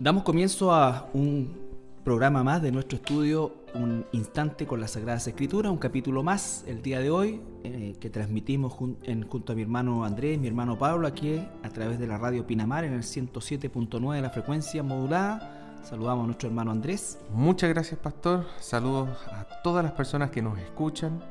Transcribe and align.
Damos 0.00 0.24
comienzo 0.24 0.74
a 0.74 1.08
un 1.14 1.56
programa 2.02 2.42
más 2.42 2.60
de 2.60 2.72
nuestro 2.72 2.96
estudio, 2.96 3.54
un 3.74 4.04
instante 4.10 4.66
con 4.66 4.80
las 4.80 4.90
Sagradas 4.90 5.28
Escrituras, 5.28 5.70
un 5.70 5.78
capítulo 5.78 6.24
más 6.24 6.64
el 6.66 6.82
día 6.82 6.98
de 6.98 7.10
hoy 7.10 7.40
eh, 7.62 7.94
que 8.00 8.10
transmitimos 8.10 8.72
junto 8.72 9.52
a 9.52 9.54
mi 9.54 9.62
hermano 9.62 10.04
Andrés, 10.04 10.38
mi 10.40 10.48
hermano 10.48 10.76
Pablo, 10.76 11.06
aquí 11.06 11.46
a 11.62 11.68
través 11.68 12.00
de 12.00 12.08
la 12.08 12.18
radio 12.18 12.44
Pinamar 12.44 12.84
en 12.84 12.92
el 12.92 13.02
107.9 13.02 14.14
de 14.16 14.20
la 14.20 14.30
frecuencia 14.30 14.82
modulada. 14.82 15.78
Saludamos 15.84 16.24
a 16.24 16.26
nuestro 16.26 16.48
hermano 16.48 16.72
Andrés. 16.72 17.20
Muchas 17.30 17.70
gracias, 17.70 18.00
pastor. 18.00 18.46
Saludos 18.58 19.10
a 19.30 19.46
todas 19.62 19.84
las 19.84 19.92
personas 19.92 20.30
que 20.30 20.42
nos 20.42 20.58
escuchan. 20.58 21.22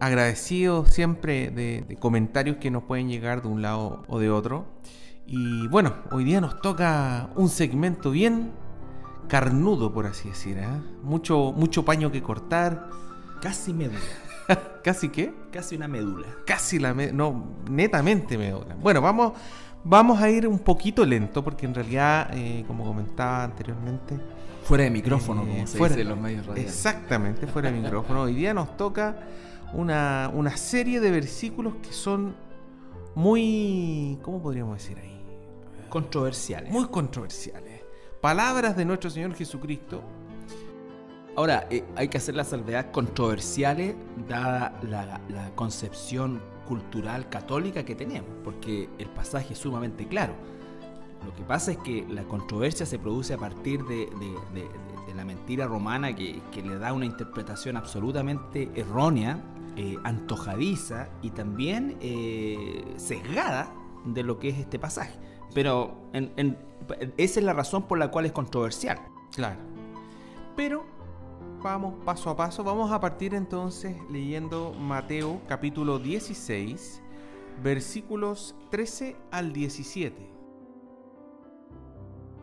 Agradecido 0.00 0.86
siempre 0.86 1.50
de 1.50 1.98
comentarios 2.00 2.56
que 2.56 2.70
nos 2.70 2.84
pueden 2.84 3.10
llegar 3.10 3.42
de 3.42 3.48
un 3.48 3.60
lado 3.60 4.02
o 4.08 4.18
de 4.18 4.30
otro. 4.30 4.64
Y 5.30 5.68
bueno, 5.68 5.92
hoy 6.10 6.24
día 6.24 6.40
nos 6.40 6.58
toca 6.58 7.28
un 7.36 7.50
segmento 7.50 8.10
bien 8.10 8.50
carnudo, 9.28 9.92
por 9.92 10.06
así 10.06 10.30
decir. 10.30 10.56
¿eh? 10.56 10.66
Mucho, 11.02 11.52
mucho 11.54 11.84
paño 11.84 12.10
que 12.10 12.22
cortar. 12.22 12.88
Casi 13.42 13.74
médula. 13.74 14.00
¿Casi 14.82 15.10
qué? 15.10 15.34
Casi 15.52 15.76
una 15.76 15.86
médula. 15.86 16.28
Casi 16.46 16.78
la 16.78 16.94
médula. 16.94 17.14
No, 17.14 17.44
netamente 17.70 18.38
médula. 18.38 18.74
Bueno, 18.80 19.02
vamos, 19.02 19.34
vamos 19.84 20.18
a 20.18 20.30
ir 20.30 20.48
un 20.48 20.60
poquito 20.60 21.04
lento 21.04 21.44
porque 21.44 21.66
en 21.66 21.74
realidad, 21.74 22.30
eh, 22.32 22.64
como 22.66 22.84
comentaba 22.84 23.44
anteriormente... 23.44 24.18
Fuera 24.62 24.84
de 24.84 24.90
micrófono, 24.90 25.42
como 25.42 25.66
se 25.66 25.76
fuera, 25.76 25.94
dice 25.94 26.02
en 26.02 26.08
los 26.08 26.18
medios 26.18 26.46
radiales. 26.46 26.72
Exactamente, 26.72 27.46
fuera 27.46 27.70
de 27.70 27.78
micrófono. 27.78 28.22
Hoy 28.22 28.34
día 28.34 28.54
nos 28.54 28.78
toca 28.78 29.18
una, 29.74 30.30
una 30.32 30.56
serie 30.56 31.00
de 31.00 31.10
versículos 31.10 31.74
que 31.82 31.92
son 31.92 32.34
muy... 33.14 34.18
¿Cómo 34.22 34.42
podríamos 34.42 34.78
decir 34.78 34.98
ahí? 34.98 35.17
Controversiales. 35.88 36.70
Muy 36.70 36.86
controversiales. 36.86 37.82
Palabras 38.20 38.76
de 38.76 38.84
nuestro 38.84 39.10
Señor 39.10 39.34
Jesucristo. 39.34 40.02
Ahora, 41.36 41.68
eh, 41.70 41.84
hay 41.94 42.08
que 42.08 42.18
hacer 42.18 42.34
las 42.34 42.48
salvedad 42.48 42.90
controversiales 42.90 43.94
dada 44.28 44.78
la, 44.82 45.20
concepción 45.54 46.40
cultural 46.66 47.28
católica 47.28 47.84
que 47.84 47.94
tenemos, 47.94 48.28
porque 48.42 48.88
el 48.98 49.08
pasaje 49.08 49.52
es 49.52 49.58
sumamente 49.60 50.08
claro. 50.08 50.34
Lo 51.24 51.34
que 51.34 51.42
pasa 51.42 51.72
es 51.72 51.78
que 51.78 52.04
la 52.08 52.24
controversia 52.24 52.86
se 52.86 52.98
produce 52.98 53.34
a 53.34 53.38
partir 53.38 53.84
de, 53.84 54.08
la 55.14 55.24
mentira 55.24 55.66
romana 55.66 56.14
que, 56.14 56.42
le 56.54 56.78
da 56.78 56.92
una 56.92 57.06
interpretación 57.06 57.76
absolutamente 57.76 58.70
errónea, 58.74 59.40
eh, 59.76 59.96
antojadiza 60.02 61.08
y 61.22 61.30
también 61.30 61.96
eh, 62.00 62.84
sesgada 62.96 63.72
de 64.04 64.24
lo 64.24 64.40
que 64.40 64.48
es 64.48 64.58
este 64.58 64.80
pasaje. 64.80 65.18
Pero 65.54 65.96
esa 67.16 67.40
es 67.40 67.44
la 67.44 67.52
razón 67.52 67.84
por 67.84 67.98
la 67.98 68.10
cual 68.10 68.26
es 68.26 68.32
controversial. 68.32 68.98
Claro. 69.34 69.60
Pero 70.56 70.84
vamos 71.62 71.94
paso 72.04 72.30
a 72.30 72.36
paso. 72.36 72.64
Vamos 72.64 72.90
a 72.92 73.00
partir 73.00 73.34
entonces 73.34 73.96
leyendo 74.10 74.74
Mateo 74.74 75.40
capítulo 75.48 75.98
16, 75.98 77.02
versículos 77.62 78.54
13 78.70 79.16
al 79.30 79.52
17. 79.52 80.38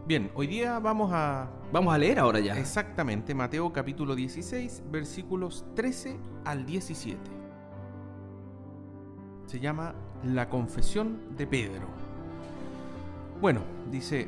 Bien, 0.07 0.29
hoy 0.35 0.45
día 0.45 0.77
vamos 0.77 1.11
a... 1.11 1.49
Vamos 1.71 1.93
a 1.93 1.97
leer 1.97 2.19
ahora 2.19 2.39
ya. 2.39 2.57
Exactamente, 2.59 3.33
Mateo 3.33 3.73
capítulo 3.73 4.15
16, 4.15 4.83
versículos 4.91 5.65
13 5.73 6.19
al 6.45 6.63
17. 6.65 7.19
Se 9.47 9.59
llama 9.59 9.95
La 10.23 10.47
confesión 10.47 11.35
de 11.35 11.47
Pedro. 11.47 12.04
Bueno, 13.45 13.61
dice, 13.91 14.27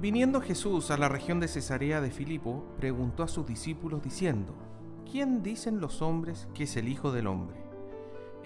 viniendo 0.00 0.40
Jesús 0.40 0.90
a 0.90 0.96
la 0.96 1.10
región 1.10 1.40
de 1.40 1.46
Cesarea 1.46 2.00
de 2.00 2.10
Filipo, 2.10 2.64
preguntó 2.78 3.22
a 3.22 3.28
sus 3.28 3.46
discípulos 3.46 4.02
diciendo, 4.02 4.54
¿quién 5.12 5.42
dicen 5.42 5.78
los 5.78 6.00
hombres 6.00 6.48
que 6.54 6.64
es 6.64 6.74
el 6.78 6.88
Hijo 6.88 7.12
del 7.12 7.26
Hombre? 7.26 7.58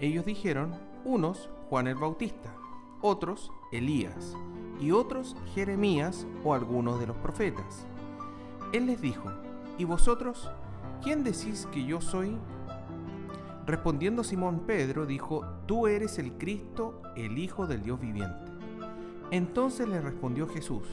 Ellos 0.01 0.25
dijeron, 0.25 0.73
unos 1.05 1.49
Juan 1.69 1.87
el 1.87 1.95
Bautista, 1.95 2.53
otros 2.99 3.53
Elías, 3.71 4.35
y 4.81 4.91
otros 4.91 5.37
Jeremías 5.55 6.27
o 6.43 6.53
algunos 6.53 6.99
de 6.99 7.07
los 7.07 7.15
profetas. 7.15 7.85
Él 8.73 8.87
les 8.87 8.99
dijo, 8.99 9.31
¿y 9.77 9.85
vosotros 9.85 10.51
quién 11.01 11.23
decís 11.23 11.69
que 11.71 11.85
yo 11.85 12.01
soy? 12.01 12.35
Respondiendo 13.65 14.25
Simón 14.25 14.63
Pedro 14.67 15.05
dijo, 15.05 15.45
Tú 15.67 15.87
eres 15.87 16.19
el 16.19 16.33
Cristo, 16.33 17.01
el 17.15 17.37
Hijo 17.37 17.65
del 17.65 17.81
Dios 17.81 17.97
viviente. 17.97 18.50
Entonces 19.31 19.87
le 19.87 20.01
respondió 20.01 20.47
Jesús, 20.47 20.83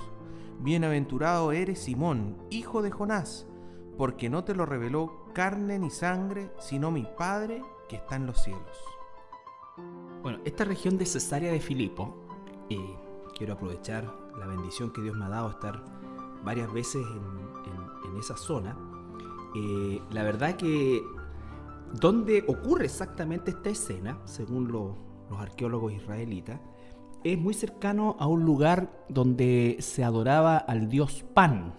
Bienaventurado 0.60 1.52
eres 1.52 1.80
Simón, 1.80 2.36
hijo 2.50 2.82
de 2.82 2.90
Jonás, 2.90 3.46
porque 3.96 4.30
no 4.30 4.44
te 4.44 4.54
lo 4.54 4.64
reveló 4.64 5.24
carne 5.32 5.78
ni 5.78 5.90
sangre, 5.90 6.50
sino 6.58 6.90
mi 6.90 7.06
Padre 7.16 7.62
que 7.88 7.96
está 7.96 8.16
en 8.16 8.26
los 8.26 8.42
cielos. 8.42 8.84
Bueno, 10.22 10.40
esta 10.44 10.64
región 10.64 10.98
de 10.98 11.06
Cesarea 11.06 11.52
de 11.52 11.60
Filipo, 11.60 12.14
y 12.68 12.78
quiero 13.36 13.54
aprovechar 13.54 14.12
la 14.38 14.46
bendición 14.46 14.92
que 14.92 15.00
Dios 15.00 15.16
me 15.16 15.24
ha 15.24 15.28
dado 15.28 15.50
estar 15.50 15.84
varias 16.44 16.72
veces 16.72 17.04
en, 17.06 18.18
esa 18.18 18.36
zona. 18.36 18.76
Eh, 19.54 20.02
la 20.10 20.24
verdad 20.24 20.56
que 20.56 21.00
donde 21.92 22.44
ocurre 22.48 22.86
exactamente 22.86 23.52
esta 23.52 23.70
escena, 23.70 24.18
según 24.24 24.72
los 24.72 24.96
arqueólogos 25.38 25.92
israelitas, 25.92 26.60
es 27.24 27.38
muy 27.38 27.54
cercano 27.54 28.16
a 28.18 28.26
un 28.26 28.44
lugar 28.44 28.90
donde 29.08 29.76
se 29.80 30.04
adoraba 30.04 30.56
al 30.56 30.88
dios 30.88 31.24
Pan. 31.34 31.72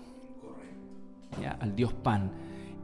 Al 1.59 1.75
dios 1.75 1.93
Pan. 1.93 2.31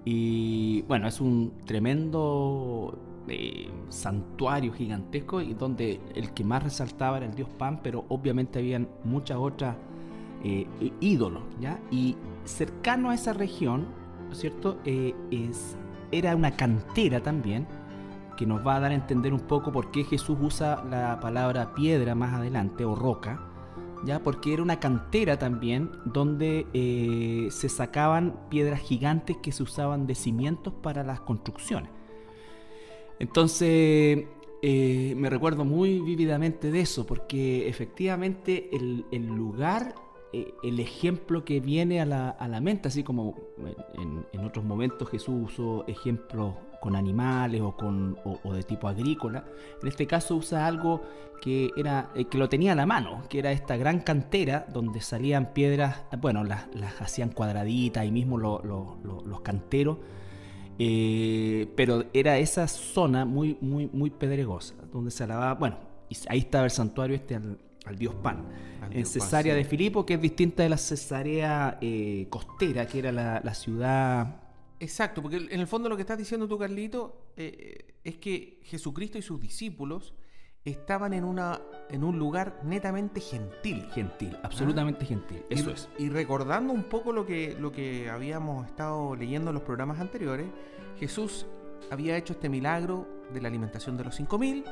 Y 0.06 0.84
bueno, 0.84 1.08
es 1.08 1.20
un 1.20 1.54
tremendo 1.66 2.98
eh, 3.28 3.70
santuario 3.90 4.72
gigantesco 4.72 5.42
y 5.42 5.54
donde 5.54 6.00
el 6.14 6.32
que 6.32 6.44
más 6.44 6.64
resaltaba 6.64 7.18
era 7.18 7.26
el 7.26 7.36
dios 7.36 7.50
Pan, 7.50 7.80
pero 7.82 8.06
obviamente 8.10 8.60
habían 8.60 8.88
muchas 9.04 9.38
otras 9.38 9.76
eh, 10.44 10.68
ídolos. 11.00 11.44
¿ya? 11.60 11.80
Y 11.92 12.16
cercano 12.46 13.10
a 13.10 13.16
esa 13.16 13.34
región, 13.34 13.88
¿no 14.28 14.32
es 14.32 14.40
cierto? 14.40 14.78
Eh, 14.86 15.14
es, 15.32 15.76
era 16.12 16.36
una 16.36 16.52
cantera 16.52 17.22
también 17.22 17.68
que 18.36 18.46
nos 18.46 18.66
va 18.66 18.76
a 18.76 18.80
dar 18.80 18.92
a 18.92 18.96
entender 18.96 19.34
un 19.34 19.42
poco 19.42 19.72
por 19.72 19.92
qué 19.92 20.04
Jesús 20.04 20.38
usa 20.40 20.84
la 20.90 21.20
palabra 21.20 21.74
piedra 21.74 22.16
más 22.16 22.34
adelante 22.34 22.86
o 22.86 22.96
roca, 22.96 23.40
ya 24.04 24.22
porque 24.22 24.54
era 24.54 24.62
una 24.62 24.80
cantera 24.80 25.38
también 25.38 25.92
donde 26.06 26.68
eh, 26.74 27.48
se 27.52 27.70
sacaban 27.70 28.40
piedras 28.50 28.82
gigantes 28.82 29.38
que 29.38 29.52
se 29.52 29.64
usaban 29.64 30.08
de 30.08 30.16
cimientos 30.16 30.74
para 30.74 31.04
las 31.04 31.22
construcciones. 31.22 31.90
Entonces 33.20 34.26
eh, 34.62 35.14
me 35.16 35.30
recuerdo 35.30 35.64
muy 35.64 36.00
vívidamente 36.00 36.72
de 36.72 36.82
eso, 36.82 37.06
porque 37.06 37.68
efectivamente 37.70 38.70
el, 38.74 39.28
lugar 39.28 39.96
eh, 40.34 40.54
el 40.64 40.80
ejemplo 40.80 41.46
que 41.46 41.60
viene 41.60 42.02
a 42.02 42.06
la, 42.06 42.62
mente, 42.62 42.88
así 42.88 43.04
como 43.04 43.36
en, 43.94 44.26
en, 44.34 44.46
otros 44.46 44.66
momentos 44.66 45.10
Jesús 45.10 45.52
usó 45.52 45.86
ejemplos 45.88 46.56
con 46.80 46.96
animales 46.96 47.62
o, 47.62 47.76
con, 47.76 48.18
o, 48.24 48.54
de 48.54 48.64
tipo 48.64 48.88
agrícola. 48.88 49.44
En 49.82 49.88
este 49.88 50.08
caso 50.08 50.36
usa 50.36 50.66
algo 50.66 51.02
que, 51.42 51.72
era, 51.76 52.10
eh, 52.16 52.26
que 52.26 52.38
lo 52.38 52.50
tenía 52.50 52.74
a 52.74 52.76
la 52.76 52.86
mano, 52.86 53.24
que 53.30 53.40
era 53.40 53.52
esta 53.52 53.78
gran 53.78 54.00
cantera 54.00 54.66
donde 54.72 55.02
salían 55.02 55.54
piedras, 55.54 56.04
bueno, 56.20 56.44
las, 56.44 56.68
hacían 57.00 57.30
cuadraditas 57.30 58.06
y 58.06 58.12
mismo 58.12 58.38
los 58.38 59.42
canteros. 59.42 59.98
Eh, 60.78 61.72
pero 61.76 62.04
era 62.14 62.38
esa 62.38 62.68
zona 62.68 63.24
muy, 63.24 63.58
muy, 63.62 63.90
muy 63.94 64.10
pedregosa, 64.10 64.76
donde 64.92 65.10
se 65.10 65.24
alababa, 65.24 65.54
bueno, 65.54 65.78
y 66.10 66.18
ahí 66.28 66.40
estaba 66.40 66.66
el 66.66 66.72
santuario 66.72 67.16
este 67.16 67.36
al, 67.36 67.58
dios 67.98 68.16
Pan. 68.16 68.46
en 68.92 69.06
Cesarea 69.06 69.56
de 69.56 69.64
Filipo, 69.64 70.06
que 70.06 70.16
es 70.16 70.22
distinta 70.22 70.64
de 70.64 70.70
la 70.70 70.78
Cesarea 70.78 71.78
eh, 71.82 72.28
costera, 72.30 72.88
que 72.88 73.00
era 73.00 73.12
la, 73.12 73.42
la 73.44 73.54
ciudad 73.54 74.45
Exacto, 74.80 75.22
porque 75.22 75.38
en 75.38 75.60
el 75.60 75.68
fondo 75.68 75.90
lo 75.90 75.96
que 75.96 76.02
estás 76.02 76.18
diciendo 76.18 76.48
tú, 76.48 76.58
Carlito, 76.58 77.32
eh, 77.38 77.96
es 78.04 78.18
que 78.18 78.60
Jesucristo 78.64 79.18
y 79.18 79.22
sus 79.22 79.40
discípulos 79.40 80.14
estaban 80.66 81.14
en, 81.14 81.24
una, 81.24 81.62
en 81.90 82.04
un 82.04 82.18
lugar 82.18 82.60
netamente 82.64 83.22
gentil. 83.22 83.88
Gentil, 83.94 84.36
absolutamente 84.44 85.06
gentil, 85.06 85.44
eso 85.50 85.70
es. 85.72 85.88
Y 86.00 86.10
recordando 86.10 86.74
un 86.74 86.84
poco 86.84 87.14
lo 87.14 87.26
que, 87.26 87.56
lo 87.60 87.72
que 87.72 88.10
habíamos 88.10 88.66
estado 88.66 89.16
leyendo 89.16 89.52
en 89.52 89.56
los 89.56 89.64
programas 89.64 90.00
anteriores, 90.00 90.48
Jesús 91.00 91.46
había 91.92 92.18
hecho 92.18 92.34
este 92.34 92.50
milagro 92.50 93.08
de 93.32 93.42
la 93.42 93.48
alimentación 93.48 93.96
de 93.96 94.06
los 94.06 94.16
5000, 94.16 94.66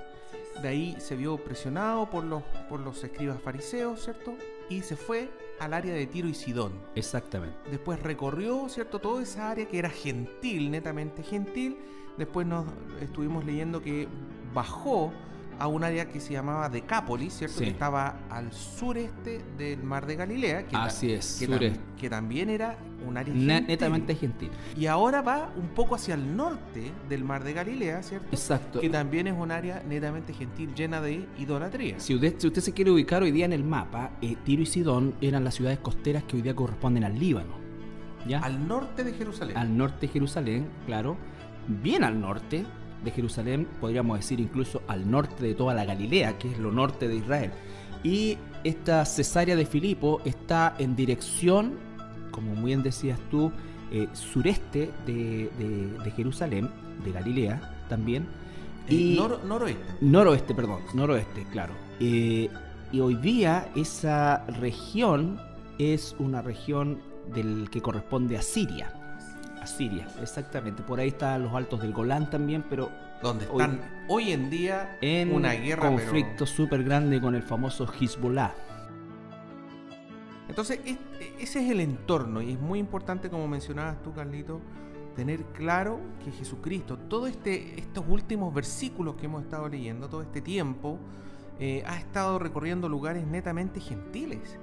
de 0.61 0.67
ahí 0.67 0.95
se 0.99 1.15
vio 1.15 1.37
presionado 1.37 2.09
por 2.09 2.23
los, 2.23 2.43
por 2.69 2.79
los 2.79 3.03
escribas 3.03 3.39
fariseos, 3.41 4.03
¿cierto? 4.03 4.35
Y 4.69 4.81
se 4.81 4.95
fue 4.95 5.29
al 5.59 5.73
área 5.73 5.93
de 5.93 6.05
Tiro 6.07 6.27
y 6.27 6.33
Sidón. 6.33 6.73
Exactamente. 6.95 7.57
Después 7.69 8.01
recorrió, 8.01 8.67
¿cierto? 8.69 8.99
Toda 8.99 9.21
esa 9.23 9.51
área 9.51 9.67
que 9.67 9.79
era 9.79 9.89
gentil, 9.89 10.71
netamente 10.71 11.23
gentil. 11.23 11.77
Después 12.17 12.45
nos 12.45 12.65
estuvimos 13.01 13.45
leyendo 13.45 13.81
que 13.81 14.07
bajó 14.53 15.11
a 15.59 15.67
un 15.67 15.83
área 15.83 16.09
que 16.09 16.19
se 16.19 16.33
llamaba 16.33 16.69
Decápolis, 16.69 17.33
¿cierto? 17.33 17.57
Sí. 17.59 17.65
Que 17.65 17.69
estaba 17.71 18.15
al 18.29 18.51
sureste 18.53 19.41
del 19.57 19.83
mar 19.83 20.05
de 20.05 20.15
Galilea. 20.15 20.63
Que 20.65 20.71
ta- 20.71 20.85
Así 20.85 21.11
es, 21.11 21.37
que, 21.39 21.47
tam- 21.47 21.53
sureste. 21.53 21.79
que 21.99 22.09
también 22.09 22.49
era 22.49 22.77
un 23.07 23.17
área 23.17 23.33
gentil. 23.33 23.67
netamente 23.67 24.15
gentil. 24.15 24.49
Y 24.77 24.85
ahora 24.87 25.21
va 25.21 25.51
un 25.55 25.67
poco 25.69 25.95
hacia 25.95 26.15
el 26.15 26.35
norte 26.35 26.91
del 27.09 27.23
mar 27.23 27.43
de 27.43 27.53
Galilea, 27.53 28.01
¿cierto? 28.03 28.27
Exacto. 28.31 28.79
Que 28.79 28.89
también 28.89 29.27
es 29.27 29.33
un 29.37 29.51
área 29.51 29.83
netamente 29.87 30.33
gentil, 30.33 30.73
llena 30.73 31.01
de 31.01 31.25
idolatría. 31.37 31.99
Si 31.99 32.15
usted, 32.15 32.35
si 32.37 32.47
usted 32.47 32.61
se 32.61 32.73
quiere 32.73 32.91
ubicar 32.91 33.21
hoy 33.23 33.31
día 33.31 33.45
en 33.45 33.53
el 33.53 33.63
mapa, 33.63 34.11
eh, 34.21 34.35
Tiro 34.45 34.61
y 34.61 34.65
Sidón 34.65 35.15
eran 35.21 35.43
las 35.43 35.55
ciudades 35.55 35.79
costeras 35.79 36.23
que 36.23 36.35
hoy 36.37 36.41
día 36.41 36.55
corresponden 36.55 37.03
al 37.03 37.17
Líbano. 37.19 37.61
¿Ya? 38.27 38.39
Al 38.39 38.67
norte 38.67 39.03
de 39.03 39.11
Jerusalén. 39.13 39.57
al 39.57 39.75
norte 39.75 40.07
de 40.07 40.13
Jerusalén, 40.13 40.69
claro, 40.85 41.17
bien 41.67 42.05
al 42.05 42.21
norte 42.21 42.65
de 43.03 43.11
Jerusalén, 43.11 43.67
podríamos 43.81 44.17
decir 44.17 44.39
incluso 44.39 44.81
al 44.87 45.09
norte 45.09 45.43
de 45.43 45.53
toda 45.55 45.73
la 45.73 45.85
Galilea, 45.85 46.37
que 46.37 46.51
es 46.51 46.57
lo 46.59 46.71
norte 46.71 47.07
de 47.07 47.15
Israel. 47.15 47.51
Y 48.03 48.37
esta 48.63 49.05
cesárea 49.05 49.55
de 49.55 49.65
Filipo 49.65 50.21
está 50.25 50.75
en 50.79 50.95
dirección, 50.95 51.73
como 52.31 52.55
muy 52.55 52.67
bien 52.71 52.83
decías 52.83 53.19
tú, 53.31 53.51
eh, 53.91 54.07
sureste 54.13 54.91
de, 55.05 55.49
de- 55.59 55.97
de 56.03 56.11
Jerusalén, 56.11 56.69
de 57.05 57.11
Galilea 57.11 57.85
también. 57.89 58.23
Eh, 58.89 58.93
Y 58.95 59.17
nor- 59.17 59.41
noroeste. 59.43 59.83
Noroeste, 60.01 60.53
perdón, 60.53 60.79
noroeste, 60.93 61.45
claro. 61.51 61.73
Eh, 61.99 62.49
y 62.91 62.99
hoy 62.99 63.15
día 63.15 63.69
esa 63.75 64.45
región 64.59 65.39
es 65.79 66.15
una 66.19 66.41
región 66.41 66.99
del 67.33 67.69
que 67.69 67.81
corresponde 67.81 68.37
a 68.37 68.41
Siria. 68.41 68.93
A 69.63 69.67
Siria, 69.67 70.05
exactamente. 70.21 70.83
Por 70.83 70.99
ahí 70.99 71.07
están 71.07 71.43
los 71.43 71.53
altos 71.53 71.81
del 71.81 71.93
Golán 71.93 72.29
también, 72.29 72.65
pero 72.69 72.91
Donde 73.21 73.45
están 73.45 73.79
hoy, 74.09 74.33
en 74.33 74.49
día 74.49 74.97
en 74.99 75.33
una 75.33 75.53
guerra. 75.53 75.83
pero- 75.83 75.95
conflicto 75.95 76.45
súper 76.45 76.83
grande 76.83 77.21
con 77.21 77.33
el 77.33 77.43
famoso 77.43 77.87
Hezbollah. 77.87 78.53
Entonces, 80.49 80.81
es- 80.85 80.97
ese 81.39 81.63
es 81.63 81.71
el 81.71 81.79
entorno 81.79 82.41
y 82.41 82.51
es 82.51 82.59
muy 82.59 82.77
importante, 82.79 83.29
como 83.29 83.47
mencionabas 83.47 84.03
tú, 84.03 84.13
Carlito, 84.13 84.59
tener 85.15 85.43
claro 85.53 86.01
que 86.25 86.31
Jesucristo, 86.31 86.97
todos 86.97 87.29
este, 87.29 87.79
estos 87.79 88.03
últimos 88.09 88.53
versículos 88.53 89.15
que 89.15 89.27
hemos 89.27 89.43
estado 89.43 89.69
leyendo, 89.69 90.09
todo 90.09 90.23
este 90.23 90.41
tiempo, 90.41 90.99
eh, 91.59 91.83
ha 91.87 91.97
estado 91.97 92.37
recorriendo 92.37 92.89
lugares 92.89 93.25
netamente 93.25 93.79
gentiles. 93.79 94.57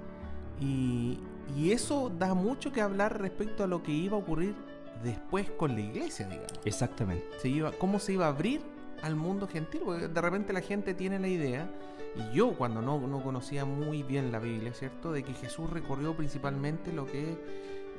Y, 0.61 1.21
y 1.57 1.73
eso 1.73 2.11
da 2.19 2.35
mucho 2.35 2.71
que 2.71 2.83
hablar 2.83 3.19
respecto 3.19 3.65
a 3.65 3.67
lo 3.67 3.83
que 3.83 3.93
iba 3.93 4.17
a 4.17 4.21
ocurrir 4.21 4.55
después 5.03 5.51
con 5.51 5.75
la 5.75 5.81
iglesia, 5.81 6.27
digamos. 6.27 6.61
Exactamente. 6.65 7.25
Se 7.39 7.49
iba, 7.49 7.73
cómo 7.73 7.99
se 7.99 8.13
iba 8.13 8.27
a 8.27 8.29
abrir 8.29 8.61
al 9.03 9.17
mundo 9.17 9.49
gentil, 9.49 9.83
porque 9.85 10.09
de 10.09 10.21
repente 10.21 10.53
la 10.53 10.61
gente 10.61 10.95
tiene 10.95 11.19
la 11.19 11.29
idea, 11.29 11.71
y 12.17 12.35
yo 12.35 12.53
cuando 12.55 12.83
no, 12.83 12.99
no 13.07 13.23
conocía 13.23 13.65
muy 13.65 14.03
bien 14.03 14.33
la 14.33 14.41
Biblia, 14.41 14.73
¿cierto? 14.75 15.13
De 15.13 15.23
que 15.23 15.33
Jesús 15.33 15.71
recorrió 15.71 16.15
principalmente 16.15 16.93
lo 16.93 17.07
que 17.07 17.33
es, 17.33 17.39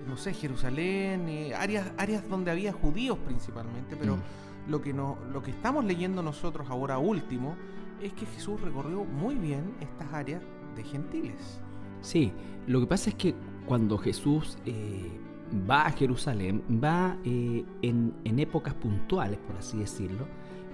no 0.07 0.18
sé, 0.18 0.33
Jerusalén, 0.33 1.27
eh, 1.30 1.56
áreas, 1.56 1.92
áreas 1.98 2.27
donde 2.27 2.51
había 2.51 2.74
judíos 2.74 3.18
principalmente, 3.25 3.95
pero 3.95 4.18
Mm. 4.18 4.21
lo, 4.71 4.81
que 4.81 4.94
no, 4.94 5.18
lo 5.31 5.42
que 5.42 5.51
estamos 5.51 5.86
leyendo 5.86 6.21
nosotros 6.21 6.69
ahora 6.69 6.98
último 6.98 7.56
es 8.01 8.13
que 8.13 8.25
Jesús 8.25 8.59
recorrió 8.62 9.03
muy 9.06 9.36
bien 9.36 9.75
estas 9.80 10.12
áreas 10.13 10.42
de 10.75 10.83
gentiles. 10.83 11.59
Sí, 12.01 12.31
lo 12.68 12.80
que 12.80 12.88
pasa 12.88 13.09
es 13.12 13.15
que 13.15 13.36
cuando 13.65 13.98
Jesús 13.98 14.57
eh, 14.65 15.09
va 15.69 15.86
a 15.86 15.92
Jerusalén, 15.92 16.63
va 16.83 17.18
eh, 17.25 17.63
en, 17.81 18.13
épocas 18.39 18.74
puntuales, 18.74 19.38
por 19.39 19.57
así 19.57 19.77
decirlo, 19.80 20.27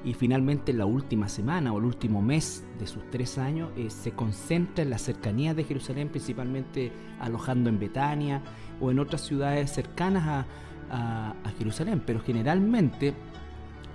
y 0.06 0.14
finalmente 0.14 0.72
en 0.72 0.78
la 0.78 0.86
última 0.86 1.28
semana 1.28 1.74
o 1.74 1.80
el 1.80 1.86
último 1.86 2.22
mes 2.22 2.64
de 2.80 2.86
sus 2.88 3.10
tres 3.10 3.38
años 3.38 3.70
eh, 3.76 3.90
se 3.90 4.12
concentra 4.12 4.84
en 4.84 4.92
las 4.92 5.02
cercanías 5.02 5.56
de 5.56 5.64
Jerusalén, 5.64 6.10
principalmente 6.10 6.92
alojando 7.20 7.70
en 7.70 7.80
Betania 7.80 8.42
o 8.80 8.92
en 8.92 9.00
otras 9.00 9.22
ciudades 9.22 9.72
cercanas 9.72 10.46
a, 10.90 11.34
Jerusalén, 11.58 12.02
pero 12.06 12.20
generalmente 12.22 13.14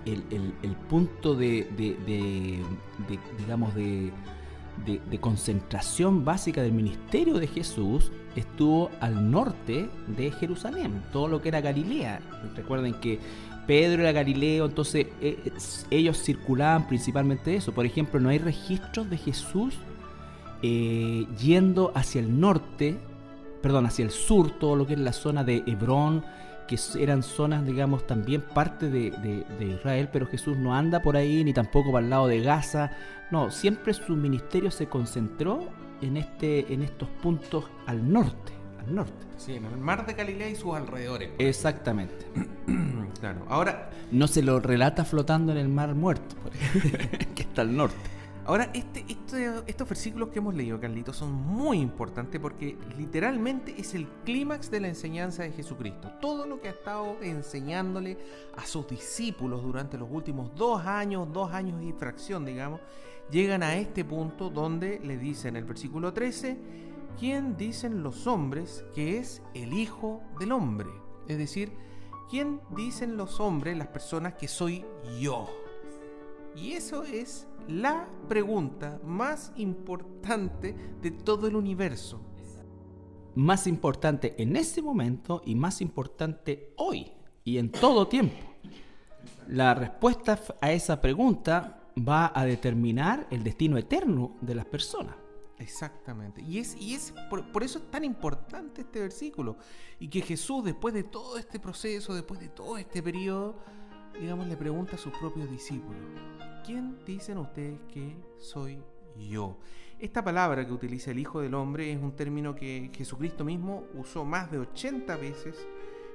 el, 0.05 0.25
el- 0.31 0.53
el 0.63 0.75
punto 0.77 1.35
de, 1.35 1.69
de- 1.77 1.97
de- 2.05 2.63
de, 3.09 3.19
digamos, 3.39 3.75
de, 3.75 4.13
de- 4.87 5.19
concentración 5.21 6.25
básica 6.25 6.63
del 6.63 6.73
ministerio 6.73 7.35
de 7.35 7.47
Jesús 7.47 8.11
estuvo 8.37 8.91
al 9.01 9.31
norte 9.31 9.89
de 10.17 10.31
Jerusalén, 10.33 11.03
todo 11.13 11.29
lo 11.29 11.41
que 11.43 11.49
era 11.49 11.61
Galilea. 11.61 12.21
Recuerden 12.57 12.95
que 12.95 13.19
Pedro 13.67 14.03
era 14.03 14.13
Galileo, 14.13 14.65
entonces 14.67 15.07
eh, 15.21 15.39
es- 15.57 15.87
ellos 15.91 16.23
circulaban 16.23 16.89
principalmente 16.89 17.55
eso. 17.55 17.73
Por 17.73 17.87
ejemplo, 17.87 18.19
no 18.21 18.31
hay 18.31 18.39
registros 18.39 19.09
de 19.11 19.19
Jesús 19.19 19.75
eh, 20.63 21.27
yendo 21.41 21.93
hacia 21.95 22.21
el 22.21 22.39
norte, 22.41 22.97
perdón, 23.63 23.87
hacia 23.87 24.05
el 24.05 24.11
sur, 24.11 24.51
todo 24.59 24.77
lo 24.77 24.87
que 24.87 24.95
es 24.95 24.99
la 25.01 25.13
zona 25.13 25.45
de 25.45 25.63
Hebrón, 25.67 26.25
que 26.77 27.03
eran 27.03 27.23
zonas, 27.23 27.65
digamos, 27.67 28.07
también 28.07 28.41
parte 28.43 28.89
de, 28.91 29.11
de- 29.11 29.45
de 29.59 29.65
Israel, 29.75 30.09
pero 30.13 30.27
Jesús 30.27 30.57
no 30.57 30.75
anda 30.75 31.01
por 31.03 31.17
ahí, 31.17 31.45
ni 31.45 31.53
tampoco 31.53 31.93
para 31.93 32.05
el 32.05 32.11
lado 32.11 32.27
de 32.29 32.41
Gaza. 32.41 32.91
No, 33.31 33.51
siempre 33.51 33.93
su 33.95 34.15
ministerio 34.17 34.71
se 34.71 34.87
concentró 34.87 35.69
en, 36.01 36.17
este, 36.17 36.73
en 36.73 36.83
estos 36.83 37.09
puntos 37.23 37.65
al 37.87 38.11
norte, 38.13 38.53
al 38.87 38.95
norte. 38.95 39.27
Sí, 39.37 39.55
en 39.55 39.65
el 39.67 39.77
mar 39.79 40.07
de 40.07 40.15
Galilea 40.15 40.49
y 40.51 40.55
sus 40.57 40.75
alrededores. 40.75 41.31
Exactamente. 41.39 42.27
Claro. 43.21 43.45
Ahora, 43.49 43.91
No 44.11 44.27
se 44.27 44.43
lo 44.43 44.59
relata 44.59 45.05
flotando 45.05 45.53
en 45.53 45.59
el 45.59 45.69
mar 45.69 45.95
muerto, 45.95 46.35
que 47.37 47.43
está 47.43 47.63
al 47.63 47.77
norte. 47.77 47.95
Ahora, 48.45 48.71
este, 48.75 49.05
este- 49.09 49.63
estos 49.69 49.89
versículos 49.89 50.31
que 50.31 50.41
hemos 50.41 50.55
leído, 50.55 50.81
Carlitos, 50.81 51.17
son 51.17 51.33
muy 51.33 51.79
importantes 51.79 52.41
porque 52.41 52.77
literalmente 52.99 53.73
es 53.79 53.95
el 53.95 54.09
clímax 54.25 54.69
de 54.69 54.81
la 54.81 54.89
enseñanza 54.89 55.45
de 55.45 55.53
Jesucristo. 55.53 56.11
Todo 56.21 56.45
lo 56.47 56.61
que 56.61 56.67
ha 56.69 56.73
estado 56.73 57.17
enseñándole 57.23 58.19
a 58.57 58.67
sus 58.67 58.89
discípulos 58.89 59.63
durante 59.63 59.97
los 59.97 60.09
últimos 60.11 60.53
dos 60.57 60.85
años, 60.85 61.29
dos 61.33 61.53
años 61.53 61.81
y 61.85 61.93
fracción, 61.93 62.45
digamos, 62.45 62.81
llegan 63.31 63.63
a 63.63 63.77
este 63.77 64.05
punto 64.05 64.51
donde 64.51 64.99
le 64.99 65.19
dice 65.19 65.47
en 65.47 65.55
el 65.57 65.65
versículo 65.65 66.13
13, 66.13 66.59
¿quién 67.21 67.57
dicen 67.57 68.03
los 68.03 68.27
hombres 68.27 68.85
que 68.93 69.19
es 69.19 69.41
el 69.55 69.73
Hijo 69.73 70.21
del 70.41 70.51
Hombre? 70.51 70.91
Es 71.29 71.39
decir, 71.39 71.71
¿quién 72.29 72.61
dicen 72.71 73.17
los 73.17 73.39
hombres, 73.39 73.77
las 73.79 73.87
personas, 73.87 74.35
que 74.35 74.49
soy 74.49 74.85
yo? 75.21 75.49
Y 76.57 76.73
eso 76.73 77.05
es 77.05 77.47
la 77.69 78.09
pregunta 78.29 79.01
más 79.05 79.53
importante 79.57 80.75
de 81.01 81.11
todo 81.11 81.47
el 81.47 81.57
universo. 81.57 82.21
Más 83.35 83.67
importante 83.67 84.35
en 84.43 84.57
ese 84.57 84.83
momento 84.83 85.43
y 85.45 85.55
más 85.55 85.81
importante 85.81 86.75
hoy 86.77 87.13
y 87.45 87.57
en 87.59 87.71
todo 87.71 88.09
tiempo. 88.09 88.37
La 89.49 89.75
respuesta 89.75 90.39
a 90.61 90.73
esa 90.73 91.01
pregunta 91.01 91.83
va 91.97 92.33
a 92.35 92.45
determinar 92.45 93.27
el 93.31 93.43
destino 93.43 93.79
eterno 93.79 94.37
de 94.41 94.55
las 94.55 94.67
personas. 94.67 95.17
Exactamente. 95.59 96.43
Y 96.43 96.59
es, 96.59 96.77
y 96.77 96.95
es 96.95 97.15
por, 97.31 97.51
por 97.53 97.63
eso 97.63 97.79
es 97.79 97.91
tan 97.91 98.05
importante 98.05 98.83
este 98.83 99.01
versículo. 99.01 99.57
Y 100.01 100.09
que 100.09 100.21
Jesús, 100.21 100.65
después 100.65 100.93
de 100.93 101.05
todo 101.05 101.39
este 101.39 101.61
proceso, 101.61 102.15
después 102.15 102.41
de 102.41 102.49
todo 102.49 102.77
este 102.77 103.03
periodo, 103.03 103.57
digamos, 104.21 104.47
le 104.47 104.57
pregunta 104.57 104.97
a 104.97 104.99
sus 104.99 105.13
propios 105.19 105.51
discípulos, 105.51 106.01
¿quién 106.65 106.99
dicen 107.05 107.39
ustedes 107.39 107.79
que 107.93 108.17
soy 108.39 108.79
yo? 109.17 109.59
Esta 109.99 110.25
palabra 110.25 110.67
que 110.67 110.73
utiliza 110.73 111.13
el 111.13 111.19
Hijo 111.19 111.41
del 111.41 111.55
Hombre 111.55 111.93
es 111.93 112.01
un 112.01 112.13
término 112.13 112.55
que 112.55 112.91
Jesucristo 112.95 113.45
mismo 113.45 113.85
usó 113.95 114.25
más 114.25 114.51
de 114.51 114.59
80 114.59 115.17
veces 115.17 115.67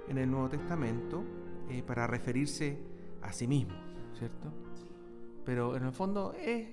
en 0.10 0.18
el 0.18 0.30
Nuevo 0.30 0.50
Testamento 0.50 1.24
eh, 1.70 1.84
para 1.86 2.06
referirse 2.08 2.78
a 3.22 3.32
sí 3.32 3.48
mismo, 3.48 3.74
¿cierto? 4.18 4.52
Pero 5.46 5.76
en 5.78 5.86
el 5.86 5.94
fondo 5.94 6.34
es, 6.34 6.68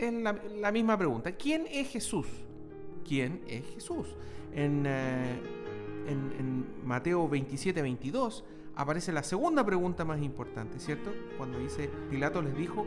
la, 0.00 0.70
misma 0.70 0.96
pregunta. 0.96 1.32
¿Quién 1.32 1.66
es 1.70 1.88
Jesús? 1.88 2.26
¿Quién 3.04 3.42
es 3.48 3.64
Jesús? 3.74 4.14
En, 4.52 4.84
eh, 4.86 5.40
en 6.06 6.66
Mateo 6.84 7.28
27, 7.28 7.82
22 7.82 8.44
aparece 8.76 9.12
la 9.12 9.22
segunda 9.22 9.64
pregunta 9.64 10.04
más 10.04 10.20
importante, 10.22 10.78
¿cierto? 10.78 11.10
Cuando 11.36 11.58
dice, 11.58 11.90
Pilato 12.10 12.42
les 12.42 12.56
dijo, 12.56 12.86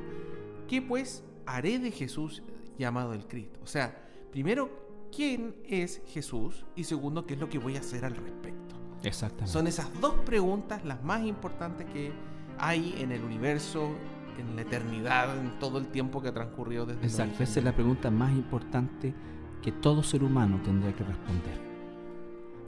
¿qué 0.68 0.82
pues 0.82 1.24
haré 1.46 1.80
de 1.80 1.92
Jesús 1.92 2.44
llamado 2.78 3.14
el 3.14 3.28
Cristo? 3.28 3.60
O 3.64 3.68
sea, 3.68 4.08
primero, 4.32 4.70
¿quién 5.16 5.56
es 5.66 6.02
Jesús? 6.08 6.66
Y 6.76 6.84
segundo, 6.84 7.26
¿qué 7.26 7.36
es 7.36 7.40
lo 7.40 7.50
que 7.50 7.60
voy 7.60 7.76
a 7.76 7.80
hacer 7.80 8.06
al 8.06 8.16
respecto? 8.16 8.76
Exactamente. 9.04 9.52
Son 9.52 9.68
esas 9.68 9.90
dos 10.02 10.16
preguntas 10.26 10.84
las 10.84 11.04
más 11.04 11.24
importantes 11.24 11.86
que 11.92 12.12
hay 12.58 12.96
en 13.00 13.12
el 13.12 13.24
universo, 13.24 13.92
en 14.40 14.56
la 14.56 14.64
eternidad, 14.64 15.38
en 15.38 15.60
todo 15.60 15.78
el 15.78 15.88
tiempo 15.88 16.22
que 16.22 16.30
ha 16.30 16.34
transcurrido 16.34 16.86
desde 16.86 17.06
Exacto, 17.06 17.44
esa 17.44 17.60
es 17.60 17.66
la 17.66 17.74
pregunta 17.74 18.12
más 18.12 18.32
importante 18.32 19.14
que 19.62 19.72
todo 19.72 20.04
ser 20.04 20.24
humano 20.24 20.62
tendrá 20.64 20.94
que 20.94 21.04
responder. 21.04 21.60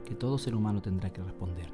Que 0.04 0.14
todo 0.14 0.38
ser 0.38 0.54
humano 0.54 0.80
tendrá 0.80 1.12
que 1.12 1.22
responder. 1.22 1.68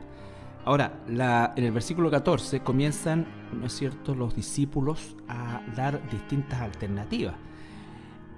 Ahora, 0.65 1.05
en 1.07 1.65
el 1.65 1.73
versículo 1.73 2.11
14 2.11 2.61
comienzan, 2.61 3.27
¿no 3.53 3.67
es 3.67 3.73
cierto?, 3.75 4.15
los 4.15 4.35
discípulos 4.35 5.15
a 5.29 5.61
dar 5.77 6.09
distintas 6.11 6.61
alternativas. 6.63 7.35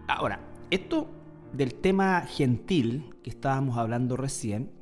Ahora, 0.09 0.41
esto 0.71 1.09
del 1.53 1.75
tema 1.75 2.21
gentil 2.23 3.15
que 3.23 3.31
estábamos 3.31 3.79
hablando 3.79 4.17
recién, 4.17 4.73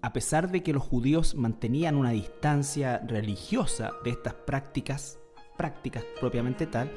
a 0.00 0.14
pesar 0.14 0.50
de 0.50 0.62
que 0.62 0.72
los 0.72 0.82
judíos 0.82 1.34
mantenían 1.34 1.96
una 1.96 2.10
distancia 2.10 2.98
religiosa 3.06 3.90
de 4.02 4.10
estas 4.10 4.34
prácticas, 4.34 5.18
prácticas 5.58 6.04
propiamente 6.20 6.66
tal, 6.66 6.90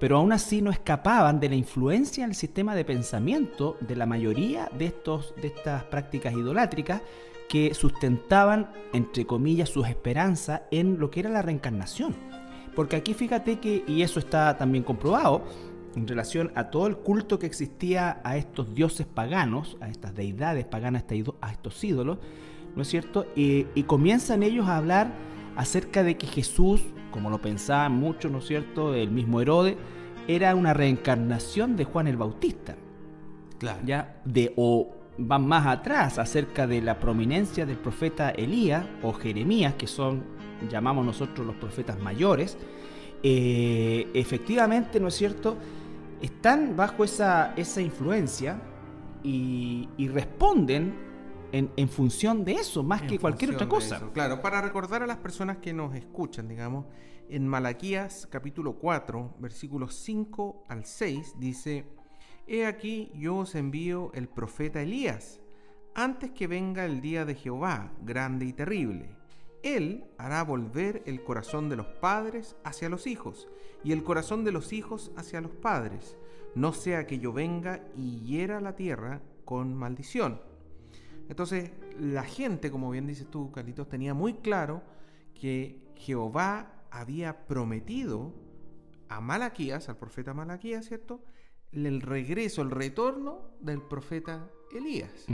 pero 0.00 0.16
aún 0.16 0.32
así 0.32 0.62
no 0.62 0.70
escapaban 0.70 1.38
de 1.38 1.50
la 1.50 1.54
influencia 1.54 2.26
del 2.26 2.34
sistema 2.34 2.74
de 2.74 2.84
pensamiento 2.84 3.76
de 3.80 3.96
la 3.96 4.06
mayoría 4.06 4.70
de, 4.76 4.86
estos, 4.86 5.34
de 5.40 5.48
estas 5.48 5.84
prácticas 5.84 6.32
idolátricas 6.32 7.02
que 7.54 7.72
sustentaban, 7.72 8.72
entre 8.92 9.26
comillas, 9.26 9.68
sus 9.68 9.86
esperanzas 9.86 10.62
en 10.72 10.98
lo 10.98 11.12
que 11.12 11.20
era 11.20 11.30
la 11.30 11.40
reencarnación. 11.40 12.12
Porque 12.74 12.96
aquí 12.96 13.14
fíjate 13.14 13.60
que, 13.60 13.84
y 13.86 14.02
eso 14.02 14.18
está 14.18 14.56
también 14.56 14.82
comprobado, 14.82 15.44
en 15.94 16.08
relación 16.08 16.50
a 16.56 16.70
todo 16.70 16.88
el 16.88 16.96
culto 16.96 17.38
que 17.38 17.46
existía 17.46 18.20
a 18.24 18.36
estos 18.38 18.74
dioses 18.74 19.06
paganos, 19.06 19.76
a 19.80 19.88
estas 19.88 20.16
deidades 20.16 20.64
paganas, 20.64 21.04
a 21.40 21.52
estos 21.52 21.84
ídolos, 21.84 22.18
¿no 22.74 22.82
es 22.82 22.88
cierto? 22.88 23.24
Y, 23.36 23.84
comienzan 23.84 24.42
ellos 24.42 24.66
a 24.66 24.76
hablar 24.76 25.12
acerca 25.54 26.02
de 26.02 26.16
que 26.16 26.26
Jesús, 26.26 26.82
como 27.12 27.30
lo 27.30 27.40
pensaban 27.40 27.92
muchos, 27.92 28.32
¿no 28.32 28.38
es 28.38 28.48
cierto?, 28.48 28.96
el 28.96 29.12
mismo 29.12 29.40
Herodes, 29.40 29.76
era 30.26 30.56
una 30.56 30.74
reencarnación 30.74 31.76
de 31.76 31.84
Juan 31.84 32.08
el 32.08 32.16
Bautista. 32.16 32.74
Claro. 33.60 33.78
Ya, 33.84 34.20
de, 34.24 34.52
o 34.56 35.03
van 35.18 35.46
más 35.46 35.66
atrás 35.66 36.18
acerca 36.18 36.66
de 36.66 36.82
la 36.82 36.98
prominencia 36.98 37.66
del 37.66 37.78
profeta 37.78 38.30
Elías 38.30 38.86
o 39.02 39.12
Jeremías, 39.12 39.74
que 39.74 39.86
son, 39.86 40.24
llamamos 40.68 41.04
nosotros 41.06 41.46
los 41.46 41.56
profetas 41.56 42.00
mayores, 42.00 42.58
eh, 43.22 44.10
efectivamente, 44.14 45.00
¿no 45.00 45.08
es 45.08 45.14
cierto?, 45.14 45.56
están 46.20 46.76
bajo 46.76 47.04
esa, 47.04 47.54
esa 47.56 47.80
influencia 47.80 48.60
y, 49.22 49.88
responden 50.08 50.94
en, 51.52 51.88
función 51.88 52.44
de 52.44 52.52
eso, 52.52 52.82
más 52.82 53.02
que 53.02 53.18
cualquier 53.18 53.54
otra 53.54 53.68
cosa. 53.68 54.00
Claro, 54.12 54.42
para 54.42 54.60
recordar 54.60 55.02
a 55.02 55.06
las 55.06 55.18
personas 55.18 55.58
que 55.58 55.72
nos 55.72 55.94
escuchan, 55.94 56.48
digamos, 56.48 56.86
en 57.28 57.46
Malaquías 57.46 58.26
capítulo 58.30 58.74
4, 58.74 59.36
versículos 59.38 59.94
5 59.94 60.64
al 60.68 60.84
6, 60.84 61.34
dice, 61.38 61.86
He 62.46 62.66
aquí 62.66 63.10
yo 63.14 63.36
os 63.38 63.54
envío 63.54 64.10
el 64.12 64.28
profeta 64.28 64.82
Elías, 64.82 65.40
antes 65.94 66.30
que 66.32 66.46
venga 66.46 66.84
el 66.84 67.00
día 67.00 67.24
de 67.24 67.34
Jehová, 67.34 67.92
grande 68.02 68.44
y 68.44 68.52
terrible. 68.52 69.16
Él 69.62 70.04
hará 70.18 70.44
volver 70.44 71.02
el 71.06 71.24
corazón 71.24 71.70
de 71.70 71.76
los 71.76 71.86
padres 71.86 72.56
hacia 72.64 72.90
los 72.90 73.06
hijos 73.06 73.48
y 73.82 73.92
el 73.92 74.02
corazón 74.02 74.44
de 74.44 74.52
los 74.52 74.74
hijos 74.74 75.10
hacia 75.16 75.40
los 75.40 75.52
padres, 75.52 76.18
no 76.54 76.74
sea 76.74 77.06
que 77.06 77.18
yo 77.18 77.32
venga 77.32 77.82
y 77.96 78.20
hiera 78.20 78.60
la 78.60 78.76
tierra 78.76 79.22
con 79.46 79.74
maldición. 79.74 80.40
Entonces, 81.30 81.70
la 81.98 82.24
gente, 82.24 82.70
como 82.70 82.90
bien 82.90 83.06
dices 83.06 83.26
tú, 83.30 83.50
Carlitos, 83.52 83.88
tenía 83.88 84.12
muy 84.12 84.34
claro 84.34 84.82
que 85.32 85.80
Jehová 85.96 86.84
había 86.90 87.46
prometido 87.46 88.34
a 89.08 89.22
Malaquías, 89.22 89.88
al 89.88 89.96
profeta 89.96 90.34
Malaquías, 90.34 90.86
¿cierto? 90.86 91.22
El 91.74 92.00
regreso, 92.00 92.62
el 92.62 92.70
retorno 92.70 93.40
del 93.60 93.82
profeta 93.82 94.48
Elías. 94.74 95.26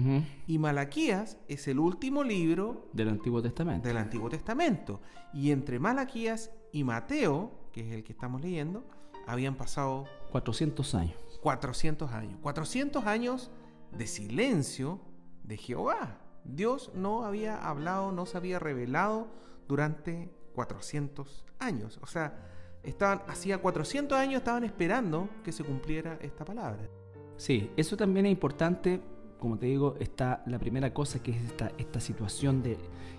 Y 0.47 0.59
Malaquías 0.59 1.39
es 1.49 1.67
el 1.69 1.79
último 1.79 2.23
libro 2.23 2.89
del 2.93 3.09
Antiguo 3.09 3.41
Testamento. 3.43 3.89
Del 3.89 3.97
Antiguo 3.97 4.29
Testamento. 4.29 5.01
Y 5.33 5.51
entre 5.51 5.79
Malaquías 5.79 6.51
y 6.73 6.85
Mateo, 6.85 7.69
que 7.73 7.81
es 7.81 7.93
el 7.93 8.03
que 8.03 8.13
estamos 8.13 8.43
leyendo, 8.43 8.85
habían 9.27 9.57
pasado 9.57 10.07
400 10.31 10.95
años. 10.95 11.17
400 11.43 12.13
años. 12.13 12.39
400 12.43 13.07
años 13.07 13.51
de 13.97 14.07
silencio 14.07 15.01
de 15.45 15.57
Jehová. 15.57 16.21
Dios 16.45 16.91
no 16.95 17.25
había 17.25 17.57
hablado, 17.57 18.13
no 18.13 18.27
se 18.27 18.37
había 18.37 18.59
revelado 18.59 19.29
durante 19.69 20.31
400 20.55 21.47
años. 21.59 21.99
O 22.03 22.07
sea, 22.07 22.50
estaban, 22.83 23.23
hacía 23.29 23.59
400 23.59 24.17
años 24.17 24.39
estaban 24.39 24.65
esperando 24.65 25.29
que 25.45 25.53
se 25.53 25.65
cumpliera 25.65 26.19
esta 26.21 26.45
palabra. 26.45 26.89
Sí, 27.37 27.71
eso 27.77 27.97
también 27.97 28.27
es 28.27 28.33
importante. 28.33 29.01
Como 29.39 29.59
te 29.59 29.67
digo, 29.67 29.97
está 29.99 30.43
la 30.47 30.59
primera 30.59 30.93
cosa 30.93 31.23
que 31.23 31.31
es 31.31 31.39
esta, 31.79 32.01
situación 32.01 32.63
de 32.63 32.77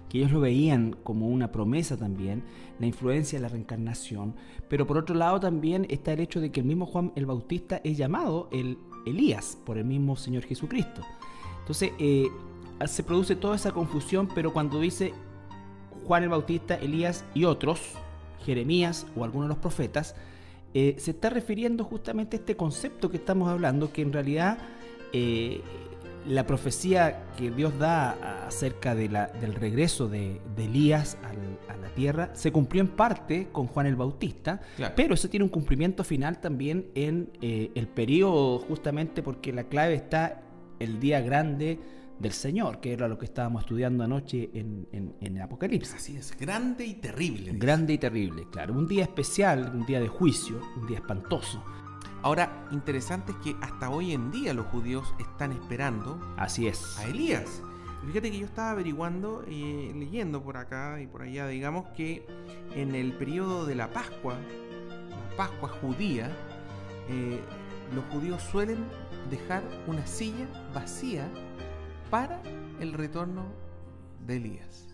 que 0.07 0.19
ellos 0.19 0.31
lo 0.31 0.41
veían 0.41 0.95
como 1.03 1.27
una 1.27 1.51
promesa 1.51 1.97
también, 1.97 2.43
la 2.79 2.85
influencia 2.85 3.39
de 3.39 3.43
la 3.43 3.49
reencarnación, 3.49 4.35
pero 4.67 4.85
por 4.85 4.97
otro 4.97 5.15
lado 5.15 5.39
también 5.39 5.87
está 5.89 6.13
el 6.13 6.19
hecho 6.19 6.39
de 6.39 6.51
que 6.51 6.59
el 6.59 6.67
mismo 6.67 6.85
Juan 6.85 7.11
el 7.15 7.25
Bautista 7.25 7.81
es 7.83 7.97
llamado 7.97 8.49
el 8.51 8.77
Elías 9.05 9.57
por 9.65 9.77
el 9.77 9.85
mismo 9.85 10.15
Señor 10.15 10.43
Jesucristo. 10.43 11.01
Entonces 11.61 11.91
eh, 11.97 12.27
se 12.85 13.03
produce 13.03 13.35
toda 13.35 13.55
esa 13.55 13.71
confusión, 13.71 14.27
pero 14.35 14.53
cuando 14.53 14.79
dice 14.79 15.13
Juan 16.05 16.23
el 16.23 16.29
Bautista, 16.29 16.75
Elías 16.75 17.25
y 17.33 17.45
otros, 17.45 17.95
Jeremías 18.45 19.07
o 19.15 19.23
algunos 19.23 19.47
de 19.47 19.55
los 19.55 19.61
profetas, 19.61 20.15
eh, 20.73 20.95
se 20.97 21.11
está 21.11 21.29
refiriendo 21.29 21.83
justamente 21.83 22.37
a 22.37 22.39
este 22.39 22.55
concepto 22.55 23.09
que 23.09 23.17
estamos 23.17 23.49
hablando, 23.49 23.91
que 23.91 24.01
en 24.01 24.13
realidad 24.13 24.57
eh, 25.11 25.61
la 26.27 26.45
profecía 26.45 27.23
que 27.37 27.51
Dios 27.51 27.77
da 27.77 28.45
acerca 28.47 28.95
de 28.95 29.09
la, 29.09 29.27
del 29.27 29.55
regreso 29.55 30.07
de, 30.07 30.39
Elías 30.57 31.17
a 31.67 31.75
la 31.75 31.89
tierra 31.95 32.29
se 32.33 32.51
cumplió 32.51 32.81
en 32.81 32.89
parte 32.89 33.47
con 33.51 33.67
Juan 33.67 33.87
el 33.87 33.95
Bautista, 33.95 34.61
pero 34.95 35.15
eso 35.15 35.27
tiene 35.27 35.43
un 35.43 35.49
cumplimiento 35.49 36.03
final 36.03 36.39
también 36.39 36.85
en 36.95 37.31
eh, 37.41 37.71
el 37.75 37.87
periodo, 37.87 38.59
justamente 38.59 39.23
porque 39.23 39.51
la 39.51 39.63
clave 39.63 39.95
está 39.95 40.43
el 40.79 40.99
día 40.99 41.21
grande 41.21 41.79
del 42.21 42.33
Señor, 42.33 42.79
que 42.79 42.93
era 42.93 43.07
lo 43.07 43.17
que 43.17 43.25
estábamos 43.25 43.63
estudiando 43.63 44.03
anoche 44.03 44.49
en, 44.53 44.87
en, 44.91 45.15
en 45.19 45.41
Apocalipsis. 45.41 45.95
Así 45.95 46.15
es, 46.17 46.37
grande 46.37 46.85
y 46.85 46.93
terrible. 46.95 47.53
Grande 47.53 47.93
y 47.93 47.97
terrible, 47.97 48.47
claro. 48.51 48.73
Un 48.73 48.87
día 48.87 49.03
especial, 49.03 49.71
un 49.73 49.85
día 49.85 49.99
de 49.99 50.07
juicio, 50.07 50.61
un 50.77 50.87
día 50.87 50.97
espantoso. 50.97 51.63
Ahora, 52.23 52.67
interesante 52.71 53.31
es 53.31 53.37
que 53.39 53.55
hasta 53.61 53.89
hoy 53.89 54.13
en 54.13 54.29
día 54.31 54.53
los 54.53 54.67
judíos 54.67 55.13
están 55.19 55.51
esperando 55.51 56.19
Así 56.37 56.67
es. 56.67 56.97
a 56.99 57.05
Elías. 57.05 57.63
Fíjate 58.05 58.31
que 58.31 58.39
yo 58.39 58.45
estaba 58.45 58.71
averiguando, 58.71 59.43
y 59.47 59.63
eh, 59.63 59.93
leyendo 59.95 60.43
por 60.43 60.57
acá 60.57 61.01
y 61.01 61.07
por 61.07 61.23
allá, 61.23 61.47
digamos 61.47 61.87
que 61.89 62.25
en 62.75 62.95
el 62.95 63.13
periodo 63.13 63.65
de 63.65 63.75
la 63.75 63.91
Pascua, 63.91 64.35
la 65.09 65.35
Pascua 65.37 65.69
judía, 65.69 66.31
eh, 67.09 67.39
los 67.95 68.03
judíos 68.05 68.41
suelen 68.51 68.77
dejar 69.29 69.63
una 69.87 70.05
silla 70.07 70.47
vacía 70.73 71.27
para 72.11 72.43
el 72.79 72.93
retorno 72.93 73.45
de 74.27 74.35
Elías 74.35 74.91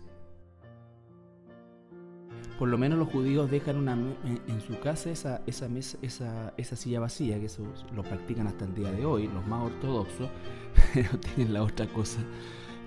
por 2.58 2.68
lo 2.68 2.76
menos 2.76 2.98
los 2.98 3.08
judíos 3.08 3.50
dejan 3.50 3.88
en, 3.88 4.60
su 4.60 4.78
casa 4.80 5.10
esa, 5.10 6.76
silla 6.76 7.00
vacía, 7.00 7.38
que 7.38 7.46
eso 7.46 7.62
lo 7.94 8.02
practican 8.02 8.48
hasta 8.48 8.64
el 8.64 8.74
día 8.74 8.90
de 8.90 9.06
hoy, 9.06 9.28
los 9.28 9.46
más 9.46 9.66
ortodoxos, 9.66 10.28
pero 10.94 11.10
tienen 11.20 11.54
la 11.54 11.62
otra 11.62 11.86
cosa 11.86 12.18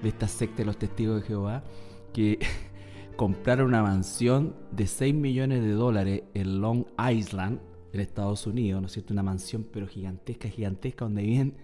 de 0.03 0.09
esta 0.09 0.27
secta 0.27 0.57
de 0.57 0.65
los 0.65 0.77
testigos 0.77 1.21
de 1.21 1.27
Jehová, 1.27 1.63
que 2.11 2.39
compraron 3.15 3.67
una 3.67 3.81
mansión 3.81 4.55
de 4.71 4.87
6 4.87 5.15
millones 5.15 5.61
de 5.61 5.71
dólares 5.71 6.23
en 6.33 6.59
Long 6.59 6.85
Island, 6.99 7.61
en 7.93 7.99
Estados 8.01 8.45
Unidos, 8.47 8.81
¿no 8.81 8.87
es 8.87 8.93
cierto? 8.93 9.13
Una 9.13 9.23
mansión 9.23 9.65
pero 9.71 9.87
gigantesca, 9.87 10.49
gigantesca, 10.49 11.05
donde 11.05 11.23
viven 11.23 11.55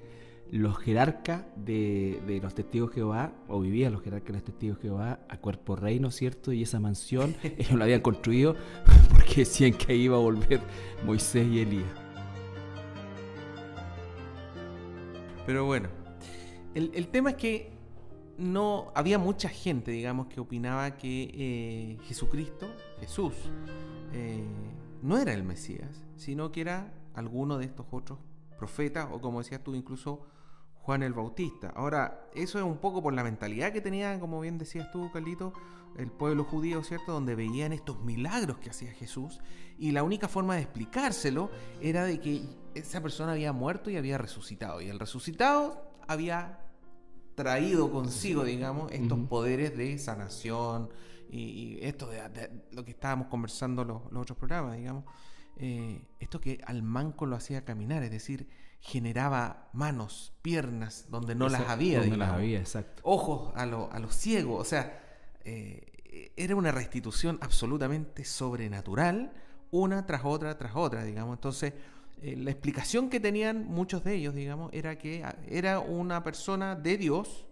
los 0.51 0.77
jerarcas 0.77 1.43
de, 1.55 2.39
los 2.41 2.55
testigos 2.55 2.89
de 2.89 2.95
Jehová, 2.95 3.33
o 3.47 3.59
vivían 3.59 3.93
los 3.93 4.01
jerarcas 4.01 4.27
de 4.27 4.33
los 4.33 4.43
testigos 4.43 4.77
de 4.77 4.83
Jehová 4.83 5.19
a 5.27 5.37
cuerpo 5.37 5.75
reino, 5.75 6.11
¿cierto? 6.11 6.51
Y 6.53 6.63
esa 6.63 6.79
mansión 6.79 7.35
ellos 7.43 7.73
la 7.73 7.85
habían 7.85 8.01
construido 8.01 8.55
porque 9.11 9.37
decían 9.37 9.73
que 9.73 9.95
iba 9.95 10.15
a 10.15 10.19
volver 10.19 10.61
Moisés 11.05 11.47
y 11.47 11.59
Elías. 11.59 11.89
Pero 15.45 15.65
bueno, 15.65 15.87
el, 16.75 17.07
tema 17.07 17.31
es 17.31 17.35
que 17.37 17.71
no 18.37 18.91
había 18.93 19.17
mucha 19.17 19.47
gente, 19.47 19.91
digamos, 19.91 20.27
que 20.27 20.41
opinaba 20.41 20.97
que 20.97 21.31
eh, 21.33 21.97
Jesucristo, 22.03 22.67
Jesús, 22.99 23.33
eh, 24.11 24.43
no 25.01 25.17
era 25.17 25.33
el 25.33 25.43
Mesías, 25.43 26.05
sino 26.17 26.51
que 26.51 26.61
era 26.61 26.93
alguno 27.13 27.57
de 27.57 27.65
estos 27.65 27.85
otros 27.91 28.19
profetas, 28.57 29.07
o 29.09 29.21
como 29.21 29.39
decías 29.39 29.63
tú, 29.63 29.73
incluso 29.73 30.25
Juan 30.87 31.03
el 31.03 31.11
Bautista. 31.11 31.73
Ahora, 31.75 32.29
eso 32.33 32.59
es 32.59 32.63
un 32.63 32.77
poco 32.77 33.03
por 33.03 33.11
la 33.13 33.21
mentalidad 33.21 33.73
que 33.73 33.81
tenía, 33.81 34.17
como 34.21 34.39
bien 34.39 34.57
decías 34.57 34.89
tú, 34.89 35.11
Carlito, 35.11 35.51
el 35.97 36.09
pueblo 36.09 36.45
judío, 36.45 36.81
¿cierto? 36.81 37.11
Donde 37.11 37.35
veían 37.35 37.73
estos 37.73 38.01
milagros 38.05 38.59
que 38.59 38.69
hacía 38.69 38.93
Jesús 38.93 39.41
y 39.77 39.91
la 39.91 40.03
única 40.03 40.29
forma 40.29 40.55
de 40.55 40.61
explicárselo 40.61 41.51
era 41.81 42.05
de 42.05 42.21
que 42.21 42.41
esa 42.73 43.01
persona 43.01 43.33
había 43.33 43.51
muerto 43.51 43.89
y 43.89 43.97
había 43.97 44.17
resucitado. 44.17 44.79
Y 44.79 44.87
el 44.87 44.97
resucitado 44.97 45.91
había 46.07 46.61
traído 47.35 47.91
consigo, 47.91 48.45
digamos, 48.45 48.89
estos 48.93 49.19
poderes 49.27 49.75
de 49.75 49.99
sanación 49.99 50.89
y, 51.29 51.79
esto 51.81 52.07
de, 52.07 52.49
lo 52.71 52.85
que 52.85 52.91
estábamos 52.91 53.27
conversando 53.27 53.83
los, 53.83 54.09
los 54.09 54.21
otros 54.21 54.37
programas, 54.37 54.77
digamos. 54.77 55.03
Eh, 55.57 56.01
esto 56.21 56.39
que 56.39 56.61
al 56.65 56.81
manco 56.81 57.25
lo 57.25 57.35
hacía 57.35 57.65
caminar, 57.65 58.03
es 58.03 58.11
decir, 58.11 58.47
generaba 58.79 59.69
manos, 59.73 60.33
piernas, 60.41 61.07
donde 61.09 61.35
no 61.35 61.49
las 61.49 61.61
había. 61.69 61.99
donde 61.99 62.17
las 62.17 62.29
había, 62.31 62.59
exacto. 62.59 63.01
Ojos 63.03 63.51
a, 63.55 63.65
lo- 63.65 63.91
a 63.91 63.99
los 63.99 64.15
ciegos. 64.15 64.61
O 64.61 64.65
sea, 64.65 65.01
eh, 65.43 66.31
era 66.35 66.55
una 66.55 66.71
restitución 66.71 67.37
absolutamente 67.41 68.23
sobrenatural, 68.25 69.33
una 69.71 70.05
tras 70.05 70.21
otra, 70.23 70.57
tras 70.57 70.75
otra, 70.75 71.03
digamos. 71.03 71.35
Entonces, 71.37 71.73
eh, 72.21 72.35
la 72.37 72.51
explicación 72.51 73.09
que 73.09 73.19
tenían 73.19 73.65
muchos 73.67 74.03
de 74.03 74.15
ellos, 74.15 74.33
digamos, 74.33 74.71
era 74.73 74.97
que 74.97 75.23
ah, 75.23 75.35
era 75.49 75.79
una 75.79 76.23
persona 76.23 76.75
de 76.75 76.97
Dios, 76.97 77.45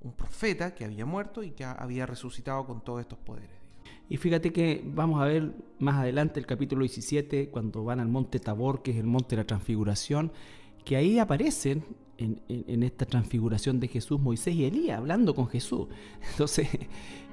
un 0.00 0.12
profeta 0.12 0.74
que 0.74 0.84
había 0.84 1.06
muerto 1.06 1.42
y 1.42 1.52
que 1.52 1.64
ha- 1.64 1.72
había 1.72 2.06
resucitado 2.06 2.66
con 2.66 2.82
todos 2.82 3.00
estos 3.00 3.18
poderes. 3.18 3.48
digamos. 3.50 3.60
Y 4.08 4.16
fíjate 4.16 4.52
que 4.52 4.82
vamos 4.84 5.22
a 5.22 5.24
ver 5.26 5.52
más 5.78 5.96
adelante 5.96 6.40
el 6.40 6.46
capítulo 6.46 6.80
17, 6.82 7.48
cuando 7.50 7.84
van 7.84 8.00
al 8.00 8.08
monte 8.08 8.40
Tabor, 8.40 8.82
que 8.82 8.90
es 8.90 8.96
el 8.96 9.06
monte 9.06 9.36
de 9.36 9.42
la 9.42 9.46
transfiguración, 9.46 10.32
que 10.84 10.96
ahí 10.96 11.18
aparecen 11.18 11.84
en, 12.20 12.82
esta 12.82 13.06
transfiguración 13.06 13.80
de 13.80 13.88
Jesús, 13.88 14.20
Moisés 14.20 14.54
y 14.54 14.64
Elías, 14.64 14.98
hablando 14.98 15.34
con 15.34 15.48
Jesús. 15.48 15.88
Entonces, 16.32 16.68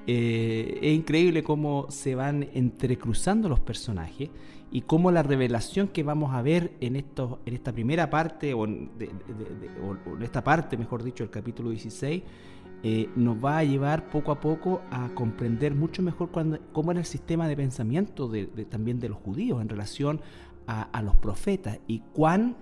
eh, 0.06 0.78
es 0.80 0.96
increíble 0.96 1.42
cómo 1.42 1.86
se 1.90 2.14
van 2.14 2.48
entrecruzando 2.54 3.48
los 3.48 3.60
personajes 3.60 4.30
y 4.70 4.82
cómo 4.82 5.10
la 5.10 5.22
revelación 5.22 5.88
que 5.88 6.02
vamos 6.02 6.34
a 6.34 6.42
ver 6.42 6.72
en, 6.80 6.96
estos, 6.96 7.38
en 7.46 7.54
esta 7.54 7.72
primera 7.72 8.10
parte, 8.10 8.54
o 8.54 8.64
en, 8.64 8.90
esta 10.22 10.42
parte, 10.44 10.76
mejor 10.76 11.02
dicho, 11.02 11.24
del 11.24 11.30
capítulo 11.30 11.70
16, 11.70 12.22
eh, 12.82 13.10
nos 13.16 13.44
va 13.44 13.58
a 13.58 13.64
llevar 13.64 14.08
poco 14.08 14.30
a 14.30 14.40
poco 14.40 14.82
a 14.90 15.08
comprender 15.14 15.74
mucho 15.74 16.00
mejor 16.00 16.30
cómo 16.72 16.90
era 16.92 17.00
el 17.00 17.06
sistema 17.06 17.48
de 17.48 17.56
pensamiento 17.56 18.30
también 18.70 19.00
de 19.00 19.08
los 19.08 19.18
judíos 19.18 19.60
en 19.60 19.68
relación 19.68 20.20
a 20.66 21.00
los 21.00 21.16
profetas 21.16 21.80
y 21.86 22.00
cuán, 22.12 22.54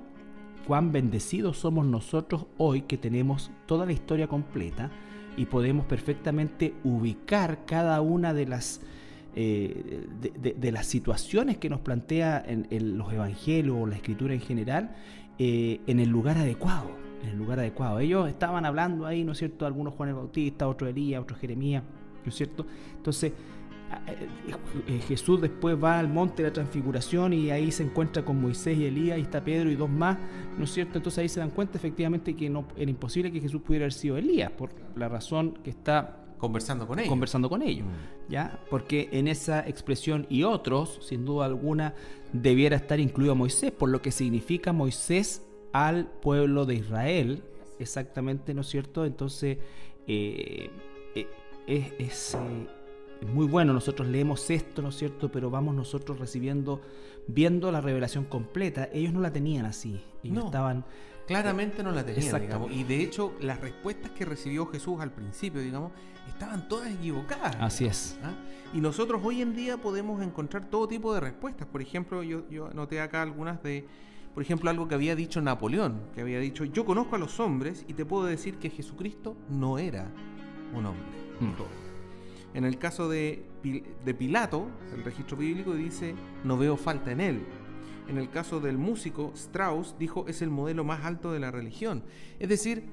cuán 0.67 0.93
bendecidos 0.93 1.59
somos 1.59 1.87
nosotros 1.87 2.47
hoy 2.59 2.83
que 2.83 2.99
tenemos 2.99 3.51
toda 3.67 3.87
la 3.87 3.93
historia 3.93 4.27
completa 4.27 4.91
y 5.37 5.47
podemos 5.47 5.87
perfectamente 5.87 6.75
ubicar 6.83 7.65
cada 7.67 8.01
una 8.01 8.35
de 8.35 8.47
las, 8.47 8.81
eh, 9.37 10.07
de, 10.41 10.73
las 10.73 10.87
situaciones 10.87 11.59
que 11.59 11.71
nos 11.71 11.81
plantea 11.81 12.43
en, 12.47 12.99
los 12.99 13.13
evangelios 13.13 13.77
o 13.79 13.87
la 13.87 13.97
escritura 13.97 14.35
en 14.35 14.41
general 14.41 14.97
eh, 15.39 15.81
en 15.87 16.01
el 16.01 16.09
lugar 16.09 16.39
adecuado, 16.39 16.91
en 17.23 17.29
el 17.29 17.39
lugar 17.39 17.61
adecuado. 17.61 18.01
Ellos 18.01 18.29
estaban 18.29 18.65
hablando 18.65 19.07
ahí, 19.07 19.23
¿no 19.25 19.33
es 19.33 19.39
cierto? 19.39 19.67
Algunos 19.67 19.95
Juan 19.95 20.09
el 20.09 20.15
Bautista, 20.17 20.67
otro 20.67 20.89
Elías, 20.89 21.23
otro 21.23 21.37
Jeremías, 21.37 21.85
¿no 22.25 22.29
es 22.29 22.35
cierto? 22.35 22.67
Entonces, 22.97 23.33
Jesús 25.09 25.41
después 25.41 25.77
va 25.83 25.99
al 25.99 26.09
monte 26.09 26.43
de 26.43 26.49
la 26.49 26.53
transfiguración 26.53 27.33
y 27.33 27.51
ahí 27.51 27.71
se 27.73 27.83
encuentra 27.83 28.25
con 28.25 28.41
Moisés 28.41 28.77
y 28.79 28.85
Elías 28.87 29.19
y 29.19 29.23
está 29.23 29.43
Pedro 29.43 29.71
y 29.71 29.77
dos 29.77 29.91
más, 29.91 30.19
¿no 30.59 30.65
es 30.65 30.73
cierto? 30.73 30.99
Entonces 30.99 31.19
ahí 31.19 31.29
se 31.29 31.41
dan 31.41 31.51
cuenta 31.51 31.79
efectivamente 31.79 32.35
que 32.37 32.49
no 32.51 32.67
era 32.77 32.91
imposible 32.91 33.31
que 33.33 33.41
Jesús 33.41 33.63
pudiera 33.63 33.85
haber 33.85 33.93
sido 33.93 34.17
Elías 34.17 34.51
por 34.53 34.71
la 34.97 35.09
razón 35.09 35.59
que 35.63 35.71
está 35.71 36.23
Conversando 36.39 36.87
con 36.87 36.99
ellos. 36.99 37.09
conversando 37.09 37.49
con 37.49 37.63
ellos, 37.63 37.87
Mm. 37.87 38.31
¿ya? 38.31 38.61
Porque 38.71 39.09
en 39.13 39.27
esa 39.27 39.67
expresión 39.67 40.27
y 40.29 40.43
otros, 40.43 40.99
sin 41.03 41.25
duda 41.25 41.47
alguna, 41.47 41.95
debiera 42.33 42.77
estar 42.77 43.01
incluido 43.01 43.35
Moisés, 43.35 43.73
por 43.73 43.89
lo 43.89 44.03
que 44.03 44.11
significa 44.11 44.73
Moisés 44.75 45.47
al 45.73 46.07
pueblo 46.07 46.67
de 46.67 46.75
Israel, 46.75 47.43
exactamente, 47.79 48.53
¿no 48.53 48.61
es 48.61 48.67
cierto? 48.69 49.07
Entonces, 49.07 49.59
eh, 50.07 50.71
eh, 51.15 51.27
es, 51.67 51.93
es, 51.99 52.35
eh, 52.35 52.67
es 53.21 53.29
muy 53.29 53.47
bueno, 53.47 53.73
nosotros 53.73 54.09
leemos 54.09 54.49
esto, 54.51 54.83
¿no 54.83 54.91
es 54.91 54.97
cierto? 54.97 55.31
Pero 55.31 55.51
vamos 55.51 55.75
nosotros 55.75 56.19
recibiendo, 56.19 56.81
viendo 57.27 57.73
la 57.73 57.81
revelación 57.81 58.25
completa, 58.25 58.89
ellos 58.93 59.13
no 59.13 59.21
la 59.21 59.33
tenían 59.33 59.67
así, 59.67 60.01
ellos 60.23 60.37
No. 60.39 60.47
estaban... 60.47 60.85
Claramente 61.27 61.83
no 61.83 61.91
la 61.91 62.05
tenían, 62.05 62.23
Exacto. 62.23 62.47
digamos. 62.47 62.71
Y 62.71 62.85
de 62.85 63.03
hecho, 63.03 63.33
las 63.41 63.61
respuestas 63.61 64.13
que 64.13 64.25
recibió 64.25 64.65
Jesús 64.67 65.01
al 65.01 65.11
principio, 65.11 65.61
digamos, 65.61 65.91
estaban 66.29 66.69
todas 66.69 66.89
equivocadas. 66.93 67.57
Así 67.59 67.85
es. 67.85 68.17
¿ah? 68.23 68.31
Y 68.73 68.81
nosotros 68.81 69.21
hoy 69.25 69.43
en 69.43 69.53
día 69.57 69.77
podemos 69.77 70.23
encontrar 70.23 70.67
todo 70.71 70.87
tipo 70.87 71.13
de 71.13 71.19
respuestas. 71.19 71.67
Por 71.67 71.83
ejemplo, 71.83 72.23
yo, 72.23 72.49
yo 72.49 72.67
anoté 72.69 73.01
acá 73.01 73.23
algunas 73.23 73.61
de, 73.65 73.89
por 74.35 74.43
ejemplo, 74.45 74.71
algo 74.71 74.87
que 74.87 74.95
había 74.95 75.17
dicho 75.17 75.41
Napoleón, 75.41 76.01
que 76.15 76.21
había 76.21 76.39
dicho, 76.39 76.65
yo 76.65 76.85
conozco 76.85 77.17
a 77.17 77.19
los 77.19 77.41
hombres 77.41 77.85
y 77.89 77.95
te 77.95 78.05
puedo 78.05 78.25
decir 78.27 78.59
que 78.59 78.71
Jesucristo 78.71 79.37
no 79.49 79.79
era 79.79 80.07
un 80.75 80.87
hombre. 80.87 81.07
Mm. 81.41 81.55
En 82.57 82.65
el 82.65 82.79
caso 82.79 83.09
de, 83.09 83.45
Pil- 83.63 83.85
de 84.03 84.15
Pilato, 84.15 84.67
el 84.95 85.05
registro 85.05 85.37
bíblico 85.37 85.75
dice, 85.75 86.15
no 86.43 86.57
veo 86.57 86.79
falta 86.79 87.13
en 87.13 87.21
él. 87.21 87.47
En 88.09 88.17
el 88.17 88.31
caso 88.31 88.61
del 88.61 88.79
músico, 88.79 89.31
Strauss 89.35 89.95
dijo, 89.99 90.27
es 90.27 90.41
el 90.41 90.49
modelo 90.49 90.83
más 90.83 91.05
alto 91.05 91.33
de 91.33 91.39
la 91.39 91.51
religión. 91.51 92.03
Es 92.39 92.49
decir, 92.49 92.85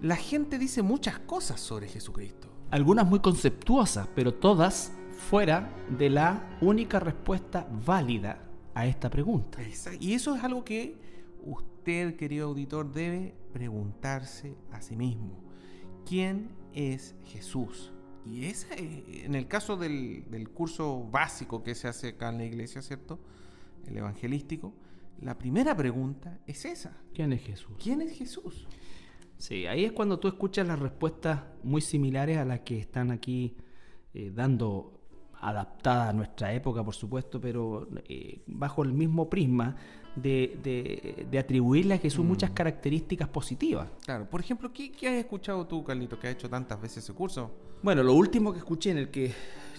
la 0.00 0.16
gente 0.16 0.58
dice 0.58 0.80
muchas 0.82 1.18
cosas 1.18 1.60
sobre 1.60 1.86
Jesucristo. 1.86 2.48
Algunas 2.70 3.06
muy 3.06 3.20
conceptuosas, 3.20 4.08
pero 4.14 4.32
todas 4.32 4.92
fuera 5.28 5.70
de 5.98 6.08
la 6.08 6.56
única 6.62 6.98
respuesta 6.98 7.68
válida 7.84 8.40
a 8.72 8.86
esta 8.86 9.10
pregunta. 9.10 9.62
Exacto. 9.62 9.98
Y 10.00 10.14
eso 10.14 10.34
es 10.34 10.42
algo 10.42 10.64
que 10.64 10.96
usted, 11.44 12.16
querido 12.16 12.48
auditor, 12.48 12.90
debe 12.90 13.34
preguntarse 13.52 14.56
a 14.72 14.80
sí 14.80 14.96
mismo. 14.96 15.44
¿Quién 16.06 16.48
es 16.72 17.14
Jesús? 17.26 17.92
Y 18.26 18.46
esa, 18.46 18.74
en 18.76 19.34
el 19.34 19.46
caso 19.48 19.76
del, 19.76 20.24
del 20.30 20.48
curso 20.48 21.08
básico 21.10 21.62
que 21.62 21.74
se 21.74 21.88
hace 21.88 22.08
acá 22.08 22.30
en 22.30 22.38
la 22.38 22.44
iglesia, 22.44 22.80
¿cierto? 22.80 23.18
El 23.86 23.96
evangelístico, 23.98 24.72
la 25.20 25.36
primera 25.38 25.76
pregunta 25.76 26.40
es 26.46 26.64
esa. 26.64 26.96
¿Quién 27.12 27.32
es 27.32 27.42
Jesús? 27.42 27.76
¿Quién 27.82 28.00
es 28.00 28.16
Jesús? 28.16 28.66
Sí, 29.38 29.66
ahí 29.66 29.84
es 29.84 29.92
cuando 29.92 30.18
tú 30.18 30.28
escuchas 30.28 30.66
las 30.66 30.78
respuestas 30.78 31.42
muy 31.62 31.80
similares 31.80 32.38
a 32.38 32.44
las 32.44 32.60
que 32.60 32.78
están 32.78 33.10
aquí 33.10 33.56
eh, 34.14 34.30
dando, 34.34 35.03
adaptadas 35.48 36.10
a 36.10 36.12
nuestra 36.12 36.52
época, 36.52 36.82
por 36.84 36.94
supuesto, 36.94 37.40
pero 37.40 37.86
eh, 38.08 38.40
bajo 38.46 38.82
el 38.82 38.92
mismo 38.92 39.28
prisma 39.28 39.76
de, 40.16 40.58
de- 40.62 41.26
de 41.30 41.38
atribuirle 41.38 41.94
a 41.94 41.98
Jesús 41.98 42.24
muchas 42.24 42.50
características 42.50 43.28
positivas. 43.28 43.88
Claro, 44.04 44.28
por 44.30 44.40
ejemplo, 44.40 44.72
¿qué, 44.72 44.92
qué 44.92 45.08
has 45.08 45.14
escuchado 45.14 45.66
tú, 45.66 45.82
Carlito, 45.84 46.18
que 46.18 46.28
has 46.28 46.34
hecho 46.34 46.48
tantas 46.48 46.80
veces 46.80 46.98
ese 47.04 47.12
curso? 47.12 47.50
Bueno, 47.82 48.02
lo 48.02 48.14
último 48.14 48.52
que 48.52 48.58
escuché 48.58 48.90
en 48.92 48.98
el 48.98 49.10
que 49.10 49.32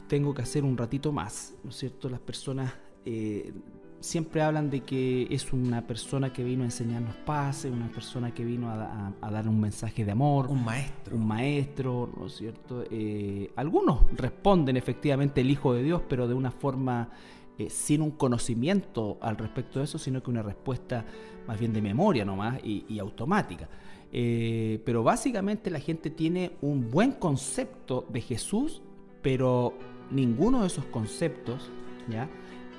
tengo 0.08 0.34
que 0.34 0.41
hacer 0.41 0.63
un 0.63 0.78
ratito 0.78 1.12
más, 1.12 1.54
¿no 1.63 1.69
es 1.71 1.78
cierto? 1.78 2.10
Las 2.10 2.19
personas 2.19 2.73
eh, 3.06 3.54
siempre 3.99 4.41
hablan 4.41 4.69
de 4.69 4.81
que 4.81 5.27
es 5.31 5.51
una 5.53 5.86
persona 5.88 6.31
que 6.31 6.43
vino 6.43 6.62
a 6.63 6.65
enseñarnos 6.65 7.15
paz, 7.25 7.65
una 7.65 7.88
persona 7.89 8.34
que 8.34 8.43
vino 8.45 8.69
a, 8.69 8.84
a- 8.84 9.13
a 9.21 9.31
dar 9.31 9.47
un 9.47 9.60
mensaje 9.60 10.05
de 10.05 10.12
amor, 10.12 10.47
Un 10.49 10.63
maestro. 10.63 11.15
un 11.15 11.25
maestro, 11.27 12.10
¿no 12.17 12.27
es 12.27 12.36
cierto? 12.36 12.84
Eh, 12.91 13.51
algunos 13.55 14.01
responden 14.15 14.77
efectivamente 14.77 15.41
el 15.41 15.49
Hijo 15.49 15.73
de 15.73 15.81
Dios, 15.84 16.01
pero 16.08 16.27
de 16.27 16.34
una 16.34 16.51
forma 16.51 17.10
eh, 17.58 17.69
sin 17.69 18.01
un 18.01 18.12
conocimiento 18.12 19.17
al 19.21 19.38
respecto 19.38 19.79
de 19.79 19.86
eso, 19.86 19.97
sino 19.97 20.21
que 20.21 20.29
una 20.29 20.43
respuesta 20.43 21.05
más 21.47 21.60
bien 21.60 21.73
de 21.73 21.81
memoria 21.81 22.25
nomás 22.25 22.60
y, 22.63 22.86
y 22.89 22.99
automática. 22.99 23.69
Eh, 24.12 24.81
pero 24.86 25.03
básicamente 25.03 25.69
la 25.71 25.79
gente 25.79 26.10
tiene 26.10 26.51
un 26.62 26.91
buen 26.91 27.13
concepto 27.13 28.05
de 28.10 28.21
Jesús, 28.21 28.81
pero 29.21 29.73
ninguno 30.12 30.62
de 30.62 30.67
esos 30.67 30.86
conceptos, 30.86 31.69
¿ya? 32.10 32.29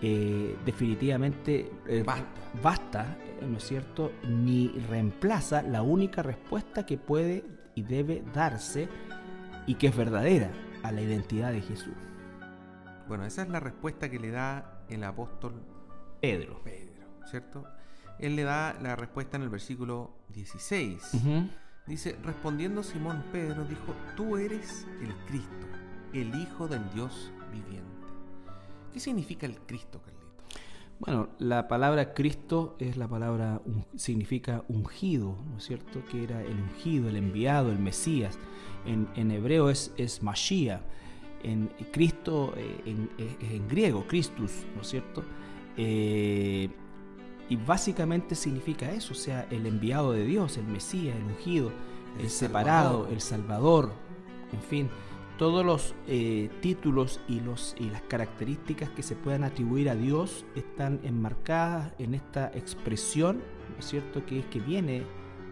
Eh, 0.02 0.56
definitivamente 0.66 1.70
eh, 1.86 2.02
Basta. 2.04 2.26
basta, 2.62 3.16
¿no 3.48 3.56
es 3.56 3.64
cierto? 3.64 4.12
Ni 4.28 4.68
reemplaza 4.90 5.62
la 5.62 5.82
única 5.82 6.22
respuesta 6.22 6.84
que 6.84 6.98
puede 6.98 7.44
y 7.74 7.82
debe 7.82 8.22
darse 8.34 8.88
y 9.66 9.74
que 9.76 9.86
es 9.88 9.96
verdadera 9.96 10.50
a 10.82 10.92
la 10.92 11.00
identidad 11.00 11.52
de 11.52 11.62
Jesús. 11.62 11.94
Bueno, 13.08 13.24
esa 13.24 13.42
es 13.42 13.48
la 13.48 13.60
respuesta 13.60 14.10
que 14.10 14.18
le 14.18 14.30
da 14.30 14.82
el 14.88 15.02
apóstol 15.04 15.54
Pedro. 16.20 16.60
Pedro, 16.62 17.06
¿cierto? 17.30 17.66
Él 18.18 18.36
le 18.36 18.42
da 18.42 18.76
la 18.80 18.96
respuesta 18.96 19.36
en 19.36 19.44
el 19.44 19.48
versículo 19.48 20.10
16. 20.30 21.14
Ujú. 21.14 21.48
Dice, 21.86 22.16
respondiendo 22.24 22.82
Simón 22.82 23.22
Pedro, 23.32 23.64
dijo, 23.64 23.94
tú 24.16 24.36
eres 24.36 24.86
el 25.00 25.14
Cristo, 25.26 25.66
el 26.12 26.34
Hijo 26.34 26.66
del 26.66 26.88
Dios 26.90 27.30
viviente. 27.52 27.85
¿Qué 28.96 29.00
significa 29.00 29.44
el 29.44 29.58
Cristo, 29.58 30.00
Carlito? 30.00 30.26
Bueno, 31.00 31.28
la 31.38 31.68
palabra 31.68 32.14
Cristo 32.14 32.76
es 32.78 32.96
la 32.96 33.06
palabra, 33.06 33.60
un- 33.66 33.84
significa 33.98 34.64
ungido, 34.68 35.36
¿no 35.50 35.58
es 35.58 35.64
cierto? 35.64 36.02
Que 36.10 36.24
era 36.24 36.42
el 36.42 36.58
ungido, 36.58 37.10
el 37.10 37.16
enviado, 37.16 37.70
el 37.70 37.78
Mesías. 37.78 38.38
En, 38.86 39.06
en 39.14 39.30
hebreo 39.32 39.68
es, 39.68 39.92
es 39.98 40.22
Mashiach. 40.22 40.80
En 41.42 41.68
Cristo, 41.92 42.54
eh, 42.56 42.80
en, 42.86 43.68
griego, 43.68 44.06
Christus, 44.08 44.64
¿no 44.74 44.80
es 44.80 44.88
cierto? 44.88 45.22
Eh, 45.76 46.70
y 47.50 47.56
básicamente 47.56 48.34
significa 48.34 48.90
eso, 48.92 49.12
o 49.12 49.16
sea, 49.16 49.46
el 49.50 49.66
enviado 49.66 50.12
de 50.12 50.24
Dios, 50.24 50.56
el 50.56 50.64
Mesías, 50.68 51.14
el 51.16 51.24
ungido, 51.24 51.70
el, 52.18 52.24
El 52.24 52.30
separado, 52.30 52.90
Salvador. 52.92 53.12
el 53.12 53.20
Salvador, 53.20 53.92
en 54.54 54.62
fin. 54.62 54.88
Todos 55.38 55.64
los 55.64 55.94
eh, 56.06 56.50
títulos 56.60 57.20
y, 57.28 57.40
los, 57.40 57.74
y 57.78 57.90
las 57.90 58.02
características 58.02 58.90
que 58.90 59.02
se 59.02 59.16
puedan 59.16 59.44
atribuir 59.44 59.90
a 59.90 59.94
Dios 59.94 60.46
están 60.54 61.00
enmarcadas 61.02 61.92
en 61.98 62.14
esta 62.14 62.50
expresión, 62.54 63.42
¿no 63.72 63.78
es 63.78 63.84
cierto?, 63.84 64.24
que 64.24 64.40
es 64.40 64.46
que 64.46 64.60
viene 64.60 65.04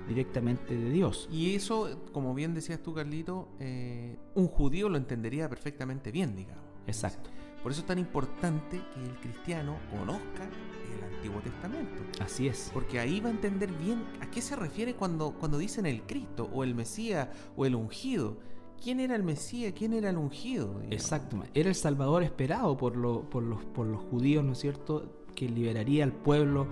directamente 0.09 0.77
de 0.77 0.91
Dios. 0.91 1.29
Y 1.31 1.55
eso, 1.55 2.01
como 2.13 2.35
bien 2.35 2.55
decías 2.55 2.83
tú, 2.83 2.95
Carlito, 2.95 3.49
eh, 3.61 4.19
un 4.35 4.49
judío 4.49 4.89
lo 4.89 4.97
entendería 4.97 5.49
perfectamente 5.49 6.11
bien, 6.11 6.37
digamos. 6.37 6.65
Exacto. 6.87 7.31
Por 7.63 7.73
eso 7.73 7.81
es 7.81 7.87
tan 7.87 7.99
importante 7.99 8.79
que 8.95 9.03
el 9.03 9.17
cristiano 9.21 9.79
conozca 9.91 10.45
el 10.45 11.15
Antiguo 11.15 11.41
Testamento. 11.41 12.03
Así 12.21 12.47
es. 12.47 12.71
Porque 12.75 13.01
ahí 13.01 13.21
va 13.21 13.29
a 13.29 13.33
entender 13.33 13.73
bien 13.73 14.05
a 14.21 14.31
qué 14.31 14.43
se 14.43 14.55
refiere 14.55 14.95
cuando, 14.95 15.33
cuando 15.33 15.57
dicen 15.57 15.87
el 15.87 16.03
Cristo 16.03 16.51
o 16.53 16.63
el 16.63 16.75
Mesías 16.75 17.29
o 17.57 17.65
el 17.65 17.75
ungido. 17.75 18.37
¿Quién 18.85 19.01
era 19.01 19.17
el 19.17 19.23
Mesías? 19.23 19.73
¿Quién 19.77 19.95
era 19.95 20.11
el 20.11 20.19
ungido? 20.19 20.81
Exacto. 20.91 21.43
Era 21.55 21.71
el 21.71 21.75
Salvador 21.75 22.23
esperado 22.23 22.77
por, 22.77 22.93
por, 23.31 23.43
los, 23.43 23.65
por 23.65 23.87
los 23.87 24.03
judíos, 24.03 24.45
¿no 24.45 24.53
es 24.53 24.59
cierto? 24.59 25.25
Que 25.35 25.49
liberaría 25.49 26.05
al 26.05 26.13
pueblo 26.13 26.67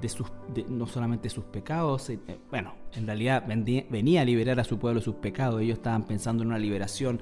de 0.00 0.08
sus, 0.10 0.30
no 0.68 0.86
solamente 0.86 1.30
sus 1.30 1.44
pecados, 1.44 2.10
eh, 2.10 2.20
eh, 2.28 2.38
bueno, 2.50 2.74
en 2.92 3.06
realidad 3.06 3.44
venía 3.46 4.20
a 4.20 4.24
liberar 4.26 4.60
a 4.60 4.64
su 4.64 4.78
pueblo 4.78 5.00
de 5.00 5.04
sus 5.04 5.14
pecados. 5.14 5.62
Ellos 5.62 5.78
estaban 5.78 6.04
pensando 6.04 6.42
en 6.42 6.50
una 6.50 6.58
liberación 6.58 7.20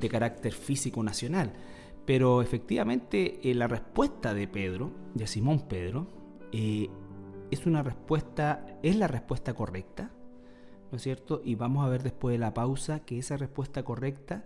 de 0.00 0.08
carácter 0.08 0.54
físico 0.54 1.02
nacional. 1.02 1.52
Pero 2.04 2.42
efectivamente 2.42 3.40
eh, 3.42 3.54
la 3.54 3.66
respuesta 3.66 4.34
de 4.34 4.46
Pedro, 4.48 4.92
de 5.14 5.26
Simón 5.26 5.68
Pedro, 5.68 6.06
eh, 6.52 6.88
es 7.50 7.66
una 7.66 7.82
respuesta, 7.82 8.78
es 8.82 8.96
la 8.96 9.08
respuesta 9.08 9.54
correcta, 9.54 10.10
¿no 10.94 10.98
es 10.98 11.02
cierto? 11.02 11.42
Y 11.44 11.56
vamos 11.56 11.84
a 11.84 11.88
ver 11.88 12.04
después 12.04 12.34
de 12.34 12.38
la 12.38 12.54
pausa 12.54 13.00
que 13.00 13.18
esa 13.18 13.36
respuesta 13.36 13.82
correcta 13.82 14.44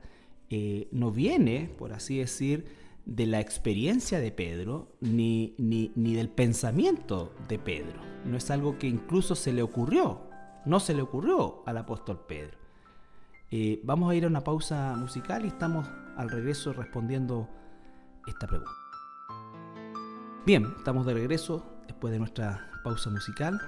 eh, 0.49 0.89
no 0.93 1.11
viene, 1.11 1.71
por 1.77 1.93
así 1.93 2.17
decir, 2.17 2.65
de 3.05 3.27
la 3.27 3.39
experiencia 3.39 4.19
de 4.19 4.33
Pedro, 4.33 4.89
ni, 5.03 5.55
ni, 5.59 5.93
ni 5.95 6.15
del 6.15 6.31
pensamiento 6.31 7.35
de 7.49 7.59
Pedro. 7.59 8.01
No 8.25 8.39
es 8.39 8.51
algo 8.51 8.79
que 8.79 8.87
incluso 8.87 9.35
se 9.35 9.53
le 9.53 9.61
ocurrió, 9.61 10.23
no 10.65 10.81
se 10.81 10.95
le 10.95 11.03
ocurrió 11.03 11.63
al 11.67 11.77
apóstol 11.77 12.25
Pedro. 12.27 12.57
vamos 13.83 14.11
a 14.11 14.15
ir 14.15 14.25
a 14.25 14.29
una 14.29 14.43
pausa 14.43 14.97
musical 14.97 15.45
y 15.45 15.49
estamos 15.49 15.87
al 16.17 16.31
regreso 16.31 16.73
respondiendo 16.73 17.47
esta 18.27 18.47
pregunta. 18.47 18.73
Bien, 20.47 20.67
estamos 20.79 21.05
de 21.05 21.13
regreso 21.13 21.63
después 21.87 22.11
de 22.11 22.19
nuestra 22.21 22.71
pausa 22.83 23.11
musical 23.11 23.61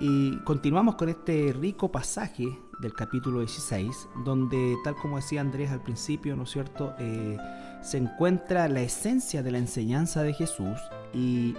y 0.00 0.36
continuamos 0.38 0.96
con 0.96 1.08
este 1.08 1.54
rico 1.58 1.90
pasaje 1.90 2.58
del 2.80 2.92
capítulo 2.92 3.40
16, 3.40 4.08
donde 4.24 4.76
tal 4.84 4.94
como 4.96 5.16
decía 5.16 5.40
Andrés 5.40 5.70
al 5.70 5.82
principio, 5.82 6.36
¿no 6.36 6.42
es 6.42 6.50
cierto?, 6.50 6.94
eh, 6.98 7.38
se 7.80 7.98
encuentra 7.98 8.68
la 8.68 8.80
esencia 8.80 9.42
de 9.42 9.50
la 9.52 9.58
enseñanza 9.58 10.22
de 10.22 10.34
Jesús 10.34 10.78
y 11.14 11.54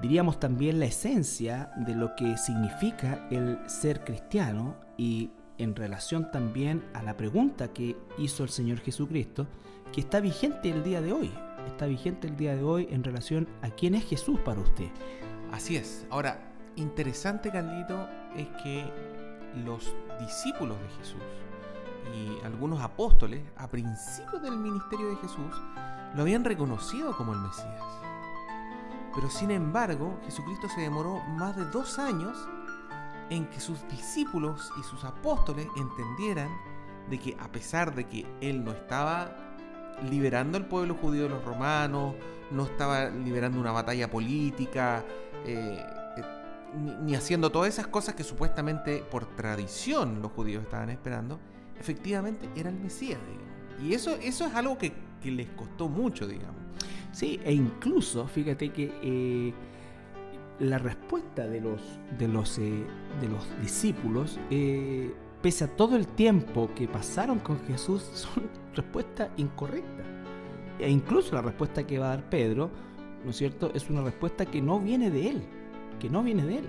diríamos 0.00 0.40
también 0.40 0.80
la 0.80 0.86
esencia 0.86 1.70
de 1.76 1.94
lo 1.94 2.16
que 2.16 2.36
significa 2.36 3.26
el 3.30 3.58
ser 3.68 4.02
cristiano 4.02 4.76
y 4.96 5.30
en 5.58 5.76
relación 5.76 6.30
también 6.30 6.82
a 6.94 7.02
la 7.02 7.16
pregunta 7.16 7.72
que 7.72 7.96
hizo 8.18 8.42
el 8.42 8.50
Señor 8.50 8.80
Jesucristo, 8.80 9.46
que 9.92 10.00
está 10.00 10.20
vigente 10.20 10.70
el 10.70 10.82
día 10.82 11.00
de 11.00 11.12
hoy. 11.12 11.30
Está 11.66 11.86
vigente 11.86 12.26
el 12.26 12.36
día 12.36 12.56
de 12.56 12.62
hoy 12.64 12.88
en 12.90 13.04
relación 13.04 13.46
a 13.60 13.70
quién 13.70 13.94
es 13.94 14.04
Jesús 14.04 14.40
para 14.40 14.60
usted. 14.60 14.88
Así 15.52 15.76
es. 15.76 16.06
Ahora, 16.10 16.51
interesante, 16.76 17.50
Carlito, 17.50 18.08
es 18.36 18.48
que 18.62 18.90
los 19.64 19.94
discípulos 20.20 20.78
de 20.80 20.88
Jesús 20.98 21.22
y 22.14 22.44
algunos 22.44 22.80
apóstoles, 22.82 23.42
a 23.56 23.68
principios 23.68 24.42
del 24.42 24.56
ministerio 24.56 25.10
de 25.10 25.16
Jesús, 25.16 25.54
lo 26.14 26.22
habían 26.22 26.44
reconocido 26.44 27.16
como 27.16 27.32
el 27.32 27.40
Mesías. 27.40 27.82
Pero 29.14 29.30
sin 29.30 29.50
embargo, 29.50 30.18
Jesucristo 30.24 30.68
se 30.68 30.80
demoró 30.80 31.20
más 31.20 31.56
de 31.56 31.64
dos 31.66 31.98
años 31.98 32.36
en 33.30 33.46
que 33.46 33.60
sus 33.60 33.86
discípulos 33.88 34.70
y 34.78 34.82
sus 34.82 35.04
apóstoles 35.04 35.66
entendieran 35.76 36.50
de 37.08 37.18
que 37.18 37.36
a 37.38 37.50
pesar 37.50 37.94
de 37.94 38.04
que 38.04 38.26
él 38.40 38.64
no 38.64 38.72
estaba 38.72 39.36
liberando 40.08 40.58
al 40.58 40.66
pueblo 40.66 40.94
judío 40.94 41.24
de 41.24 41.28
los 41.30 41.44
romanos, 41.44 42.14
no 42.50 42.64
estaba 42.64 43.08
liberando 43.08 43.60
una 43.60 43.72
batalla 43.72 44.10
política, 44.10 45.04
eh, 45.44 45.84
ni, 46.74 47.14
haciendo 47.14 47.50
todas 47.50 47.68
esas 47.68 47.86
cosas 47.86 48.14
que 48.14 48.24
supuestamente 48.24 49.04
por 49.10 49.26
tradición 49.36 50.22
los 50.22 50.32
judíos 50.32 50.62
estaban 50.62 50.90
esperando, 50.90 51.38
efectivamente 51.78 52.48
era 52.56 52.70
el 52.70 52.78
Mesías, 52.78 53.18
Y 53.82 53.94
eso, 53.94 54.16
eso 54.22 54.46
es 54.46 54.54
algo 54.54 54.78
que, 54.78 54.92
les 55.24 55.48
costó 55.50 55.88
mucho, 55.88 56.26
digamos. 56.26 56.60
Sí, 57.12 57.40
e 57.44 57.52
incluso, 57.52 58.26
fíjate 58.26 58.70
que 58.70 58.92
eh, 59.02 59.54
la 60.58 60.78
respuesta 60.78 61.46
de 61.46 61.60
los, 61.60 61.80
de 62.18 62.28
los, 62.28 62.58
eh, 62.58 62.84
de 63.20 63.28
los 63.28 63.44
discípulos, 63.60 64.40
eh, 64.50 65.14
pese 65.40 65.64
a 65.64 65.68
todo 65.68 65.96
el 65.96 66.06
tiempo 66.06 66.70
que 66.74 66.88
pasaron 66.88 67.38
con 67.38 67.60
Jesús, 67.66 68.02
son 68.14 68.48
respuestas 68.74 69.30
incorrectas. 69.36 70.06
E 70.78 70.90
incluso 70.90 71.34
la 71.34 71.42
respuesta 71.42 71.86
que 71.86 71.98
va 71.98 72.06
a 72.06 72.16
dar 72.16 72.28
Pedro, 72.28 72.70
¿no 73.24 73.30
es 73.30 73.36
cierto?, 73.36 73.70
es 73.74 73.88
una 73.90 74.02
respuesta 74.02 74.46
que 74.46 74.60
no 74.60 74.80
viene 74.80 75.10
de 75.10 75.28
él, 75.28 75.42
que 76.02 76.10
no 76.10 76.24
viene 76.24 76.44
de 76.44 76.58
él. 76.58 76.64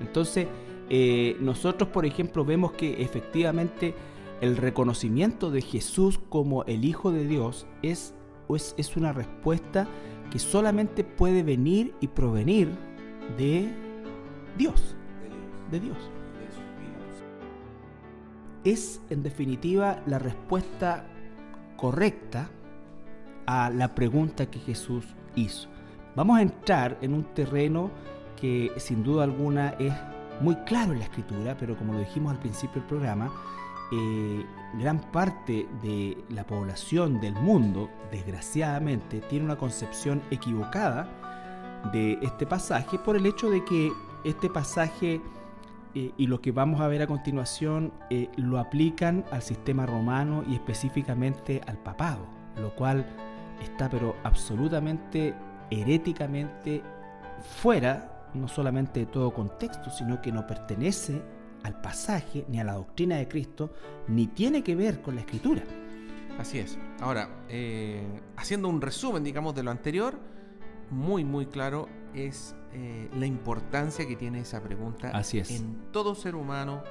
Entonces, 0.00 0.46
eh, 0.88 1.36
nosotros, 1.40 1.88
por 1.88 2.06
ejemplo, 2.06 2.44
vemos 2.44 2.72
que 2.72 3.02
efectivamente 3.02 3.96
el 4.40 4.56
reconocimiento 4.56 5.50
de 5.50 5.60
Jesús 5.60 6.20
como 6.28 6.62
el 6.64 6.84
Hijo 6.84 7.10
de 7.10 7.26
Dios 7.26 7.66
es, 7.82 8.14
es, 8.48 8.76
es 8.78 8.96
una 8.96 9.12
respuesta 9.12 9.88
que 10.30 10.38
solamente 10.38 11.02
puede 11.02 11.42
venir 11.42 11.92
y 12.00 12.06
provenir 12.06 12.68
de 13.36 13.68
Dios. 14.56 14.94
De 15.72 15.80
Dios. 15.80 15.98
Es 18.62 19.00
en 19.10 19.24
definitiva 19.24 20.00
la 20.06 20.20
respuesta 20.20 21.06
correcta 21.76 22.50
a 23.46 23.68
la 23.70 23.96
pregunta 23.96 24.46
que 24.46 24.60
Jesús 24.60 25.04
hizo. 25.34 25.68
Vamos 26.14 26.38
a 26.38 26.42
entrar 26.42 26.98
en 27.00 27.14
un 27.14 27.24
terreno 27.34 27.90
que 28.40 28.72
sin 28.78 29.02
duda 29.02 29.24
alguna 29.24 29.70
es 29.78 29.92
muy 30.40 30.56
claro 30.64 30.92
en 30.92 31.00
la 31.00 31.04
escritura, 31.04 31.56
pero 31.58 31.76
como 31.76 31.92
lo 31.92 31.98
dijimos 31.98 32.32
al 32.32 32.38
principio 32.38 32.80
del 32.80 32.88
programa, 32.88 33.30
eh, 33.92 34.46
gran 34.74 35.00
parte 35.10 35.66
de 35.82 36.16
la 36.28 36.46
población 36.46 37.20
del 37.20 37.34
mundo, 37.34 37.90
desgraciadamente, 38.10 39.20
tiene 39.20 39.44
una 39.44 39.56
concepción 39.56 40.22
equivocada 40.30 41.08
de 41.92 42.18
este 42.22 42.46
pasaje 42.46 42.98
por 42.98 43.16
el 43.16 43.26
hecho 43.26 43.50
de 43.50 43.64
que 43.64 43.92
este 44.24 44.48
pasaje 44.48 45.20
eh, 45.94 46.12
y 46.16 46.26
lo 46.26 46.40
que 46.40 46.52
vamos 46.52 46.80
a 46.80 46.88
ver 46.88 47.02
a 47.02 47.06
continuación 47.06 47.92
eh, 48.10 48.28
lo 48.36 48.58
aplican 48.58 49.24
al 49.32 49.42
sistema 49.42 49.86
romano 49.86 50.44
y 50.48 50.54
específicamente 50.54 51.60
al 51.66 51.78
papado, 51.78 52.24
lo 52.60 52.74
cual 52.76 53.04
está 53.60 53.88
pero 53.90 54.14
absolutamente 54.22 55.34
heréticamente 55.70 56.82
fuera 57.60 58.19
no 58.34 58.48
solamente 58.48 59.00
de 59.00 59.06
todo 59.06 59.32
contexto, 59.32 59.90
sino 59.90 60.20
que 60.20 60.32
no 60.32 60.46
pertenece 60.46 61.22
al 61.62 61.80
pasaje 61.80 62.44
ni 62.48 62.60
a 62.60 62.64
la 62.64 62.74
doctrina 62.74 63.16
de 63.16 63.28
Cristo, 63.28 63.72
ni 64.08 64.26
tiene 64.28 64.62
que 64.62 64.74
ver 64.74 65.02
con 65.02 65.14
la 65.14 65.22
escritura. 65.22 65.62
Así 66.38 66.58
es. 66.58 66.78
Ahora, 67.00 67.28
eh, 67.48 68.02
haciendo 68.36 68.68
un 68.68 68.80
resumen, 68.80 69.22
digamos, 69.22 69.54
de 69.54 69.62
lo 69.62 69.70
anterior, 69.70 70.18
muy, 70.90 71.24
muy 71.24 71.46
claro 71.46 71.88
es 72.14 72.54
eh, 72.72 73.08
la 73.16 73.26
importancia 73.26 74.06
que 74.06 74.16
tiene 74.16 74.40
esa 74.40 74.62
pregunta 74.62 75.10
Así 75.10 75.38
es. 75.38 75.50
en 75.50 75.92
todo 75.92 76.14
ser 76.14 76.34
humano. 76.34 76.82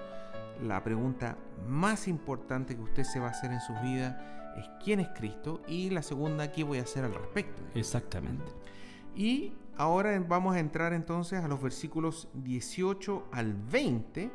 La 0.62 0.84
pregunta 0.84 1.38
más 1.68 2.08
importante 2.08 2.76
que 2.76 2.82
usted 2.82 3.04
se 3.04 3.20
va 3.20 3.28
a 3.28 3.32
hacer 3.32 3.52
en 3.52 3.62
su 3.62 3.74
vida 3.82 4.54
es 4.58 4.70
quién 4.84 5.00
es 5.00 5.08
Cristo 5.10 5.62
y 5.68 5.90
la 5.90 6.02
segunda, 6.02 6.52
qué 6.52 6.64
voy 6.64 6.80
a 6.80 6.84
hacer 6.84 7.06
al 7.06 7.14
respecto. 7.14 7.62
Exactamente. 7.76 8.46
Y 9.16 9.54
ahora 9.80 10.20
vamos 10.28 10.56
a 10.56 10.60
entrar 10.60 10.94
entonces 10.94 11.42
a 11.42 11.48
los 11.48 11.62
versículos 11.62 12.28
18 12.34 13.30
al 13.32 13.54
20 13.54 14.30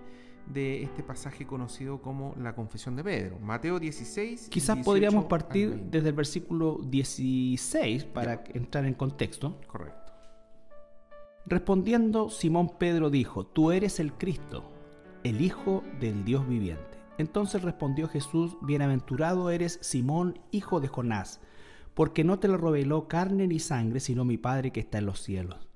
de 0.47 0.83
este 0.83 1.03
pasaje 1.03 1.47
conocido 1.47 2.01
como 2.01 2.35
la 2.41 2.55
confesión 2.55 2.97
de 2.97 3.05
Pedro. 3.05 3.39
Mateo 3.41 3.79
16. 3.79 4.49
Quizás 4.49 4.79
podríamos 4.79 5.27
partir 5.27 5.79
desde 5.91 6.09
el 6.09 6.15
versículo 6.15 6.81
16 6.85 8.05
para 8.07 8.43
entrar 8.55 8.87
en 8.87 8.95
contexto. 8.95 9.61
Correcto. 9.67 10.13
Respondiendo, 11.47 12.31
Simón 12.31 12.79
Pedro 12.79 13.11
dijo, 13.11 13.45
Tú 13.45 13.71
eres 13.71 14.01
el 14.01 14.15
Cristo, 14.15 14.65
el 15.25 15.43
Hijo 15.43 15.85
del 16.01 16.25
Dios 16.25 16.49
viviente. 16.49 16.99
Entonces 17.19 17.63
respondió 17.63 18.09
Jesús, 18.09 18.57
Bienaventurado 18.63 19.51
eres 19.51 19.79
Simón, 19.83 20.39
hijo 20.51 20.81
de 20.81 20.89
Jonás, 20.89 21.41
porque 21.95 22.25
no 22.25 22.39
te 22.39 22.49
lo 22.49 22.57
reveló 22.57 23.09
carne 23.09 23.47
ni 23.47 23.59
sangre, 23.61 24.01
sino 24.01 24.25
mi 24.25 24.37
Padre 24.37 24.73
que 24.73 24.81
está 24.81 24.99
en 24.99 25.07
los 25.07 25.21
cielos. 25.21 25.69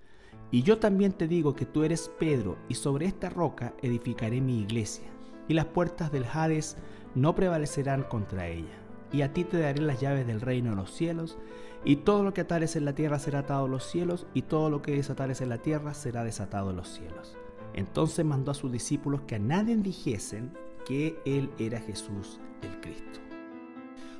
Y 0.50 0.62
yo 0.62 0.78
también 0.78 1.12
te 1.12 1.28
digo 1.28 1.54
que 1.54 1.66
tú 1.66 1.84
eres 1.84 2.10
Pedro, 2.18 2.58
y 2.68 2.74
sobre 2.74 3.06
esta 3.06 3.28
roca 3.28 3.74
edificaré 3.82 4.40
mi 4.40 4.60
iglesia, 4.60 5.08
y 5.46 5.54
las 5.54 5.66
puertas 5.66 6.10
del 6.10 6.24
Hades 6.24 6.76
no 7.14 7.34
prevalecerán 7.34 8.02
contra 8.02 8.48
ella. 8.48 8.84
y 9.10 9.22
a 9.22 9.32
ti 9.32 9.44
te 9.44 9.58
daré 9.58 9.80
las 9.80 10.02
llaves 10.02 10.26
del 10.26 10.42
reino 10.42 10.70
de 10.70 10.76
los 10.76 10.90
cielos, 10.90 11.38
y 11.82 11.96
todo 11.96 12.22
lo 12.22 12.34
que 12.34 12.42
atares 12.42 12.76
en 12.76 12.84
la 12.84 12.94
tierra 12.94 13.18
será 13.18 13.38
atado 13.38 13.64
en 13.64 13.72
los 13.72 13.84
cielos, 13.84 14.26
y 14.34 14.42
todo 14.42 14.68
lo 14.68 14.82
que 14.82 14.92
desatares 14.92 15.40
en 15.40 15.48
la 15.48 15.58
tierra 15.58 15.94
será 15.94 16.24
desatado 16.24 16.70
en 16.70 16.76
los 16.76 16.88
cielos. 16.88 17.34
Entonces 17.72 18.24
mandó 18.24 18.50
a 18.50 18.54
sus 18.54 18.70
discípulos 18.70 19.22
que 19.22 19.36
a 19.36 19.38
nadie 19.38 19.76
dijesen 19.76 20.52
que 20.86 21.18
él 21.24 21.50
era 21.58 21.80
Jesús 21.80 22.38
el 22.62 22.80
Cristo. 22.80 23.27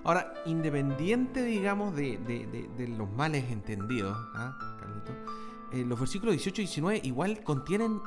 Ahora, 0.09 0.33
independiente, 0.47 1.43
digamos, 1.43 1.95
de, 1.95 2.89
los 2.97 3.11
males 3.13 3.45
entendidos, 3.51 4.17
¿ah, 4.37 4.57
eh, 5.71 5.85
los 5.85 6.01
versículos 6.01 6.35
18 6.35 6.63
y 6.63 6.65
19 6.65 7.01
igual 7.05 7.43
contienen 7.43 8.01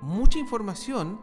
mucha 0.00 0.38
información 0.38 1.20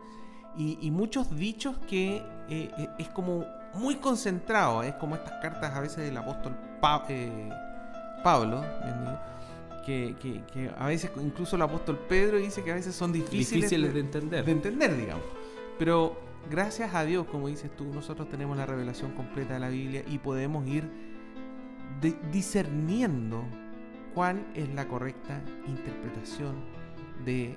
y, 0.56 0.92
muchos 0.92 1.36
dichos 1.36 1.76
que 1.90 2.18
eh, 2.18 2.70
eh, 2.78 2.90
es 3.00 3.10
como 3.10 3.48
muy 3.74 3.96
concentrado, 3.96 4.84
es 4.84 4.94
como 4.94 5.16
estas 5.16 5.42
cartas 5.42 5.76
a 5.76 5.80
veces 5.80 6.06
del 6.06 6.18
apóstol 6.18 6.56
Pablo, 6.80 8.64
que, 9.84 10.72
a 10.78 10.86
veces 10.86 11.10
incluso 11.20 11.56
el 11.56 11.64
apóstol 11.64 11.98
Pedro 12.08 12.38
dice 12.38 12.64
que 12.64 12.72
a 12.72 12.76
veces 12.76 12.94
son 12.94 13.12
difíciles, 13.12 13.72
de, 13.72 14.00
entender. 14.00 14.46
De 14.46 14.52
entender, 14.52 14.96
digamos. 14.96 15.26
Pero 15.80 16.31
gracias 16.50 16.94
a 16.94 17.06
Dios, 17.06 17.28
como 17.28 17.48
dices 17.48 17.76
tú, 17.76 17.86
nosotros 17.86 18.30
tenemos 18.30 18.58
la 18.58 18.66
revelación 18.66 19.12
completa 19.12 19.54
de 19.56 19.60
la 19.60 19.70
Biblia 19.70 20.04
y 20.08 20.18
podemos 20.18 20.68
ir 20.68 20.90
discerniendo 22.32 23.44
cuál 24.14 24.46
es 24.56 24.70
la 24.74 24.88
correcta 24.88 25.42
interpretación 25.68 26.56
de 27.26 27.56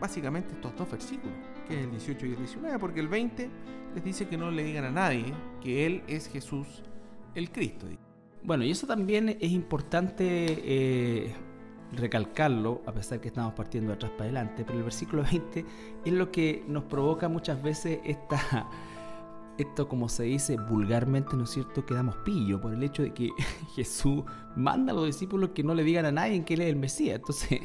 básicamente 0.00 0.54
estos 0.54 0.76
dos 0.76 0.90
versículos, 0.90 1.36
que 1.68 1.74
es 1.74 1.84
el 1.84 1.90
18 1.90 2.26
y 2.26 2.30
el 2.30 2.36
19, 2.36 2.78
porque 2.78 3.00
el 3.00 3.08
20 3.08 3.50
les 3.94 4.04
dice 4.04 4.28
que 4.28 4.36
no 4.36 4.50
le 4.50 4.64
digan 4.64 4.84
a 4.84 4.90
nadie 4.90 5.32
que 5.62 5.86
Él 5.86 6.02
es 6.06 6.28
Jesús 6.28 6.82
el 7.34 7.50
Cristo. 7.50 7.86
Bueno, 8.42 8.64
y 8.64 8.70
eso 8.70 8.86
también 8.86 9.28
es 9.40 9.50
importante 9.50 10.24
eh, 10.24 11.34
recalcarlo, 11.92 12.82
a 12.86 12.92
pesar 12.92 13.20
que 13.20 13.28
estamos 13.28 13.54
partiendo 13.54 13.88
de 13.88 13.94
atrás 13.94 14.12
para 14.12 14.24
adelante, 14.24 14.64
pero 14.64 14.78
el 14.78 14.84
versículo 14.84 15.22
20 15.30 15.64
es 16.04 16.12
lo 16.12 16.30
que 16.30 16.64
nos 16.66 16.84
provoca 16.84 17.28
muchas 17.28 17.62
veces 17.62 18.00
esta, 18.04 18.68
esto 19.58 19.88
como 19.88 20.08
se 20.08 20.24
dice 20.24 20.56
vulgarmente, 20.56 21.36
¿no 21.36 21.44
es 21.44 21.50
cierto?, 21.50 21.84
que 21.86 21.94
damos 21.94 22.16
pillo 22.24 22.60
por 22.60 22.72
el 22.72 22.82
hecho 22.82 23.02
de 23.02 23.12
que 23.12 23.30
Jesús 23.74 24.24
manda 24.56 24.92
a 24.92 24.94
los 24.94 25.06
discípulos 25.06 25.50
que 25.50 25.62
no 25.62 25.74
le 25.74 25.84
digan 25.84 26.06
a 26.06 26.12
nadie 26.12 26.44
que 26.44 26.54
Él 26.54 26.62
es 26.62 26.68
el 26.68 26.76
Mesías. 26.76 27.16
Entonces, 27.16 27.60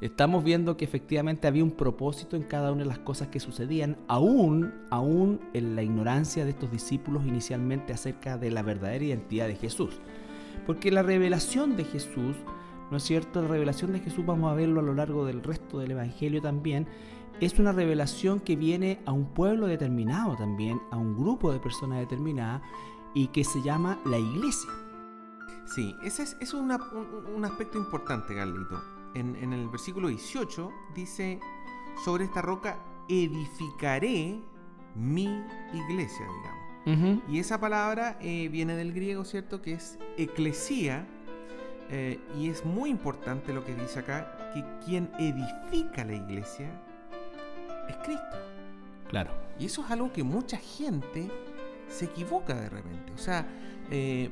estamos 0.00 0.42
viendo 0.42 0.76
que 0.76 0.84
efectivamente 0.84 1.46
había 1.46 1.62
un 1.62 1.70
propósito 1.70 2.36
en 2.36 2.42
cada 2.42 2.72
una 2.72 2.82
de 2.82 2.88
las 2.88 2.98
cosas 2.98 3.28
que 3.28 3.38
sucedían, 3.38 3.96
aún, 4.08 4.74
aún 4.90 5.40
en 5.54 5.76
la 5.76 5.82
ignorancia 5.82 6.44
de 6.44 6.50
estos 6.50 6.70
discípulos 6.72 7.24
inicialmente 7.24 7.92
acerca 7.92 8.36
de 8.36 8.50
la 8.50 8.62
verdadera 8.62 9.04
identidad 9.04 9.46
de 9.46 9.54
Jesús. 9.54 10.00
Porque 10.66 10.90
la 10.90 11.02
revelación 11.02 11.76
de 11.76 11.84
Jesús 11.84 12.36
¿no 12.92 12.98
es 12.98 13.04
cierto? 13.04 13.40
La 13.40 13.48
revelación 13.48 13.94
de 13.94 14.00
Jesús, 14.00 14.26
vamos 14.26 14.52
a 14.52 14.54
verlo 14.54 14.80
a 14.80 14.82
lo 14.82 14.92
largo 14.92 15.24
del 15.24 15.42
resto 15.42 15.78
del 15.78 15.92
Evangelio 15.92 16.42
también, 16.42 16.86
es 17.40 17.58
una 17.58 17.72
revelación 17.72 18.38
que 18.38 18.54
viene 18.54 19.00
a 19.06 19.12
un 19.12 19.32
pueblo 19.32 19.66
determinado 19.66 20.36
también, 20.36 20.78
a 20.90 20.98
un 20.98 21.16
grupo 21.16 21.50
de 21.50 21.58
personas 21.58 22.00
determinadas 22.00 22.60
y 23.14 23.28
que 23.28 23.44
se 23.44 23.62
llama 23.62 23.98
la 24.04 24.18
iglesia. 24.18 24.70
Sí, 25.74 25.94
ese 26.04 26.24
es, 26.38 26.52
un, 26.52 26.70
aspecto 26.70 27.78
importante, 27.78 28.34
Carlito. 28.34 28.78
En, 29.14 29.36
en, 29.36 29.54
el 29.54 29.70
versículo 29.70 30.08
18 30.08 30.70
dice, 30.94 31.40
sobre 32.04 32.24
esta 32.24 32.42
roca 32.42 32.78
edificaré 33.08 34.38
mi 34.94 35.42
iglesia, 35.72 36.26
digamos. 36.26 37.22
Y 37.28 37.38
esa 37.38 37.58
palabra 37.58 38.18
eh, 38.20 38.48
viene 38.48 38.76
del 38.76 38.92
griego, 38.92 39.24
¿cierto? 39.24 39.62
Que 39.62 39.74
es 39.74 39.98
eclesía, 40.18 41.06
eh, 41.94 42.18
y 42.38 42.48
es 42.48 42.64
muy 42.64 42.88
importante 42.88 43.52
lo 43.52 43.62
que 43.66 43.74
dice 43.74 43.98
acá, 43.98 44.50
que 44.54 44.64
quien 44.82 45.10
edifica 45.18 46.04
la 46.04 46.14
iglesia 46.14 46.70
es 47.86 47.96
Cristo. 47.96 48.38
Claro. 49.10 49.30
Y 49.58 49.66
eso 49.66 49.84
es 49.84 49.90
algo 49.90 50.10
que 50.10 50.22
mucha 50.22 50.56
gente 50.56 51.30
se 51.88 52.06
equivoca 52.06 52.54
de 52.54 52.70
repente. 52.70 53.12
O 53.12 53.18
sea, 53.18 53.46
eh, 53.90 54.30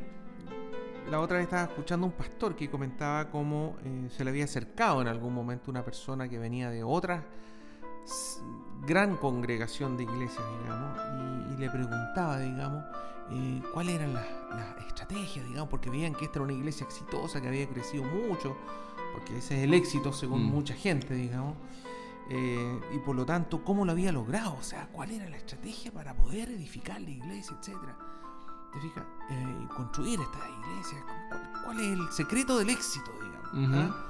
la 1.11 1.21
otra 1.21 1.37
vez 1.37 1.45
estaba 1.45 1.65
escuchando 1.65 2.07
un 2.07 2.13
pastor 2.13 2.57
que 2.57 2.71
comentaba 2.71 3.29
cómo 3.29 3.77
eh, 3.85 4.09
se 4.09 4.25
le 4.25 4.31
había 4.31 4.45
acercado 4.45 5.03
en 5.03 5.09
algún 5.09 5.35
momento 5.35 5.71
una 5.71 5.85
persona 5.85 6.31
que 6.31 6.39
venía 6.39 6.71
de 6.71 6.83
otra 6.83 7.25
gran 8.87 9.17
congregación 9.17 9.99
de 9.99 10.05
iglesias, 10.05 10.43
digamos, 10.63 10.99
y, 10.99 11.40
le 11.61 11.71
preguntaba, 11.71 12.39
digamos, 12.39 12.85
eh, 13.31 13.63
cuáles 13.73 13.95
eran 13.95 14.15
las, 14.15 14.27
estrategias, 14.89 15.47
digamos, 15.47 15.69
porque 15.69 15.89
veían 15.89 16.15
que 16.15 16.25
esta 16.25 16.39
era 16.39 16.45
una 16.45 16.53
iglesia 16.53 16.85
exitosa, 16.85 17.41
que 17.41 17.49
había 17.49 17.69
crecido 17.69 18.05
mucho, 18.05 18.57
porque 19.13 19.39
ese 19.39 19.59
es 19.59 19.65
el 19.65 19.75
éxito 19.75 20.13
según 20.13 20.45
mm. 20.45 20.51
mucha 20.51 20.75
gente, 20.75 21.15
digamos, 21.15 21.55
eh, 22.29 22.81
y 22.93 22.99
por 22.99 23.15
lo 23.15 23.25
tanto, 23.25 23.65
cómo 23.65 23.85
lo 23.85 23.93
había 23.93 24.13
logrado, 24.13 24.57
o 24.59 24.63
sea, 24.63 24.89
cuál 24.93 25.11
era 25.11 25.29
la 25.29 25.37
estrategia 25.37 25.93
para 25.93 26.15
poder 26.15 26.51
edificar 26.51 27.01
la 27.01 27.11
iglesia, 27.11 27.57
etcétera. 27.59 27.97
¿Te 28.73 28.81
fijas? 28.81 29.05
Eh, 29.31 29.67
construir 29.77 30.21
esta 30.21 30.39
iglesia, 30.39 31.05
¿cuál, 31.65 31.81
es 31.81 31.87
el 31.87 32.13
secreto 32.13 32.59
del 32.59 32.71
éxito, 32.71 33.11
digamos? 33.53 33.77
¿ah? 33.77 34.07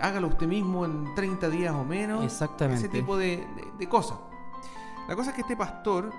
hágalo 0.00 0.28
usted 0.28 0.46
mismo 0.46 0.84
en 0.84 1.14
30 1.14 1.48
días 1.50 1.74
o 1.74 1.84
menos. 1.84 2.24
Exactamente. 2.24 2.86
Ese 2.86 2.88
tipo 2.88 3.16
de, 3.16 3.46
de 3.78 3.88
cosas. 3.88 4.18
La 5.08 5.16
cosa 5.16 5.30
es 5.30 5.36
que 5.36 5.42
este 5.42 5.56
pastor 5.56 6.10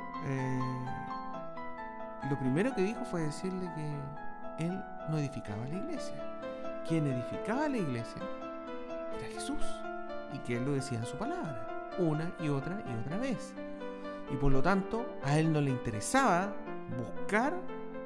lo 2.29 2.39
primero 2.39 2.73
que 2.73 2.81
dijo 2.81 3.05
fue 3.05 3.21
decirle 3.21 3.69
que 3.75 4.65
él 4.65 4.83
no 5.09 5.17
edificaba 5.17 5.65
la 5.65 5.75
iglesia. 5.75 6.15
Quien 6.87 7.07
edificaba 7.07 7.67
la 7.67 7.77
iglesia 7.77 8.21
era 9.17 9.27
Jesús. 9.27 9.63
Y 10.33 10.39
que 10.39 10.57
él 10.57 10.65
lo 10.65 10.73
decía 10.73 10.97
en 10.97 11.05
su 11.05 11.17
palabra, 11.17 11.91
una 11.97 12.31
y 12.39 12.49
otra 12.49 12.81
y 12.85 12.93
otra 12.99 13.17
vez. 13.17 13.53
Y 14.31 14.35
por 14.35 14.51
lo 14.51 14.61
tanto, 14.61 15.05
a 15.23 15.37
él 15.37 15.53
no 15.53 15.61
le 15.61 15.69
interesaba 15.69 16.51
buscar 16.97 17.53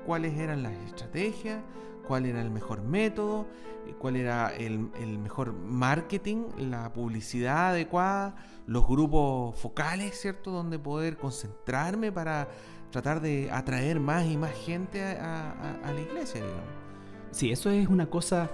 cuáles 0.06 0.38
eran 0.38 0.64
las 0.64 0.74
estrategias, 0.86 1.62
cuál 2.08 2.26
era 2.26 2.42
el 2.42 2.50
mejor 2.50 2.82
método, 2.82 3.46
eh, 3.88 3.94
cuál 3.98 4.16
era 4.16 4.54
el, 4.56 4.80
mejor 5.20 5.54
marketing, 5.54 6.48
la 6.58 6.92
publicidad 6.92 7.70
adecuada, 7.70 8.36
los 8.66 8.88
grupos 8.88 9.60
focales, 9.60 10.20
¿cierto? 10.20 10.52
Donde 10.52 10.80
poder 10.80 11.18
concentrarme 11.18 12.12
para 12.12 12.48
tratar 12.92 13.22
de 13.22 13.50
atraer 13.52 14.00
más 14.00 14.26
y 14.26 14.38
más 14.38 14.54
gente 14.54 15.04
a, 15.04 15.80
la 15.86 16.02
iglesia, 16.02 16.42
digamos. 16.42 16.64
Sí, 17.32 17.52
eso 17.52 17.70
es 17.70 17.88
una 17.88 18.08
cosa 18.08 18.50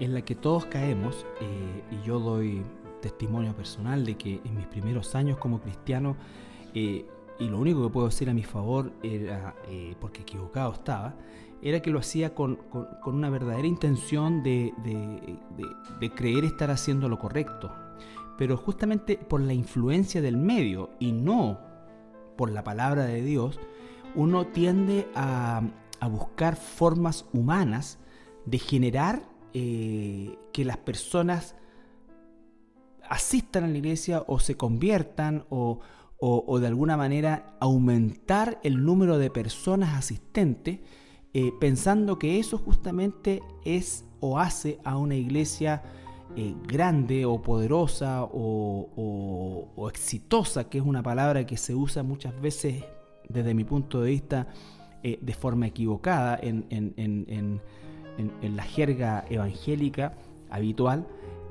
en 0.00 0.12
la 0.12 0.22
que 0.22 0.34
todos 0.34 0.66
caemos 0.66 1.24
eh, 1.40 1.84
y 1.92 2.04
yo 2.04 2.18
doy 2.18 2.64
testimonio 3.00 3.54
personal 3.54 4.04
de 4.04 4.16
que 4.16 4.40
en 4.44 4.56
mis 4.56 4.66
primeros 4.66 5.14
años 5.14 5.38
como 5.38 5.60
cristiano, 5.60 6.16
eh, 6.74 7.06
y 7.38 7.48
lo 7.48 7.58
único 7.58 7.82
que 7.82 7.92
puedo 7.92 8.06
decir 8.06 8.30
a 8.30 8.34
mi 8.34 8.42
favor 8.42 8.92
era, 9.02 9.54
eh, 9.68 9.94
porque 10.00 10.22
equivocado 10.22 10.72
estaba, 10.72 11.14
era 11.62 11.80
que 11.80 11.90
lo 11.90 11.98
hacía 11.98 12.34
con, 12.34 12.58
una 13.04 13.30
verdadera 13.30 13.66
intención 13.66 14.42
de, 14.42 14.72
de, 16.00 16.10
creer 16.10 16.44
estar 16.44 16.70
haciendo 16.70 17.08
lo 17.08 17.18
correcto, 17.18 17.72
pero 18.38 18.56
justamente 18.56 19.16
por 19.16 19.40
la 19.40 19.54
influencia 19.54 20.20
del 20.22 20.36
medio 20.36 20.90
y 20.98 21.12
no 21.12 21.58
por 22.36 22.50
la 22.50 22.62
palabra 22.62 23.04
de 23.06 23.22
Dios, 23.22 23.58
uno 24.14 24.46
tiende 24.46 25.08
a, 25.14 25.62
buscar 26.10 26.54
formas 26.54 27.24
humanas 27.32 27.98
de 28.44 28.58
generar 28.58 29.22
eh, 29.54 30.38
que 30.52 30.64
las 30.64 30.76
personas 30.76 31.56
asistan 33.08 33.64
a 33.64 33.66
la 33.66 33.78
iglesia 33.78 34.22
o 34.28 34.38
se 34.38 34.56
conviertan 34.56 35.46
o, 35.50 35.80
de 36.20 36.66
alguna 36.66 36.96
manera 36.96 37.56
aumentar 37.60 38.58
el 38.62 38.84
número 38.84 39.18
de 39.18 39.30
personas 39.30 39.94
asistentes, 39.94 40.80
eh, 41.34 41.52
pensando 41.60 42.18
que 42.18 42.38
eso 42.38 42.56
justamente 42.58 43.42
es 43.64 44.04
o 44.20 44.38
hace 44.38 44.78
a 44.84 44.96
una 44.96 45.14
iglesia 45.14 45.82
eh, 46.34 46.54
grande 46.66 47.24
o 47.24 47.40
poderosa 47.40 48.24
o, 48.24 49.70
o, 49.76 49.88
exitosa, 49.88 50.68
que 50.68 50.78
es 50.78 50.84
una 50.84 51.02
palabra 51.02 51.46
que 51.46 51.56
se 51.56 51.74
usa 51.74 52.02
muchas 52.02 52.38
veces 52.40 52.84
desde 53.28 53.54
mi 53.54 53.64
punto 53.64 54.00
de 54.00 54.10
vista, 54.10 54.48
eh, 55.02 55.18
de 55.20 55.34
forma 55.34 55.66
equivocada 55.66 56.38
en, 56.42 57.60
la 58.42 58.62
jerga 58.62 59.24
evangélica 59.28 60.14
habitual. 60.50 61.06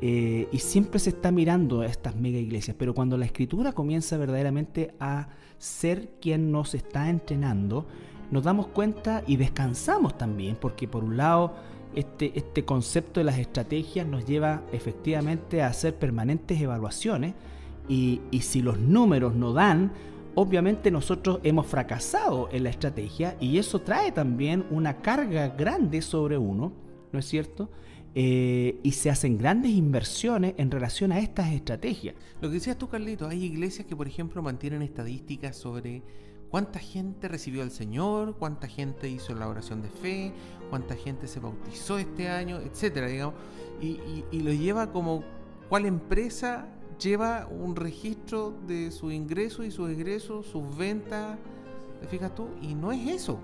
Eh, 0.07 0.47
y 0.51 0.59
siempre 0.59 0.99
se 0.99 1.09
está 1.09 1.31
mirando 1.31 1.81
a 1.81 1.87
estas 1.87 2.15
mega 2.15 2.37
iglesias, 2.37 2.75
pero 2.77 2.93
cuando 2.93 3.17
la 3.17 3.25
escritura 3.25 3.71
comienza 3.71 4.17
verdaderamente 4.17 4.93
a 4.99 5.29
ser 5.57 6.09
quien 6.21 6.51
nos 6.51 6.75
está 6.75 7.09
entrenando, 7.09 7.87
nos 8.29 8.43
damos 8.43 8.67
cuenta 8.67 9.23
y 9.25 9.37
descansamos 9.37 10.15
también, 10.15 10.57
porque 10.61 10.87
por 10.87 11.03
un 11.03 11.17
lado 11.17 11.55
este, 11.95 12.37
este 12.37 12.65
concepto 12.65 13.19
de 13.19 13.23
las 13.23 13.39
estrategias 13.39 14.05
nos 14.05 14.27
lleva 14.27 14.61
efectivamente 14.71 15.63
a 15.63 15.69
hacer 15.69 15.95
permanentes 15.95 16.61
evaluaciones 16.61 17.33
y, 17.89 18.21
y 18.29 18.41
si 18.41 18.61
los 18.61 18.77
números 18.77 19.33
no 19.33 19.53
dan, 19.53 19.91
obviamente 20.35 20.91
nosotros 20.91 21.39
hemos 21.41 21.65
fracasado 21.65 22.47
en 22.51 22.65
la 22.65 22.69
estrategia 22.69 23.37
y 23.39 23.57
eso 23.57 23.81
trae 23.81 24.11
también 24.11 24.67
una 24.69 24.97
carga 25.01 25.47
grande 25.47 26.03
sobre 26.03 26.37
uno, 26.37 26.73
¿no 27.11 27.17
es 27.17 27.25
cierto? 27.25 27.71
Eh, 28.17 28.79
y 28.81 28.93
se 28.93 29.09
hacen 29.09 29.37
grandes 29.37 29.71
inversiones 29.71 30.53
en 30.57 30.71
relación 30.71 31.11
a 31.11 31.19
estas 31.19 31.51
estrategias. 31.51 32.15
Lo 32.39 32.47
que 32.47 32.55
decías 32.55 32.77
tú, 32.77 32.87
Carlito, 32.87 33.27
hay 33.27 33.43
iglesias 33.43 33.85
que, 33.85 33.95
por 33.95 34.07
ejemplo, 34.07 34.41
mantienen 34.41 34.81
estadísticas 34.81 35.57
sobre 35.57 36.01
cuánta 36.49 36.79
gente 36.79 37.27
recibió 37.27 37.61
al 37.61 37.71
Señor, 37.71 38.37
cuánta 38.37 38.69
gente 38.69 39.09
hizo 39.09 39.35
la 39.35 39.49
oración 39.49 39.81
de 39.81 39.89
fe, 39.89 40.31
cuánta 40.69 40.95
gente 40.95 41.27
se 41.27 41.41
bautizó 41.41 41.97
este 41.97 42.29
año, 42.29 42.59
etcétera, 42.61 43.07
digamos, 43.07 43.35
y, 43.81 43.99
y 44.31 44.39
lo 44.39 44.53
lleva 44.53 44.93
como 44.93 45.25
cuál 45.67 45.85
empresa 45.85 46.69
lleva 46.99 47.47
un 47.47 47.75
registro 47.75 48.53
de 48.67 48.91
su 48.91 49.11
ingreso 49.11 49.63
y 49.63 49.71
sus 49.71 49.89
egresos, 49.89 50.45
sus 50.45 50.75
ventas, 50.77 51.37
¿te 52.01 52.07
fijas 52.07 52.33
tú? 52.33 52.47
Y 52.61 52.75
no 52.75 52.91
es 52.91 53.07
eso, 53.07 53.39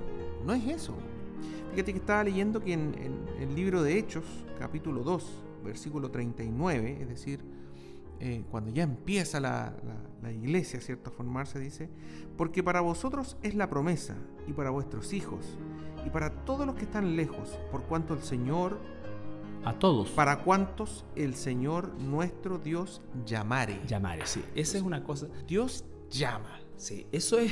no 0.45 0.53
es 0.53 0.65
eso. 0.67 0.93
Fíjate 1.71 1.93
que 1.93 1.99
estaba 1.99 2.23
leyendo 2.23 2.61
que 2.61 2.73
en, 2.73 2.93
el 3.39 3.55
libro 3.55 3.83
de 3.83 3.97
Hechos, 3.97 4.23
capítulo 4.61 5.01
2, 5.01 5.25
versículo 5.63 6.11
39, 6.11 6.99
es 7.01 7.09
decir, 7.09 7.39
eh, 8.19 8.43
cuando 8.51 8.69
ya 8.69 8.83
empieza 8.83 9.39
la, 9.39 9.73
la, 10.21 10.31
iglesia 10.31 10.79
¿cierto? 10.79 11.09
a 11.09 11.13
formarse, 11.13 11.59
dice, 11.59 11.89
porque 12.37 12.61
para 12.61 12.79
vosotros 12.81 13.37
es 13.41 13.55
la 13.55 13.71
promesa, 13.71 14.15
y 14.47 14.53
para 14.53 14.69
vuestros 14.69 15.13
hijos, 15.13 15.57
y 16.05 16.11
para 16.11 16.45
todos 16.45 16.67
los 16.67 16.75
que 16.75 16.83
están 16.83 17.15
lejos, 17.15 17.59
por 17.71 17.85
cuanto 17.85 18.13
el 18.13 18.21
Señor 18.21 18.77
a 19.63 19.73
todos. 19.73 20.09
Para 20.09 20.43
cuantos 20.43 21.05
el 21.15 21.33
Señor 21.33 21.95
nuestro 21.99 22.59
Dios 22.59 23.01
llamare. 23.25 23.79
Llamare, 23.87 24.27
sí. 24.27 24.43
Esa 24.53 24.77
es 24.77 24.83
una 24.83 25.03
cosa. 25.03 25.27
Dios 25.47 25.85
llama. 26.11 26.59
Sí, 26.77 27.07
eso 27.11 27.37
es, 27.39 27.51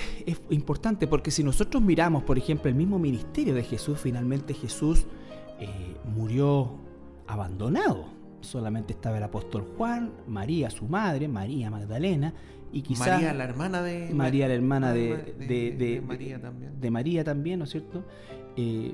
importante 0.50 1.08
porque 1.08 1.30
si 1.30 1.44
nosotros 1.44 1.84
miramos, 1.84 2.24
por 2.24 2.38
ejemplo, 2.38 2.70
el 2.70 2.76
mismo 2.76 2.98
ministerio 2.98 3.54
de 3.56 3.64
Jesús, 3.64 4.00
finalmente 4.00 4.54
Jesús 4.56 5.06
eh, 5.60 5.96
murió 6.06 6.89
abandonado. 7.30 8.06
Solamente 8.42 8.94
estaba 8.94 9.18
el 9.18 9.24
apóstol 9.24 9.66
Juan, 9.78 10.12
María, 10.28 10.70
su 10.70 10.86
madre, 10.86 11.28
María 11.28 11.70
Magdalena, 11.70 12.34
y 12.72 12.82
quizás... 12.82 13.08
María, 13.08 13.34
la 13.34 13.44
hermana 13.44 13.82
de... 13.82 14.10
María, 14.14 14.48
la 14.48 14.54
hermana 14.56 14.94
de, 14.94 15.36
de, 15.78 16.02
María 16.06 16.42
también. 16.42 16.80
De 16.80 16.92
María 16.92 17.24
también, 17.24 17.60
¿no 17.60 17.66
es 17.66 17.72
cierto? 17.72 18.04
Eh, 18.56 18.94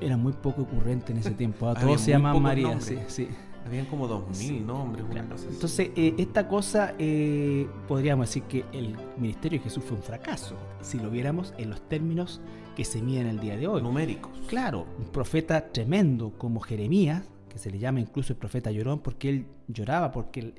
era 0.00 0.16
muy 0.16 0.32
poco 0.32 0.62
ocurrente 0.62 1.12
en 1.12 1.18
ese 1.18 1.32
tiempo. 1.32 1.72
Todos 1.80 2.00
se 2.00 2.12
llamaban 2.12 2.42
María. 2.42 2.80
Sí, 2.80 2.98
sí. 3.06 3.28
Habían 3.66 3.86
como 3.86 4.08
dos 4.08 4.24
mil 4.38 4.66
nombres. 4.66 5.04
Entonces, 5.50 5.90
eh, 5.94 6.14
esta 6.16 6.48
cosa, 6.48 6.94
eh, 6.98 7.68
podríamos 7.86 8.28
decir 8.28 8.44
que 8.44 8.64
el 8.72 8.96
ministerio 9.18 9.58
de 9.58 9.64
Jesús 9.64 9.84
fue 9.84 9.96
un 9.96 10.02
fracaso, 10.02 10.54
si 10.80 10.98
lo 10.98 11.10
viéramos 11.10 11.52
en 11.58 11.70
los 11.70 11.82
términos 11.82 12.40
que 12.78 12.84
se 12.84 13.02
miden 13.02 13.26
el 13.26 13.40
día 13.40 13.56
de 13.56 13.66
hoy. 13.66 13.82
Numéricos. 13.82 14.30
Claro, 14.46 14.86
un 15.00 15.06
profeta 15.06 15.72
tremendo 15.72 16.30
como 16.38 16.60
Jeremías, 16.60 17.24
que 17.48 17.58
se 17.58 17.72
le 17.72 17.80
llama 17.80 17.98
incluso 17.98 18.32
el 18.32 18.38
profeta 18.38 18.70
llorón, 18.70 19.00
porque 19.00 19.30
él 19.30 19.46
lloraba, 19.66 20.12
porque 20.12 20.38
el, 20.38 20.54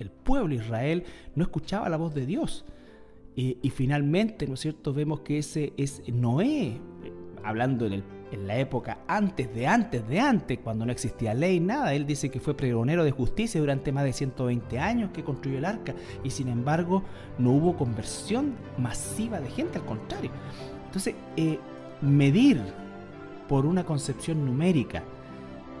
el 0.00 0.10
pueblo 0.10 0.56
Israel 0.56 1.04
no 1.36 1.44
escuchaba 1.44 1.88
la 1.88 1.96
voz 1.96 2.16
de 2.16 2.26
Dios. 2.26 2.64
Eh, 3.36 3.58
y 3.62 3.70
finalmente, 3.70 4.48
¿no 4.48 4.54
es 4.54 4.60
cierto?, 4.60 4.92
vemos 4.92 5.20
que 5.20 5.38
ese 5.38 5.72
es 5.76 6.02
Noé, 6.08 6.80
hablando 7.44 7.86
en 7.86 7.92
el 7.92 8.04
en 8.32 8.46
la 8.46 8.58
época 8.58 8.98
antes 9.06 9.54
de 9.54 9.66
antes 9.66 10.06
de 10.08 10.18
antes, 10.18 10.58
cuando 10.58 10.84
no 10.86 10.92
existía 10.92 11.34
ley, 11.34 11.60
nada. 11.60 11.94
Él 11.94 12.06
dice 12.06 12.30
que 12.30 12.40
fue 12.40 12.56
pregonero 12.56 13.04
de 13.04 13.10
justicia 13.10 13.60
durante 13.60 13.92
más 13.92 14.04
de 14.04 14.12
120 14.12 14.78
años 14.78 15.10
que 15.12 15.22
construyó 15.22 15.58
el 15.58 15.64
arca 15.64 15.94
y 16.24 16.30
sin 16.30 16.48
embargo 16.48 17.02
no 17.38 17.50
hubo 17.52 17.76
conversión 17.76 18.54
masiva 18.78 19.40
de 19.40 19.50
gente, 19.50 19.78
al 19.78 19.84
contrario. 19.84 20.30
Entonces, 20.92 21.14
eh, 21.38 21.58
medir 22.02 22.60
por 23.48 23.64
una 23.64 23.82
concepción 23.82 24.44
numérica 24.44 25.02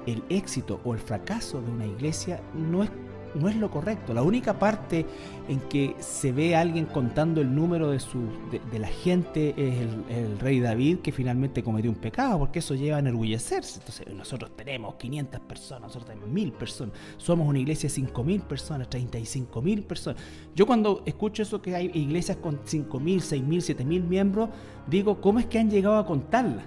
el 0.06 0.24
éxito 0.30 0.80
o 0.84 0.94
el 0.94 1.00
fracaso 1.00 1.60
de 1.60 1.70
una 1.70 1.84
iglesia 1.84 2.40
no 2.54 2.82
es 2.82 2.90
no 3.34 3.48
es 3.48 3.56
lo 3.56 3.70
correcto. 3.70 4.14
La 4.14 4.22
única 4.22 4.58
parte 4.58 5.06
en 5.48 5.60
que 5.60 5.96
se 6.00 6.32
ve 6.32 6.54
a 6.54 6.60
alguien 6.60 6.86
contando 6.86 7.40
el 7.40 7.54
número 7.54 7.90
de, 7.90 8.00
su, 8.00 8.20
de, 8.50 8.78
la 8.78 8.88
gente 8.88 9.54
es 9.56 9.86
el, 10.10 10.38
rey 10.38 10.60
David 10.60 10.98
que 10.98 11.12
finalmente 11.12 11.62
cometió 11.62 11.90
un 11.90 11.96
pecado, 11.96 12.38
porque 12.38 12.60
eso 12.60 12.74
lleva 12.74 12.96
a 12.96 13.00
enorgullecerse. 13.00 13.80
Entonces 13.80 14.06
nosotros 14.14 14.56
tenemos 14.56 14.94
500 14.96 15.40
personas, 15.40 15.82
nosotros 15.82 16.06
tenemos 16.06 16.28
1000 16.30 16.52
personas, 16.52 16.94
somos 17.16 17.48
una 17.48 17.58
iglesia 17.58 17.88
de 17.88 17.94
5000 17.94 18.40
personas, 18.42 18.88
35.000 18.88 19.82
personas. 19.84 20.22
Yo 20.54 20.66
cuando 20.66 21.02
escucho 21.06 21.42
eso 21.42 21.60
que 21.62 21.74
hay 21.74 21.90
iglesias 21.94 22.36
con 22.38 22.60
5000, 22.64 23.22
6000, 23.22 23.62
7000 23.62 24.02
miembros, 24.04 24.50
digo, 24.86 25.20
¿cómo 25.20 25.38
es 25.38 25.46
que 25.46 25.58
han 25.58 25.70
llegado 25.70 25.96
a 25.96 26.06
contarla? 26.06 26.64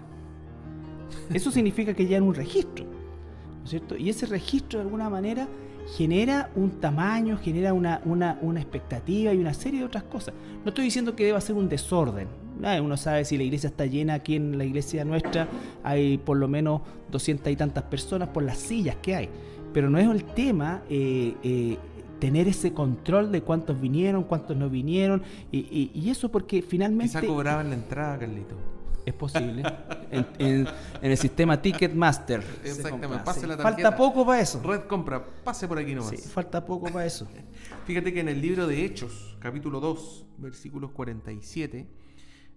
Eso 1.33 1.51
significa 1.51 1.93
que 1.93 2.15
en 2.15 2.23
un 2.23 2.35
registro, 2.35 2.85
¿no 2.85 3.63
es 3.63 3.69
cierto? 3.69 3.97
Y 3.97 4.09
ese 4.09 4.25
registro 4.25 4.79
de 4.79 4.85
alguna 4.85 5.09
manera 5.09 5.47
genera 5.85 6.49
un 6.55 6.71
tamaño, 6.79 7.37
genera 7.37 7.73
una, 7.73 8.01
una, 8.05 8.59
expectativa 8.59 9.33
y 9.33 9.37
una 9.37 9.53
serie 9.53 9.79
de 9.79 9.85
otras 9.85 10.03
cosas. 10.03 10.33
No 10.63 10.69
estoy 10.69 10.85
diciendo 10.85 11.15
que 11.15 11.25
deba 11.25 11.39
ser 11.41 11.55
un 11.55 11.69
desorden. 11.69 12.27
Uno 12.81 12.97
sabe 12.97 13.25
si 13.25 13.37
la 13.37 13.43
iglesia 13.43 13.69
está 13.69 13.85
llena, 13.85 14.15
aquí 14.15 14.35
en 14.35 14.57
la 14.57 14.63
iglesia 14.63 15.03
nuestra 15.03 15.47
hay 15.83 16.17
por 16.17 16.37
lo 16.37 16.47
menos 16.47 16.81
doscientas 17.11 17.51
y 17.51 17.55
tantas 17.55 17.83
personas 17.83 18.29
por 18.29 18.43
las 18.43 18.57
sillas 18.57 18.95
que 19.01 19.15
hay. 19.15 19.29
Pero 19.73 19.89
no 19.89 19.97
es 19.97 20.07
el 20.09 20.23
tema 20.23 20.81
eh, 20.89 21.35
eh, 21.43 21.77
tener 22.19 22.47
ese 22.47 22.73
control 22.73 23.31
de 23.31 23.41
cuántos 23.41 23.79
vinieron, 23.79 24.23
cuántos 24.23 24.55
no 24.55 24.69
vinieron, 24.69 25.21
y, 25.51 25.91
y, 25.93 26.09
eso 26.09 26.31
porque 26.31 26.61
finalmente... 26.61 27.19
Quizá 27.19 27.27
cobraban 27.27 27.69
la 27.69 27.75
entrada, 27.75 28.17
Carlito. 28.17 28.55
Es 29.05 29.13
posible. 29.13 29.63
en, 30.11 30.67
el 31.01 31.17
sistema 31.17 31.61
Ticketmaster. 31.61 32.43
Exactamente. 32.63 33.23
Pase 33.23 33.45
la 33.45 33.57
Falta 33.57 33.95
poco 33.95 34.25
para 34.25 34.41
eso. 34.41 34.61
Red 34.63 34.81
compra. 34.81 35.23
Pase 35.43 35.67
por 35.67 35.77
aquí 35.77 35.93
nomás. 35.93 36.09
Sí, 36.09 36.17
falta 36.17 36.65
poco 36.65 36.91
para 36.91 37.05
eso. 37.05 37.27
Fíjate 37.85 38.11
que 38.13 38.21
en 38.21 38.29
el 38.29 38.41
libro 38.41 38.65
de 38.65 38.83
Hechos, 38.83 39.37
capítulo 39.39 39.79
2, 39.79 40.25
versículos 40.37 40.91
47, 40.91 41.87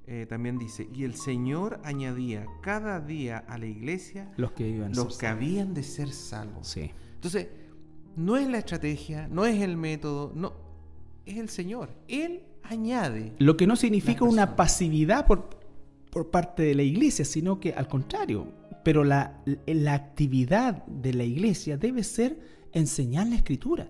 eh, 0.07 0.27
también 0.27 0.59
dice, 0.59 0.89
y 0.95 1.05
el 1.05 1.17
Señor 1.17 1.81
añadía 1.85 2.47
cada 2.63 2.99
día 2.99 3.45
a 3.47 3.59
la 3.59 3.67
iglesia 3.67 4.33
los 4.39 4.53
que, 4.53 4.67
iban 4.67 4.95
los 4.95 5.19
que 5.19 5.27
habían 5.27 5.75
de 5.75 5.83
ser 5.83 6.11
salvos. 6.11 6.67
Sí. 6.67 6.91
Entonces, 7.17 7.49
no 8.17 8.39
es 8.39 8.49
la 8.49 8.57
estrategia, 8.57 9.29
no 9.29 9.45
es 9.45 9.61
el 9.61 9.77
método, 9.77 10.33
no, 10.35 10.55
es 11.27 11.37
el 11.37 11.51
Señor. 11.51 11.91
Él 12.09 12.43
añade. 12.63 13.35
Lo 13.39 13.59
que 13.59 13.67
no 13.67 13.77
significa 13.77 14.25
una 14.25 14.57
pasividad 14.57 15.27
por, 15.27 15.58
por 16.11 16.31
parte 16.31 16.63
de 16.63 16.75
la 16.75 16.83
iglesia, 16.83 17.25
sino 17.25 17.61
que 17.61 17.73
al 17.73 17.89
contrario. 17.89 18.53
Pero 18.85 19.05
la, 19.05 19.43
la 19.67 19.95
actividad 19.95 20.85
de 20.87 21.13
la 21.15 21.25
iglesia 21.25 21.77
debe 21.77 22.05
ser 22.05 22.39
enseñar 22.73 23.27
la 23.27 23.37
escritura 23.37 23.89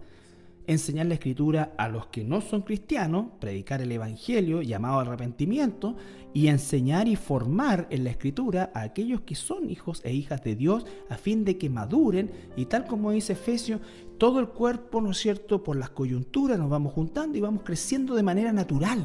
enseñar 0.68 1.07
la 1.07 1.14
escritura 1.14 1.72
a 1.78 1.88
los 1.88 2.09
que 2.09 2.22
no 2.22 2.42
son 2.42 2.61
cristianos, 2.61 3.28
predicar 3.40 3.81
el 3.81 3.90
Evangelio 3.90 4.61
llamado 4.61 5.00
arrepentimiento 5.00 5.96
y 6.35 6.48
enseñar 6.48 7.09
y 7.09 7.16
formar 7.16 7.88
en 7.90 8.04
la 8.04 8.11
escritura 8.11 8.70
a 8.74 8.83
aquellos 8.83 9.22
que 9.22 9.35
son 9.35 9.70
hijos 9.70 10.02
e 10.04 10.12
hijas 10.12 10.44
de 10.44 10.57
Dios 10.57 10.85
a 11.09 11.16
fin 11.16 11.42
de 11.46 11.57
que 11.57 11.70
maduren 11.70 12.31
y 12.54 12.66
tal 12.66 12.87
como 12.87 13.12
dice 13.12 13.33
Efesios, 13.33 13.81
todo 14.18 14.40
el 14.40 14.48
cuerpo, 14.48 15.00
¿no 15.00 15.12
es 15.12 15.18
cierto?, 15.18 15.62
por 15.62 15.76
las 15.76 15.88
coyunturas 15.88 16.59
nos 16.59 16.68
vamos 16.68 16.92
juntando 16.92 17.38
y 17.38 17.40
vamos 17.40 17.62
creciendo 17.64 18.14
de 18.14 18.22
manera 18.22 18.52
natural 18.52 19.02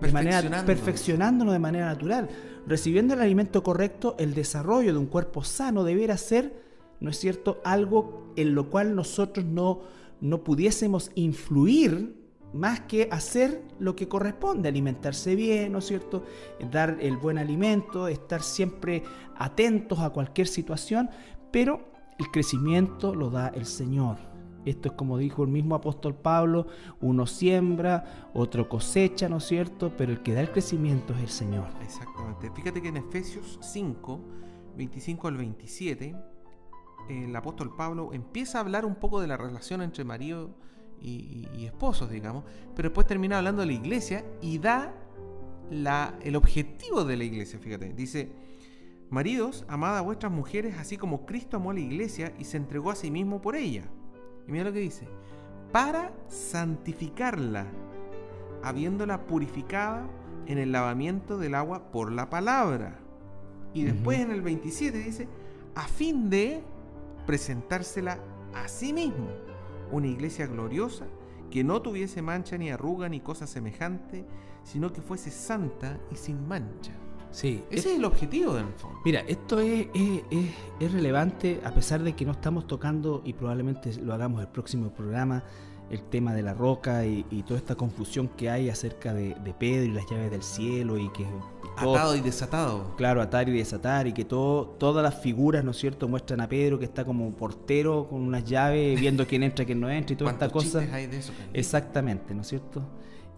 de 0.00 0.12
manera 0.12 0.64
perfeccionándonos 0.64 1.52
de 1.52 1.58
manera 1.58 1.86
natural, 1.86 2.28
recibiendo 2.66 3.14
el 3.14 3.20
alimento 3.20 3.62
correcto, 3.62 4.16
el 4.18 4.34
desarrollo 4.34 4.92
de 4.92 4.98
un 4.98 5.06
cuerpo 5.06 5.44
sano 5.44 5.84
debiera 5.84 6.16
ser, 6.16 6.54
¿no 7.00 7.10
es 7.10 7.18
cierto?, 7.18 7.60
algo 7.64 8.32
en 8.36 8.54
lo 8.54 8.70
cual 8.70 8.94
nosotros 8.94 9.44
no, 9.44 9.80
no 10.20 10.44
pudiésemos 10.44 11.10
influir 11.14 12.18
más 12.52 12.80
que 12.80 13.08
hacer 13.12 13.62
lo 13.78 13.94
que 13.94 14.08
corresponde, 14.08 14.68
alimentarse 14.68 15.34
bien, 15.36 15.72
¿no 15.72 15.78
es 15.78 15.86
cierto?, 15.86 16.24
dar 16.70 16.98
el 17.00 17.16
buen 17.16 17.38
alimento, 17.38 18.08
estar 18.08 18.42
siempre 18.42 19.02
atentos 19.36 20.00
a 20.00 20.10
cualquier 20.10 20.48
situación, 20.48 21.10
pero 21.50 21.92
el 22.18 22.30
crecimiento 22.30 23.14
lo 23.14 23.30
da 23.30 23.48
el 23.48 23.66
Señor. 23.66 24.29
Esto 24.64 24.88
es 24.90 24.94
como 24.94 25.16
dijo 25.16 25.42
el 25.42 25.48
mismo 25.48 25.74
apóstol 25.74 26.14
Pablo, 26.14 26.66
uno 27.00 27.26
siembra, 27.26 28.30
otro 28.34 28.68
cosecha, 28.68 29.28
¿no 29.28 29.38
es 29.38 29.44
cierto? 29.44 29.92
Pero 29.96 30.12
el 30.12 30.22
que 30.22 30.34
da 30.34 30.40
el 30.42 30.50
crecimiento 30.50 31.14
es 31.14 31.20
el 31.20 31.28
Señor. 31.28 31.68
Exactamente. 31.82 32.50
Fíjate 32.50 32.82
que 32.82 32.88
en 32.88 32.98
Efesios 32.98 33.58
5, 33.62 34.20
25 34.76 35.28
al 35.28 35.36
27, 35.38 36.14
el 37.08 37.34
apóstol 37.34 37.74
Pablo 37.74 38.10
empieza 38.12 38.58
a 38.58 38.60
hablar 38.60 38.84
un 38.84 38.96
poco 38.96 39.20
de 39.20 39.28
la 39.28 39.36
relación 39.36 39.80
entre 39.80 40.04
marido 40.04 40.54
y, 41.00 41.64
esposos, 41.64 42.10
digamos, 42.10 42.44
pero 42.76 42.90
después 42.90 43.06
termina 43.06 43.38
hablando 43.38 43.62
de 43.62 43.68
la 43.68 43.72
iglesia 43.72 44.22
y 44.42 44.58
da 44.58 44.94
la, 45.70 46.18
el 46.20 46.36
objetivo 46.36 47.04
de 47.04 47.16
la 47.16 47.24
iglesia, 47.24 47.58
fíjate. 47.58 47.94
Dice, 47.94 48.30
maridos, 49.08 49.64
amad 49.66 49.96
a 49.96 50.02
vuestras 50.02 50.30
mujeres 50.30 50.76
así 50.76 50.98
como 50.98 51.24
Cristo 51.24 51.56
amó 51.56 51.70
a 51.70 51.74
la 51.74 51.80
iglesia 51.80 52.34
y 52.38 52.44
se 52.44 52.58
entregó 52.58 52.90
a 52.90 52.96
sí 52.96 53.10
mismo 53.10 53.40
por 53.40 53.56
ella 53.56 53.84
y 54.50 54.52
mira 54.52 54.64
lo 54.64 54.72
que 54.72 54.80
dice. 54.80 55.06
Para 55.70 56.12
santificarla, 56.28 57.66
habiéndola 58.64 59.26
purificada 59.26 60.08
en 60.46 60.58
el 60.58 60.72
lavamiento 60.72 61.38
del 61.38 61.54
agua 61.54 61.92
por 61.92 62.10
la 62.10 62.28
palabra. 62.28 62.98
Y 63.72 63.84
después 63.84 64.18
en 64.18 64.32
el 64.32 64.42
27 64.42 64.98
dice, 64.98 65.28
a 65.76 65.86
fin 65.86 66.28
de 66.28 66.64
presentársela 67.26 68.18
a 68.52 68.66
sí 68.66 68.92
mismo, 68.92 69.28
una 69.92 70.08
iglesia 70.08 70.48
gloriosa 70.48 71.06
que 71.48 71.62
no 71.62 71.80
tuviese 71.80 72.20
mancha 72.20 72.58
ni 72.58 72.70
arruga 72.70 73.08
ni 73.08 73.20
cosa 73.20 73.46
semejante, 73.46 74.26
sino 74.64 74.92
que 74.92 75.00
fuese 75.00 75.30
santa 75.30 76.00
y 76.10 76.16
sin 76.16 76.48
mancha. 76.48 76.92
Sí, 77.32 77.62
Ese 77.70 77.90
es, 77.92 77.96
el 77.96 78.04
objetivo 78.04 78.54
del 78.54 78.66
fondo. 78.76 79.00
Mira, 79.04 79.20
esto 79.20 79.60
es, 79.60 79.86
es, 79.94 80.22
es, 80.30 80.46
es, 80.80 80.92
relevante 80.92 81.60
a 81.64 81.72
pesar 81.72 82.02
de 82.02 82.14
que 82.14 82.24
no 82.24 82.32
estamos 82.32 82.66
tocando 82.66 83.22
y 83.24 83.34
probablemente 83.34 83.94
lo 84.02 84.12
hagamos 84.14 84.40
el 84.40 84.48
próximo 84.48 84.90
programa, 84.90 85.44
el 85.90 86.02
tema 86.02 86.34
de 86.34 86.42
la 86.42 86.54
roca 86.54 87.04
y, 87.04 87.24
y 87.30 87.42
toda 87.42 87.58
esta 87.58 87.74
confusión 87.74 88.28
que 88.28 88.50
hay 88.50 88.68
acerca 88.68 89.12
de, 89.12 89.34
de, 89.34 89.54
Pedro 89.54 89.84
y 89.84 89.92
las 89.92 90.08
llaves 90.10 90.30
del 90.30 90.42
cielo 90.42 90.98
y 90.98 91.08
que... 91.10 91.26
Todo, 91.80 91.94
atado 91.94 92.16
y 92.16 92.20
desatado. 92.20 92.96
Claro, 92.96 93.22
atar 93.22 93.48
y 93.48 93.52
desatar 93.52 94.06
y 94.06 94.12
que 94.12 94.24
todo, 94.24 94.66
todas 94.66 95.02
las 95.02 95.20
figuras, 95.20 95.64
¿no 95.64 95.70
es 95.70 95.78
cierto?, 95.78 96.08
muestran 96.08 96.40
a 96.40 96.48
Pedro 96.48 96.78
que 96.78 96.84
está 96.84 97.04
como 97.04 97.30
portero 97.32 98.08
con 98.08 98.22
unas 98.22 98.44
llaves, 98.44 99.00
viendo 99.00 99.26
quién 99.26 99.44
entra, 99.44 99.64
quién 99.64 99.80
no 99.80 99.88
entra 99.88 100.14
y 100.14 100.16
toda 100.16 100.32
esta 100.32 100.48
cosa. 100.48 100.80
hay 100.92 101.06
de 101.06 101.18
eso? 101.18 101.32
Exactamente, 101.52 102.34
¿no 102.34 102.42
es 102.42 102.48
cierto? 102.48 102.82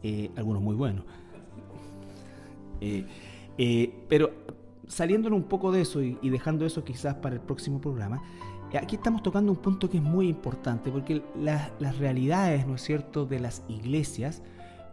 Eh, 0.02 0.30
algunos 0.36 0.62
muy 0.62 0.74
buenos. 0.74 1.04
Eh, 2.80 3.06
eh, 3.58 4.04
pero 4.08 4.30
saliéndonos 4.88 5.38
un 5.38 5.44
poco 5.44 5.72
de 5.72 5.82
eso 5.82 6.02
y, 6.02 6.16
dejando 6.22 6.66
eso 6.66 6.84
quizás 6.84 7.14
para 7.16 7.34
el 7.34 7.40
próximo 7.40 7.80
programa, 7.80 8.22
eh, 8.72 8.78
aquí 8.78 8.96
estamos 8.96 9.22
tocando 9.22 9.52
un 9.52 9.58
punto 9.58 9.88
que 9.88 9.98
es 9.98 10.02
muy 10.02 10.28
importante, 10.28 10.90
porque 10.90 11.22
la, 11.38 11.70
las 11.78 11.98
realidades, 11.98 12.66
¿no 12.66 12.74
es 12.74 12.82
cierto?, 12.82 13.26
de 13.26 13.40
las 13.40 13.62
iglesias, 13.68 14.42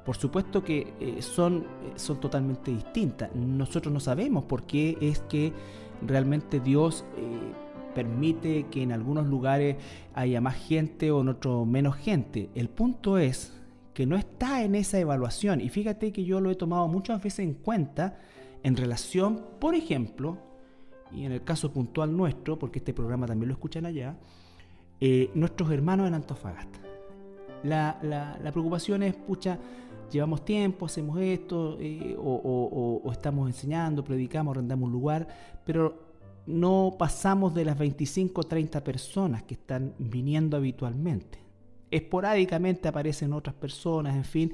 por 0.10 0.18
supuesto 0.18 0.64
que 0.64 0.93
eh, 0.99 1.22
son, 1.22 1.68
son 1.95 2.20
totalmente 2.20 2.72
distintas. 2.72 3.34
Nosotros 3.36 3.93
no 3.93 3.99
sabemos 3.99 4.45
por 4.45 4.64
qué 4.64 4.97
es 5.01 5.20
que 5.20 5.53
realmente 6.01 6.60
Dios 6.60 7.05
eh, 7.16 7.53
permite 7.93 8.66
que 8.72 8.82
en 8.82 8.91
algunos 8.91 9.28
lugares 9.28 9.76
haya 10.16 10.41
más 10.41 10.55
gente 10.55 11.12
o 11.12 11.22
en 11.22 11.30
otros 11.30 11.68
menos 11.68 11.95
gente. 11.95 12.49
El 12.55 12.70
punto 12.70 13.18
es 13.18 13.53
que 13.93 14.05
no 14.05 14.16
está 14.16 14.64
en 14.64 14.76
esa 14.76 14.97
evaluación. 14.97 15.62
Y 15.62 15.70
fíjate 15.70 16.12
que 16.12 16.24
yo 16.24 16.39
lo 16.39 16.49
he 16.49 16.55
tomado 16.55 16.88
muchas 16.88 17.22
veces 17.22 17.39
en 17.39 17.53
cuenta 17.53 18.18
en 18.64 18.76
relación, 18.76 19.45
por 19.60 19.76
ejemplo, 19.76 20.38
y 21.12 21.26
en 21.26 21.32
el 21.32 21.43
caso 21.43 21.72
puntual 21.72 22.16
nuestro, 22.16 22.60
porque 22.60 22.80
este 22.80 22.93
programa 22.93 23.26
también 23.26 23.49
lo 23.49 23.53
escuchan 23.53 23.86
allá, 23.86 24.18
eh, 24.99 25.32
nuestros 25.34 25.72
hermanos 25.72 26.07
en 26.07 26.14
Antofagasta. 26.14 26.80
La, 27.64 28.38
preocupación 28.51 29.03
es, 29.03 29.16
pucha, 29.16 29.57
llevamos 30.12 30.45
tiempo, 30.45 30.86
hacemos 30.86 31.20
esto, 31.20 31.78
eh, 31.80 32.16
o, 32.18 33.10
estamos 33.12 33.47
enseñando, 33.47 34.03
predicamos, 34.03 34.51
arrendamos 34.55 34.88
un 34.88 34.93
lugar, 34.93 35.28
pero 35.66 36.10
no 36.45 36.95
pasamos 36.97 37.53
de 37.53 37.66
las 37.66 37.78
25 37.78 38.41
o 38.41 38.43
30 38.43 38.84
personas 38.84 39.43
que 39.43 39.53
están 39.55 39.93
viniendo 39.99 40.57
habitualmente. 40.57 41.39
Esporádicamente 41.91 42.88
aparecen 42.88 43.34
otras 43.34 43.55
personas, 43.55 44.16
en 44.16 44.24
fin, 44.24 44.53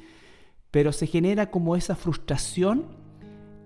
pero 0.71 0.91
se 0.91 1.07
genera 1.07 1.49
como 1.49 1.75
esa 1.75 1.95
frustración 1.95 3.04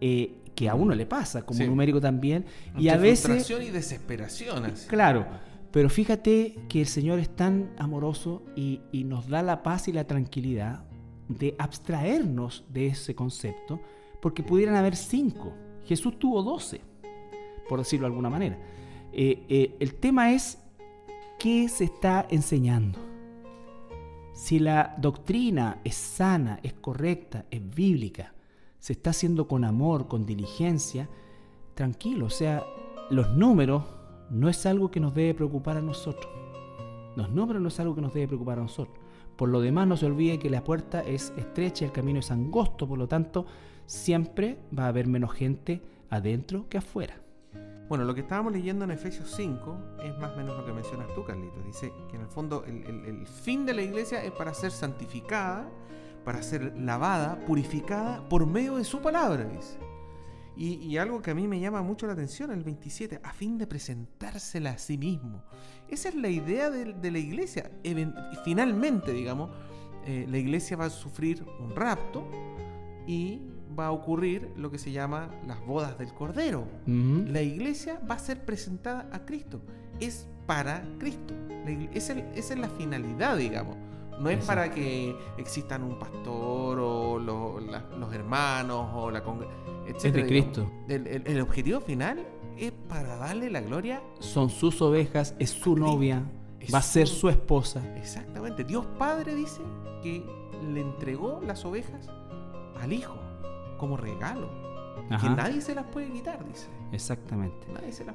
eh, 0.01 0.35
que 0.55 0.69
a 0.69 0.75
uno 0.75 0.93
le 0.93 1.05
pasa, 1.05 1.43
como 1.43 1.59
sí. 1.59 1.67
numérico 1.67 2.01
también, 2.01 2.45
Mucha 2.73 2.81
y 2.81 2.89
a 2.89 2.97
veces... 2.97 3.25
Frustración 3.25 3.63
y 3.63 3.69
desesperación. 3.69 4.65
Así. 4.65 4.87
Claro, 4.87 5.25
pero 5.71 5.89
fíjate 5.89 6.55
que 6.67 6.81
el 6.81 6.87
Señor 6.87 7.19
es 7.19 7.29
tan 7.35 7.71
amoroso 7.77 8.43
y, 8.55 8.81
y, 8.91 9.03
nos 9.03 9.29
da 9.29 9.41
la 9.41 9.63
paz 9.63 9.87
y 9.87 9.93
la 9.93 10.05
tranquilidad 10.05 10.83
de 11.27 11.55
abstraernos 11.59 12.65
de 12.69 12.87
ese 12.87 13.15
concepto, 13.15 13.79
porque 14.21 14.43
pudieran 14.43 14.75
haber 14.75 14.95
cinco. 14.95 15.53
Jesús 15.85 16.19
tuvo 16.19 16.43
doce, 16.43 16.81
por 17.69 17.79
decirlo 17.79 18.05
de 18.05 18.11
alguna 18.11 18.29
manera. 18.29 18.57
Eh, 19.11 19.45
eh, 19.49 19.75
el 19.79 19.95
tema 19.95 20.33
es 20.33 20.59
qué 21.37 21.69
se 21.69 21.85
está 21.85 22.27
enseñando. 22.29 22.99
Si 24.33 24.59
la 24.59 24.95
doctrina 24.97 25.79
es 25.83 25.95
sana, 25.95 26.59
es 26.63 26.73
correcta, 26.73 27.45
es 27.51 27.67
bíblica, 27.69 28.33
se 28.79 28.93
está 28.93 29.11
haciendo 29.11 29.47
con 29.47 29.63
amor, 29.63 30.07
con 30.07 30.25
diligencia, 30.25 31.09
tranquilo, 31.75 32.25
o 32.25 32.29
sea, 32.29 32.63
los 33.09 33.29
números 33.31 33.83
no 34.29 34.49
es 34.49 34.65
algo 34.65 34.91
que 34.91 34.99
nos 34.99 35.13
debe 35.13 35.33
preocupar 35.33 35.77
a 35.77 35.81
nosotros. 35.81 36.31
Los 37.15 37.29
números 37.29 37.61
no 37.61 37.67
es 37.67 37.79
algo 37.79 37.95
que 37.95 38.01
nos 38.01 38.13
debe 38.13 38.27
preocupar 38.27 38.59
a 38.59 38.63
nosotros. 38.63 38.97
Por 39.35 39.49
lo 39.49 39.61
demás, 39.61 39.87
no 39.87 39.97
se 39.97 40.05
olvide 40.05 40.39
que 40.39 40.49
la 40.49 40.63
puerta 40.63 41.01
es 41.01 41.33
estrecha 41.37 41.85
y 41.85 41.87
el 41.87 41.93
camino 41.93 42.19
es 42.19 42.31
angosto, 42.31 42.87
por 42.87 42.97
lo 42.97 43.07
tanto, 43.07 43.45
siempre 43.85 44.59
va 44.77 44.85
a 44.85 44.89
haber 44.89 45.07
menos 45.07 45.31
gente 45.31 45.81
adentro 46.09 46.67
que 46.69 46.77
afuera. 46.77 47.21
Bueno, 47.87 48.03
lo 48.03 48.13
que 48.13 48.21
estábamos 48.21 48.53
leyendo 48.53 48.85
en 48.85 48.91
Efesios 48.91 49.31
5 49.35 49.77
es 50.03 50.17
más 50.19 50.33
o 50.33 50.37
menos 50.37 50.55
lo 50.55 50.63
que 50.63 50.71
mencionas 50.71 51.07
tú, 51.15 51.23
Carlitos. 51.23 51.65
Dice 51.65 51.91
que 52.07 52.17
en 52.17 52.21
el 52.21 52.27
fondo 52.27 52.63
el, 52.65 52.83
el, 52.85 53.05
el 53.05 53.27
fin 53.27 53.65
de 53.65 53.73
la 53.73 53.81
iglesia 53.81 54.23
es 54.23 54.31
para 54.31 54.53
ser 54.53 54.69
santificada, 54.69 55.67
para 56.23 56.41
ser 56.41 56.75
lavada, 56.77 57.45
purificada 57.45 58.27
por 58.29 58.45
medio 58.45 58.75
de 58.75 58.83
su 58.83 59.01
palabra, 59.01 59.45
dice. 59.45 59.77
Y, 60.55 60.73
y, 60.75 60.97
algo 60.97 61.21
que 61.21 61.31
a 61.31 61.35
mí 61.35 61.47
me 61.47 61.59
llama 61.59 61.81
mucho 61.81 62.05
la 62.05 62.13
atención, 62.13 62.51
el 62.51 62.63
27, 62.63 63.21
a 63.23 63.31
fin 63.31 63.57
de 63.57 63.65
presentársela 63.65 64.71
a 64.71 64.77
sí 64.77 64.97
mismo. 64.97 65.41
Esa 65.87 66.09
es 66.09 66.15
la 66.15 66.27
idea 66.27 66.69
de, 66.69 66.93
de 66.93 67.11
la 67.11 67.19
iglesia. 67.19 67.71
Finalmente, 68.43 69.13
digamos, 69.13 69.51
eh, 70.05 70.25
la 70.29 70.37
iglesia 70.37 70.75
va 70.75 70.85
a 70.85 70.89
sufrir 70.89 71.45
un 71.59 71.75
rapto 71.75 72.27
y 73.07 73.41
va 73.77 73.87
a 73.87 73.91
ocurrir 73.91 74.49
lo 74.57 74.71
que 74.71 74.77
se 74.77 74.91
llama 74.91 75.29
las 75.47 75.65
bodas 75.65 75.97
del 75.97 76.13
Cordero. 76.13 76.67
Uh 76.87 76.89
-huh. 76.89 77.27
La 77.27 77.41
iglesia 77.41 77.99
va 78.09 78.15
a 78.15 78.19
ser 78.19 78.43
presentada 78.43 79.09
a 79.11 79.25
Cristo. 79.25 79.61
Es 79.99 80.27
para 80.45 80.83
Cristo. 80.97 81.33
Esa, 81.93 82.13
esa 82.35 82.53
es 82.53 82.59
la 82.59 82.69
finalidad, 82.69 83.37
digamos. 83.37 83.77
No 84.19 84.29
es 84.29 84.45
para 84.45 84.71
que 84.71 85.15
existan 85.37 85.83
un 85.83 85.97
pastor 85.97 86.79
o 86.79 87.19
lo, 87.19 87.59
la, 87.59 87.85
los 87.97 88.13
hermanos 88.13 88.89
o 88.93 89.09
la 89.11 89.23
congregación. 89.23 89.59
Es 89.87 90.03
de 90.03 90.25
Cristo. 90.25 90.69
El, 90.87 91.07
el, 91.07 91.23
el, 91.25 91.41
objetivo 91.41 91.79
final 91.79 92.25
es 92.57 92.71
para 92.87 93.15
darle 93.15 93.49
la 93.49 93.61
gloria. 93.61 94.01
Son 94.19 94.49
sus 94.49 94.81
ovejas, 94.81 95.35
es 95.39 95.49
su 95.49 95.75
novia, 95.75 96.23
es 96.59 96.73
va 96.73 96.79
a 96.79 96.83
ser 96.83 97.07
su 97.07 97.29
esposa. 97.29 97.81
Exactamente. 97.95 98.63
Dios 98.63 98.85
Padre 98.97 99.33
dice 99.33 99.61
que 100.03 100.23
le 100.73 100.81
entregó 100.81 101.41
las 101.45 101.65
ovejas 101.65 102.09
al 102.79 102.93
Hijo 102.93 103.17
como 103.77 103.97
regalo. 103.97 104.49
Ajá. 105.09 105.27
Que 105.27 105.33
nadie 105.33 105.61
se 105.61 105.73
las 105.73 105.85
puede 105.85 106.11
quitar, 106.11 106.45
dice. 106.45 106.67
Exactamente. 106.91 107.67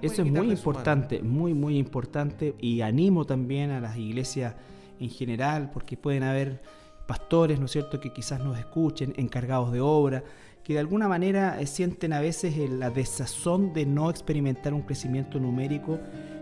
Eso 0.02 0.22
es 0.22 0.30
muy 0.30 0.50
importante, 0.50 1.22
muy, 1.22 1.54
muy 1.54 1.78
importante. 1.78 2.54
Y 2.60 2.82
animo 2.82 3.24
también 3.24 3.70
a 3.70 3.80
las 3.80 3.96
iglesias 3.96 4.54
en 5.00 5.10
general, 5.10 5.70
porque 5.72 5.96
pueden 5.96 6.22
haber 6.22 6.62
pastores, 7.06 7.58
¿no 7.58 7.66
es 7.66 7.72
cierto?, 7.72 8.00
que 8.00 8.12
quizás 8.12 8.40
nos 8.40 8.58
escuchen, 8.58 9.14
encargados 9.16 9.72
de 9.72 9.80
obra, 9.80 10.24
que 10.62 10.72
de 10.72 10.78
alguna 10.78 11.08
manera 11.08 11.60
eh, 11.60 11.66
sienten 11.66 12.12
a 12.12 12.20
veces 12.20 12.56
la 12.70 12.90
desazón 12.90 13.74
de 13.74 13.84
no 13.84 14.08
experimentar 14.08 14.72
un 14.72 14.82
crecimiento 14.82 15.38
numérico 15.38 15.98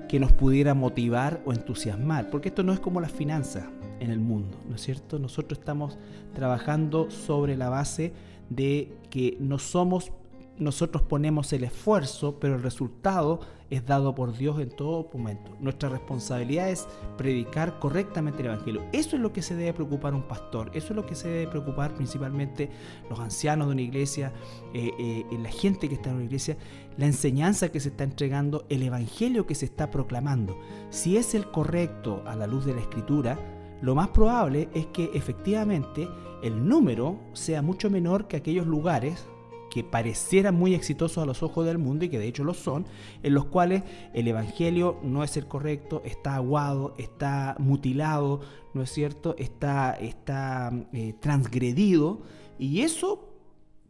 que 0.08 0.20
nos 0.20 0.32
pudiera 0.32 0.74
motivar 0.74 1.42
o 1.44 1.52
entusiasmar, 1.52 2.30
porque 2.30 2.48
esto 2.48 2.62
no 2.62 2.72
es 2.72 2.80
como 2.80 3.00
las 3.00 3.12
finanzas 3.12 3.64
en 3.98 4.10
el 4.10 4.20
mundo, 4.20 4.58
¿no 4.68 4.76
es 4.76 4.82
cierto? 4.82 5.18
Nosotros 5.18 5.58
estamos 5.58 5.98
trabajando 6.34 7.10
sobre 7.10 7.56
la 7.56 7.68
base 7.68 8.12
de 8.50 8.92
que 9.10 9.36
no 9.40 9.58
somos 9.58 10.12
nosotros 10.62 11.02
ponemos 11.02 11.52
el 11.52 11.64
esfuerzo, 11.64 12.38
pero 12.40 12.54
el 12.54 12.62
resultado 12.62 13.40
es 13.70 13.86
dado 13.86 14.14
por 14.14 14.36
Dios 14.36 14.60
en 14.60 14.68
todo 14.68 15.08
momento. 15.12 15.56
Nuestra 15.58 15.88
responsabilidad 15.88 16.68
es 16.68 16.86
predicar 17.16 17.78
correctamente 17.78 18.40
el 18.40 18.48
Evangelio. 18.48 18.82
Eso 18.92 19.16
es 19.16 19.22
lo 19.22 19.32
que 19.32 19.40
se 19.40 19.54
debe 19.54 19.72
preocupar 19.72 20.14
un 20.14 20.28
pastor, 20.28 20.70
eso 20.74 20.88
es 20.88 20.96
lo 20.96 21.06
que 21.06 21.14
se 21.14 21.28
debe 21.28 21.50
preocupar 21.50 21.94
principalmente 21.94 22.70
los 23.08 23.18
ancianos 23.18 23.68
de 23.68 23.72
una 23.72 23.82
iglesia, 23.82 24.32
eh, 24.74 24.90
eh, 24.98 25.38
la 25.38 25.50
gente 25.50 25.88
que 25.88 25.94
está 25.94 26.10
en 26.10 26.16
una 26.16 26.24
iglesia, 26.24 26.58
la 26.98 27.06
enseñanza 27.06 27.70
que 27.70 27.80
se 27.80 27.88
está 27.88 28.04
entregando, 28.04 28.66
el 28.68 28.82
Evangelio 28.82 29.46
que 29.46 29.54
se 29.54 29.64
está 29.64 29.90
proclamando. 29.90 30.58
Si 30.90 31.16
es 31.16 31.34
el 31.34 31.50
correcto 31.50 32.22
a 32.26 32.36
la 32.36 32.46
luz 32.46 32.66
de 32.66 32.74
la 32.74 32.80
Escritura, 32.80 33.38
lo 33.80 33.94
más 33.94 34.08
probable 34.08 34.68
es 34.74 34.86
que 34.86 35.10
efectivamente 35.14 36.08
el 36.42 36.68
número 36.68 37.18
sea 37.32 37.62
mucho 37.62 37.88
menor 37.88 38.28
que 38.28 38.36
aquellos 38.36 38.66
lugares 38.66 39.26
que 39.72 39.82
parecieran 39.82 40.54
muy 40.54 40.74
exitosos 40.74 41.16
a 41.22 41.24
los 41.24 41.42
ojos 41.42 41.64
del 41.64 41.78
mundo 41.78 42.04
y 42.04 42.10
que 42.10 42.18
de 42.18 42.28
hecho 42.28 42.44
lo 42.44 42.52
son, 42.52 42.84
en 43.22 43.32
los 43.32 43.46
cuales 43.46 43.84
el 44.12 44.28
Evangelio 44.28 44.98
no 45.02 45.24
es 45.24 45.38
el 45.38 45.46
correcto, 45.46 46.02
está 46.04 46.34
aguado, 46.34 46.94
está 46.98 47.56
mutilado, 47.58 48.42
¿no 48.74 48.82
es 48.82 48.90
cierto? 48.90 49.34
Está, 49.38 49.94
está 49.94 50.70
eh, 50.92 51.14
transgredido 51.20 52.20
y 52.58 52.82
eso 52.82 53.30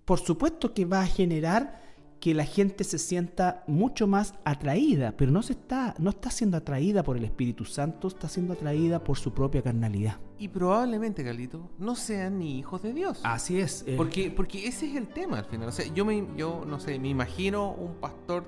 por 0.05 0.20
supuesto 0.20 0.72
que 0.72 0.85
va 0.85 1.01
a 1.01 1.07
generar 1.07 1.82
que 2.23 2.35
la 2.35 2.45
gente 2.45 2.85
se 2.85 2.99
sienta 2.99 3.64
mucho 3.66 4.07
más 4.07 4.35
atraída, 4.45 5.12
pero 5.16 5.33
no 5.33 5.43
se 5.43 5.55
está, 5.55 5.93
no 5.99 6.11
está 6.11 6.31
siendo 6.31 6.57
atraída 6.57 7.03
por 7.03 7.16
el 7.16 7.25
Espíritu 7.25 7.64
Santo, 7.64 8.07
está 8.07 8.29
siendo 8.29 8.53
atraída 8.53 9.03
por 9.03 9.18
su 9.18 9.35
propia 9.35 9.61
carnalidad. 9.61 10.20
Y 10.39 10.47
probablemente, 10.47 11.25
Galito, 11.25 11.73
no 11.81 11.97
sean 11.97 12.39
ni 12.39 12.61
hijos 12.61 12.81
de 12.81 12.93
Dios. 12.93 13.20
Así 13.25 13.59
es. 13.59 13.83
eh. 13.89 13.95
Porque, 13.97 14.31
porque 14.31 14.68
ese 14.68 14.89
es 14.89 14.95
el 14.95 15.09
tema 15.09 15.41
al 15.41 15.47
final. 15.47 15.68
O 15.68 15.73
sea, 15.73 15.85
yo 15.93 16.05
me, 16.05 16.25
yo 16.37 16.64
no 16.64 16.79
sé, 16.79 16.97
me 17.01 17.09
imagino 17.09 17.73
un 17.73 17.95
pastor 17.95 18.45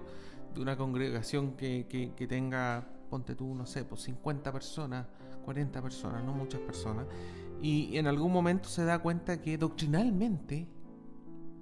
de 0.54 0.60
una 0.60 0.76
congregación 0.76 1.56
que, 1.56 1.88
que, 1.88 2.12
que 2.14 2.28
tenga, 2.28 2.86
ponte 3.10 3.34
tú, 3.34 3.56
no 3.56 3.66
sé, 3.66 3.84
pues 3.84 4.02
50 4.02 4.52
personas, 4.52 5.08
40 5.44 5.82
personas, 5.82 6.22
no 6.22 6.32
muchas 6.32 6.60
personas. 6.60 7.08
Y 7.60 7.96
en 7.98 8.06
algún 8.06 8.30
momento 8.30 8.68
se 8.68 8.84
da 8.84 9.00
cuenta 9.00 9.40
que 9.42 9.58
doctrinalmente 9.58 10.68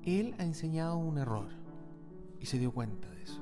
él 0.05 0.35
ha 0.39 0.45
enseñado 0.45 0.99
un 0.99 1.17
error 1.17 1.62
y 2.43 2.47
se 2.47 2.59
dio 2.59 2.73
cuenta 2.73 3.09
de 3.09 3.23
eso. 3.23 3.41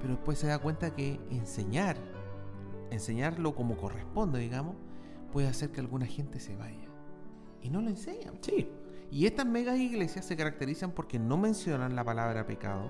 Pero 0.00 0.14
después 0.14 0.38
se 0.38 0.46
da 0.46 0.58
cuenta 0.58 0.94
que 0.94 1.18
enseñar, 1.30 1.96
enseñarlo 2.90 3.54
como 3.54 3.76
corresponde, 3.76 4.38
digamos, 4.38 4.76
puede 5.32 5.48
hacer 5.48 5.70
que 5.70 5.80
alguna 5.80 6.06
gente 6.06 6.38
se 6.38 6.54
vaya. 6.54 6.88
Y 7.62 7.70
no 7.70 7.80
lo 7.80 7.88
enseñan. 7.88 8.34
Sí. 8.42 8.68
Y 9.10 9.26
estas 9.26 9.46
megas 9.46 9.78
iglesias 9.78 10.24
se 10.24 10.36
caracterizan 10.36 10.92
porque 10.92 11.18
no 11.18 11.36
mencionan 11.36 11.96
la 11.96 12.04
palabra 12.04 12.46
pecado 12.46 12.84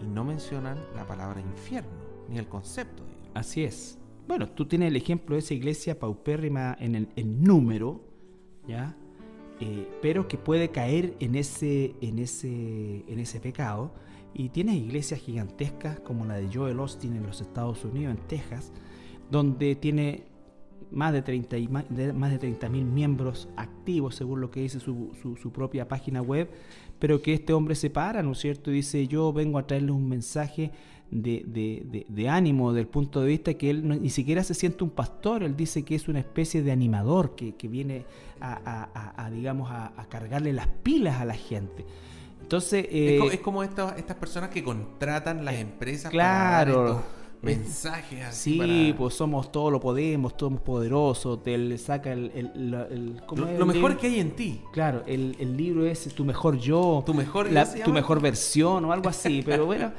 y 0.00 0.06
no 0.06 0.24
mencionan 0.24 0.78
la 0.94 1.06
palabra 1.06 1.40
infierno, 1.40 1.90
ni 2.28 2.38
el 2.38 2.48
concepto. 2.48 3.02
Así 3.34 3.64
es. 3.64 3.98
Bueno, 4.26 4.48
tú 4.48 4.66
tienes 4.66 4.88
el 4.88 4.96
ejemplo 4.96 5.34
de 5.34 5.40
esa 5.40 5.54
iglesia 5.54 5.98
paupérrima 5.98 6.76
en 6.78 6.94
el 6.94 7.08
en 7.16 7.42
número, 7.42 8.00
¿ya? 8.66 8.96
Eh, 9.60 9.88
pero 10.00 10.26
que 10.26 10.38
puede 10.38 10.70
caer 10.70 11.14
en 11.20 11.34
ese, 11.34 11.94
en, 12.00 12.18
ese, 12.18 13.04
en 13.06 13.18
ese 13.18 13.40
pecado. 13.40 13.92
Y 14.34 14.48
tienes 14.48 14.76
iglesias 14.76 15.20
gigantescas 15.20 16.00
como 16.00 16.24
la 16.24 16.34
de 16.34 16.48
Joel 16.52 16.78
Austin 16.78 17.16
en 17.16 17.26
los 17.26 17.40
Estados 17.40 17.84
Unidos, 17.84 18.16
en 18.16 18.26
Texas, 18.26 18.72
donde 19.30 19.74
tiene 19.76 20.24
más 20.90 21.12
de 21.12 21.22
30 21.22 21.58
y 21.58 21.68
más 21.68 21.84
de, 21.88 22.12
más 22.12 22.30
de 22.30 22.38
30 22.38 22.68
mil 22.68 22.84
miembros 22.84 23.48
activos, 23.56 24.14
según 24.14 24.40
lo 24.40 24.50
que 24.50 24.60
dice 24.60 24.78
su, 24.80 25.10
su, 25.40 25.52
propia 25.52 25.88
página 25.88 26.20
web, 26.22 26.50
pero 26.98 27.22
que 27.22 27.32
este 27.34 27.52
hombre 27.52 27.74
se 27.74 27.90
para, 27.90 28.22
¿no 28.22 28.32
es 28.32 28.38
cierto? 28.38 28.70
Y 28.70 28.74
dice, 28.74 29.06
yo 29.08 29.32
vengo 29.32 29.58
a 29.58 29.66
traerles 29.66 29.92
un 29.92 30.08
mensaje 30.08 30.70
de, 31.10 32.28
ánimo, 32.28 32.72
del 32.72 32.86
punto 32.86 33.20
de 33.20 33.26
vista 33.26 33.54
que 33.54 33.70
él 33.70 33.86
ni 33.86 34.10
siquiera 34.10 34.42
se 34.44 34.54
siente 34.54 34.84
un 34.84 34.90
pastor, 34.90 35.42
él 35.42 35.56
dice 35.56 35.82
que 35.82 35.94
es 35.94 36.08
una 36.08 36.20
especie 36.20 36.62
de 36.62 36.72
animador 36.72 37.34
que, 37.34 37.68
viene 37.68 38.04
a 38.40 39.30
digamos, 39.32 39.70
a, 39.70 40.06
cargarle 40.08 40.52
las 40.52 40.68
pilas 40.68 41.20
a 41.20 41.24
la 41.24 41.34
gente. 41.34 41.84
Entonces, 42.52 42.84
eh, 42.90 43.14
es, 43.14 43.18
como, 43.18 43.30
es 43.30 43.40
como 43.40 43.62
estas, 43.62 43.98
estas 43.98 44.16
personas 44.18 44.50
que 44.50 44.62
contratan 44.62 45.42
las 45.42 45.54
empresas 45.54 46.10
claro, 46.10 46.74
para 46.74 46.90
dar 46.90 47.00
estos 47.00 47.12
mensajes 47.40 48.24
así. 48.26 48.52
Sí, 48.52 48.58
para... 48.58 48.98
pues 48.98 49.14
somos 49.14 49.50
todo 49.50 49.70
lo 49.70 49.80
podemos, 49.80 50.34
somos 50.38 50.60
poderosos, 50.60 51.42
te 51.42 51.56
le 51.56 51.78
saca 51.78 52.12
el... 52.12 52.30
el, 52.34 52.50
el, 52.54 52.74
el 52.90 53.22
lo, 53.34 53.58
lo 53.58 53.64
mejor 53.64 53.96
que 53.96 54.08
hay 54.08 54.20
en 54.20 54.32
ti. 54.32 54.60
Claro, 54.70 55.02
el, 55.06 55.34
el 55.40 55.56
libro 55.56 55.86
es 55.86 56.14
tu 56.14 56.26
mejor 56.26 56.58
yo, 56.58 57.02
tu 57.06 57.14
mejor, 57.14 57.50
la, 57.50 57.64
tu 57.72 57.90
mejor 57.90 58.20
versión 58.20 58.84
o 58.84 58.92
algo 58.92 59.08
así, 59.08 59.42
pero 59.46 59.64
bueno... 59.64 59.90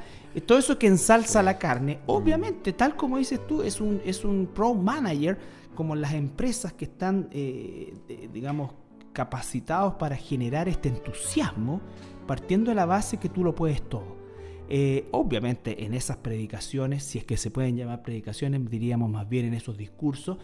Todo 0.46 0.58
eso 0.58 0.76
que 0.78 0.88
ensalza 0.88 1.44
la 1.44 1.58
carne, 1.58 2.00
obviamente, 2.06 2.72
tal 2.72 2.96
como 2.96 3.18
dices 3.18 3.44
tú, 3.46 3.62
es 3.62 3.80
un, 3.80 4.00
es 4.04 4.24
un 4.24 4.48
pro 4.52 4.74
manager, 4.74 5.38
como 5.76 5.94
las 5.94 6.12
empresas 6.12 6.72
que 6.72 6.86
están, 6.86 7.28
eh, 7.30 7.94
digamos, 8.32 8.72
capacitados 9.12 9.94
para 9.94 10.16
generar 10.16 10.68
este 10.68 10.90
entusiasmo, 10.90 11.80
partiendo 12.26 12.70
de 12.70 12.74
la 12.74 12.86
base 12.86 13.18
que 13.18 13.28
tú 13.28 13.44
lo 13.44 13.54
puedes 13.54 13.82
todo. 13.88 14.24
Eh, 14.68 15.08
obviamente 15.10 15.84
en 15.84 15.92
esas 15.92 16.16
predicaciones, 16.16 17.04
si 17.04 17.18
es 17.18 17.24
que 17.24 17.36
se 17.36 17.50
pueden 17.50 17.76
llamar 17.76 18.02
predicaciones, 18.02 18.68
diríamos 18.70 19.10
más 19.10 19.28
bien 19.28 19.46
en 19.46 19.54
esos 19.54 19.76
discursos, 19.76 20.38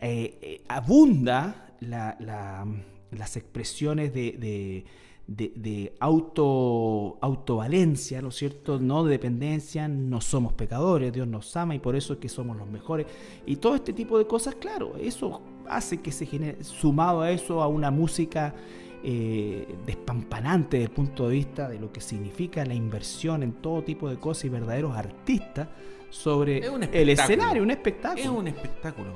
eh, 0.00 0.38
eh, 0.40 0.64
abunda 0.68 1.74
la, 1.80 2.16
la, 2.20 2.66
las 3.10 3.36
expresiones 3.36 4.14
de 4.14 4.84
auto, 5.98 7.18
autovalencia, 7.20 8.22
¿no 8.22 8.28
es 8.28 8.36
cierto? 8.36 8.78
No 8.78 9.02
de 9.02 9.10
dependencia, 9.10 9.88
no 9.88 10.20
somos 10.20 10.52
pecadores, 10.52 11.12
Dios 11.12 11.26
nos 11.26 11.56
ama 11.56 11.74
y 11.74 11.80
por 11.80 11.96
eso 11.96 12.12
es 12.12 12.18
que 12.20 12.28
somos 12.28 12.56
los 12.56 12.68
mejores. 12.68 13.06
Y 13.44 13.56
todo 13.56 13.74
este 13.74 13.92
tipo 13.92 14.18
de 14.18 14.26
cosas, 14.26 14.54
claro, 14.54 14.94
eso 15.00 15.42
hace 15.68 16.00
que 16.00 16.12
se 16.12 16.26
genere, 16.26 16.62
sumado 16.62 17.22
a 17.22 17.32
eso, 17.32 17.60
a 17.60 17.66
una 17.66 17.90
música 17.90 18.54
eh, 19.06 19.68
despampanante 19.84 20.78
desde 20.78 20.88
el 20.88 20.94
punto 20.94 21.28
de 21.28 21.34
vista 21.34 21.68
de 21.68 21.78
lo 21.78 21.92
que 21.92 22.00
significa 22.00 22.64
la 22.64 22.72
inversión 22.72 23.42
en 23.42 23.52
todo 23.52 23.82
tipo 23.84 24.08
de 24.08 24.16
cosas 24.16 24.46
y 24.46 24.48
verdaderos 24.48 24.96
artistas 24.96 25.68
sobre 26.08 26.62
el 26.90 27.10
escenario, 27.10 27.62
un 27.62 27.70
espectáculo. 27.70 28.22
Es 28.22 28.30
un 28.30 28.48
espectáculo. 28.48 29.12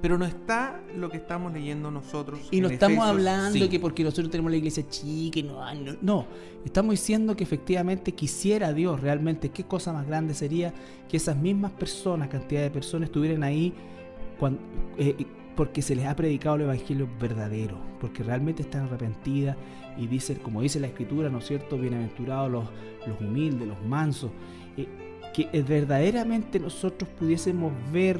Pero 0.00 0.18
no 0.18 0.24
está 0.24 0.80
lo 0.96 1.10
que 1.10 1.16
estamos 1.16 1.52
leyendo 1.52 1.90
nosotros. 1.90 2.46
Y 2.52 2.60
no 2.60 2.68
estamos 2.68 3.04
hablando 3.04 3.58
sí. 3.58 3.68
que 3.68 3.80
porque 3.80 4.04
nosotros 4.04 4.30
tenemos 4.30 4.52
la 4.52 4.58
iglesia 4.58 4.88
chica, 4.88 5.40
no, 5.42 5.74
no, 5.74 5.96
no, 6.00 6.26
estamos 6.64 6.92
diciendo 6.92 7.34
que 7.34 7.42
efectivamente 7.42 8.12
quisiera 8.12 8.72
Dios 8.72 9.00
realmente, 9.00 9.48
qué 9.48 9.64
cosa 9.64 9.92
más 9.92 10.06
grande 10.06 10.34
sería 10.34 10.72
que 11.08 11.16
esas 11.16 11.36
mismas 11.36 11.72
personas, 11.72 12.28
cantidad 12.28 12.62
de 12.62 12.70
personas, 12.70 13.08
estuvieran 13.08 13.42
ahí 13.42 13.72
cuando, 14.38 14.60
eh, 14.96 15.26
porque 15.56 15.82
se 15.82 15.94
les 15.94 16.06
ha 16.06 16.16
predicado 16.16 16.56
el 16.56 16.62
evangelio 16.62 17.08
verdadero, 17.20 17.78
porque 18.00 18.22
realmente 18.22 18.62
están 18.62 18.84
arrepentidas 18.84 19.56
y 19.96 20.06
dicen, 20.06 20.38
como 20.38 20.62
dice 20.62 20.80
la 20.80 20.88
escritura, 20.88 21.28
¿no 21.28 21.38
es 21.38 21.46
cierto? 21.46 21.78
Bienaventurados 21.78 22.50
los, 22.50 22.64
los 23.06 23.20
humildes, 23.20 23.68
los 23.68 23.80
mansos, 23.82 24.30
eh, 24.76 24.88
que 25.32 25.62
verdaderamente 25.62 26.58
nosotros 26.58 27.08
pudiésemos 27.10 27.72
ver 27.92 28.18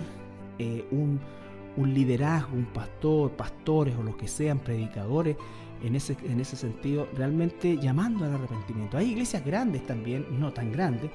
eh, 0.59 0.85
un, 0.91 1.19
un, 1.77 1.95
liderazgo, 1.95 2.57
un 2.57 2.67
pastor, 2.67 3.33
pastores 3.33 3.97
o 3.97 4.03
los 4.03 4.17
que 4.17 4.29
sean 4.29 4.59
predicadores, 4.59 5.37
en 5.83 5.97
ese, 5.97 6.17
en 6.25 6.41
ese 6.41 6.57
sentido, 6.57 7.09
realmente 7.15 7.77
llamando 7.77 8.25
al 8.25 8.35
arrepentimiento. 8.35 8.97
Hay 8.97 9.11
iglesias 9.11 9.45
grandes 9.45 9.87
también, 9.87 10.25
no 10.41 10.53
tan 10.53 10.73
grandes, 10.73 11.11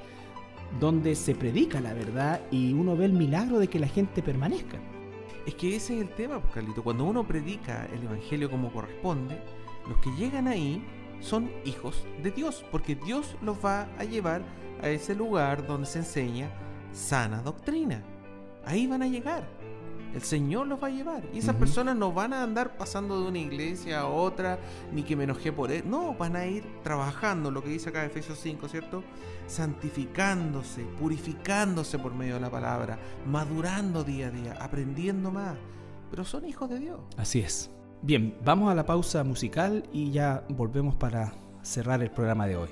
donde 0.78 1.16
se 1.16 1.34
predica 1.34 1.80
la 1.80 1.92
verdad 1.92 2.40
y 2.52 2.72
uno 2.72 2.96
ve 2.96 3.06
el 3.06 3.12
milagro 3.12 3.58
de 3.58 3.66
que 3.66 3.80
la 3.80 3.88
gente 3.88 4.22
permanezca. 4.22 4.78
Es 5.50 5.56
que 5.56 5.74
ese 5.74 5.96
es 5.96 6.02
el 6.02 6.14
tema, 6.14 6.38
pues, 6.38 6.54
Carlito. 6.54 6.84
Cuando 6.84 7.02
uno 7.02 7.26
predica 7.26 7.84
el 7.86 8.04
Evangelio 8.04 8.48
como 8.48 8.72
corresponde, 8.72 9.36
los 9.88 9.98
que 9.98 10.12
llegan 10.12 10.46
ahí 10.46 10.80
son 11.18 11.50
hijos 11.64 12.06
de 12.22 12.30
Dios, 12.30 12.64
porque 12.70 12.94
Dios 12.94 13.36
los 13.42 13.56
va 13.58 13.88
a 13.98 14.04
llevar 14.04 14.42
a 14.80 14.88
ese 14.90 15.12
lugar 15.12 15.66
donde 15.66 15.88
se 15.88 15.98
enseña 15.98 16.48
sana 16.92 17.42
doctrina. 17.42 18.00
Ahí 18.64 18.86
van 18.86 19.02
a 19.02 19.08
llegar. 19.08 19.42
El 20.14 20.22
Señor 20.22 20.66
los 20.66 20.82
va 20.82 20.88
a 20.88 20.90
llevar. 20.90 21.22
Y 21.32 21.38
esas 21.38 21.54
uh 21.54 21.56
-huh. 21.56 21.60
personas 21.60 21.96
no 21.96 22.12
van 22.12 22.32
a 22.32 22.42
andar 22.42 22.76
pasando 22.76 23.20
de 23.20 23.28
una 23.28 23.38
iglesia 23.38 24.00
a 24.00 24.06
otra, 24.06 24.58
ni 24.92 25.02
que 25.02 25.16
me 25.16 25.24
enojé 25.24 25.52
por 25.52 25.70
él. 25.70 25.84
No, 25.86 26.14
van 26.14 26.36
a 26.36 26.46
ir 26.46 26.64
trabajando, 26.82 27.50
lo 27.50 27.62
que 27.62 27.70
dice 27.70 27.90
acá 27.90 28.04
Efesios 28.04 28.38
5, 28.38 28.68
¿cierto? 28.68 29.02
Santificándose, 29.46 30.82
purificándose 30.98 31.98
por 31.98 32.14
medio 32.14 32.34
de 32.34 32.40
la 32.40 32.50
palabra, 32.50 32.98
madurando 33.26 34.04
día 34.04 34.28
a 34.28 34.30
día, 34.30 34.52
aprendiendo 34.60 35.30
más. 35.30 35.56
Pero 36.10 36.24
son 36.24 36.44
hijos 36.44 36.68
de 36.68 36.80
Dios. 36.80 37.00
Así 37.16 37.40
es. 37.40 37.70
Bien, 38.02 38.34
vamos 38.44 38.70
a 38.70 38.74
la 38.74 38.86
pausa 38.86 39.22
musical 39.24 39.84
y 39.92 40.10
ya 40.10 40.44
volvemos 40.48 40.96
para 40.96 41.34
cerrar 41.62 42.02
el 42.02 42.10
programa 42.10 42.46
de 42.46 42.56
hoy. 42.56 42.68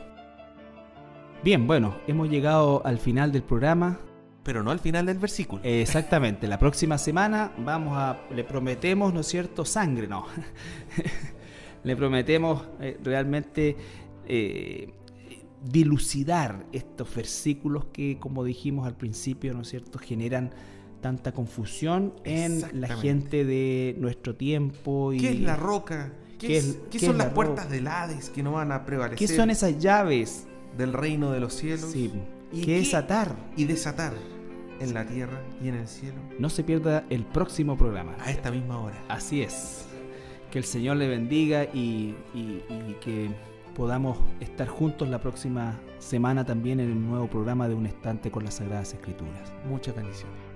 Bien, 1.44 1.66
bueno, 1.66 1.98
hemos 2.08 2.28
llegado 2.28 2.84
al 2.84 2.98
final 2.98 3.30
del 3.30 3.42
programa 3.44 4.00
pero 4.42 4.62
no 4.62 4.70
al 4.70 4.78
final 4.78 5.06
del 5.06 5.18
versículo. 5.18 5.62
Exactamente, 5.64 6.46
la 6.46 6.58
próxima 6.58 6.98
semana 6.98 7.52
vamos 7.58 7.96
a, 7.96 8.20
le 8.34 8.44
prometemos, 8.44 9.12
¿no 9.12 9.20
es 9.20 9.26
cierto?, 9.26 9.64
sangre, 9.64 10.08
no. 10.08 10.26
le 11.84 11.96
prometemos 11.96 12.64
eh, 12.80 12.98
realmente 13.02 13.76
eh, 14.26 14.92
dilucidar 15.62 16.66
estos 16.72 17.14
versículos 17.14 17.86
que, 17.92 18.18
como 18.18 18.44
dijimos 18.44 18.86
al 18.86 18.96
principio, 18.96 19.54
¿no 19.54 19.62
es 19.62 19.68
cierto?, 19.68 19.98
generan 19.98 20.50
tanta 21.00 21.32
confusión 21.32 22.14
en 22.24 22.62
la 22.80 22.88
gente 22.88 23.44
de 23.44 23.94
nuestro 23.98 24.34
tiempo. 24.34 25.12
Y 25.12 25.18
¿Qué 25.18 25.30
es 25.30 25.40
la 25.40 25.56
roca? 25.56 26.12
¿Qué, 26.38 26.46
¿Qué, 26.46 26.58
es, 26.58 26.78
¿qué, 26.90 26.98
¿qué 26.98 27.06
son 27.06 27.18
las 27.18 27.32
puertas 27.32 27.70
del 27.70 27.86
Hades 27.86 28.30
que 28.30 28.42
no 28.42 28.52
van 28.52 28.72
a 28.72 28.84
prevalecer? 28.84 29.18
¿Qué 29.18 29.34
son 29.34 29.50
esas 29.50 29.78
llaves? 29.78 30.46
Del 30.76 30.92
reino 30.92 31.32
de 31.32 31.40
los 31.40 31.54
cielos. 31.54 31.90
Sí. 31.90 32.12
¿Y 32.52 32.62
¿Qué 32.62 32.78
es 32.78 32.94
atar? 32.94 33.36
Y 33.56 33.64
desatar 33.64 34.14
en 34.80 34.94
la 34.94 35.06
tierra 35.06 35.40
y 35.62 35.68
en 35.68 35.74
el 35.74 35.88
cielo. 35.88 36.16
No 36.38 36.50
se 36.50 36.64
pierda 36.64 37.04
el 37.10 37.24
próximo 37.24 37.76
programa. 37.76 38.16
A 38.20 38.30
esta 38.30 38.50
misma 38.50 38.80
hora. 38.80 38.96
Así 39.08 39.42
es. 39.42 39.86
Que 40.50 40.58
el 40.58 40.64
Señor 40.64 40.96
le 40.96 41.08
bendiga 41.08 41.64
y, 41.64 42.14
y, 42.34 42.62
y, 42.70 42.96
que 43.00 43.28
podamos 43.74 44.18
estar 44.40 44.66
juntos 44.66 45.08
la 45.08 45.20
próxima 45.20 45.78
semana 45.98 46.44
también 46.44 46.80
en 46.80 46.90
el 46.90 47.06
nuevo 47.06 47.28
programa 47.28 47.68
de 47.68 47.74
Un 47.74 47.86
Estante 47.86 48.30
con 48.30 48.44
las 48.44 48.54
Sagradas 48.54 48.94
Escrituras. 48.94 49.52
Muchas 49.68 49.94
bendiciones. 49.94 50.47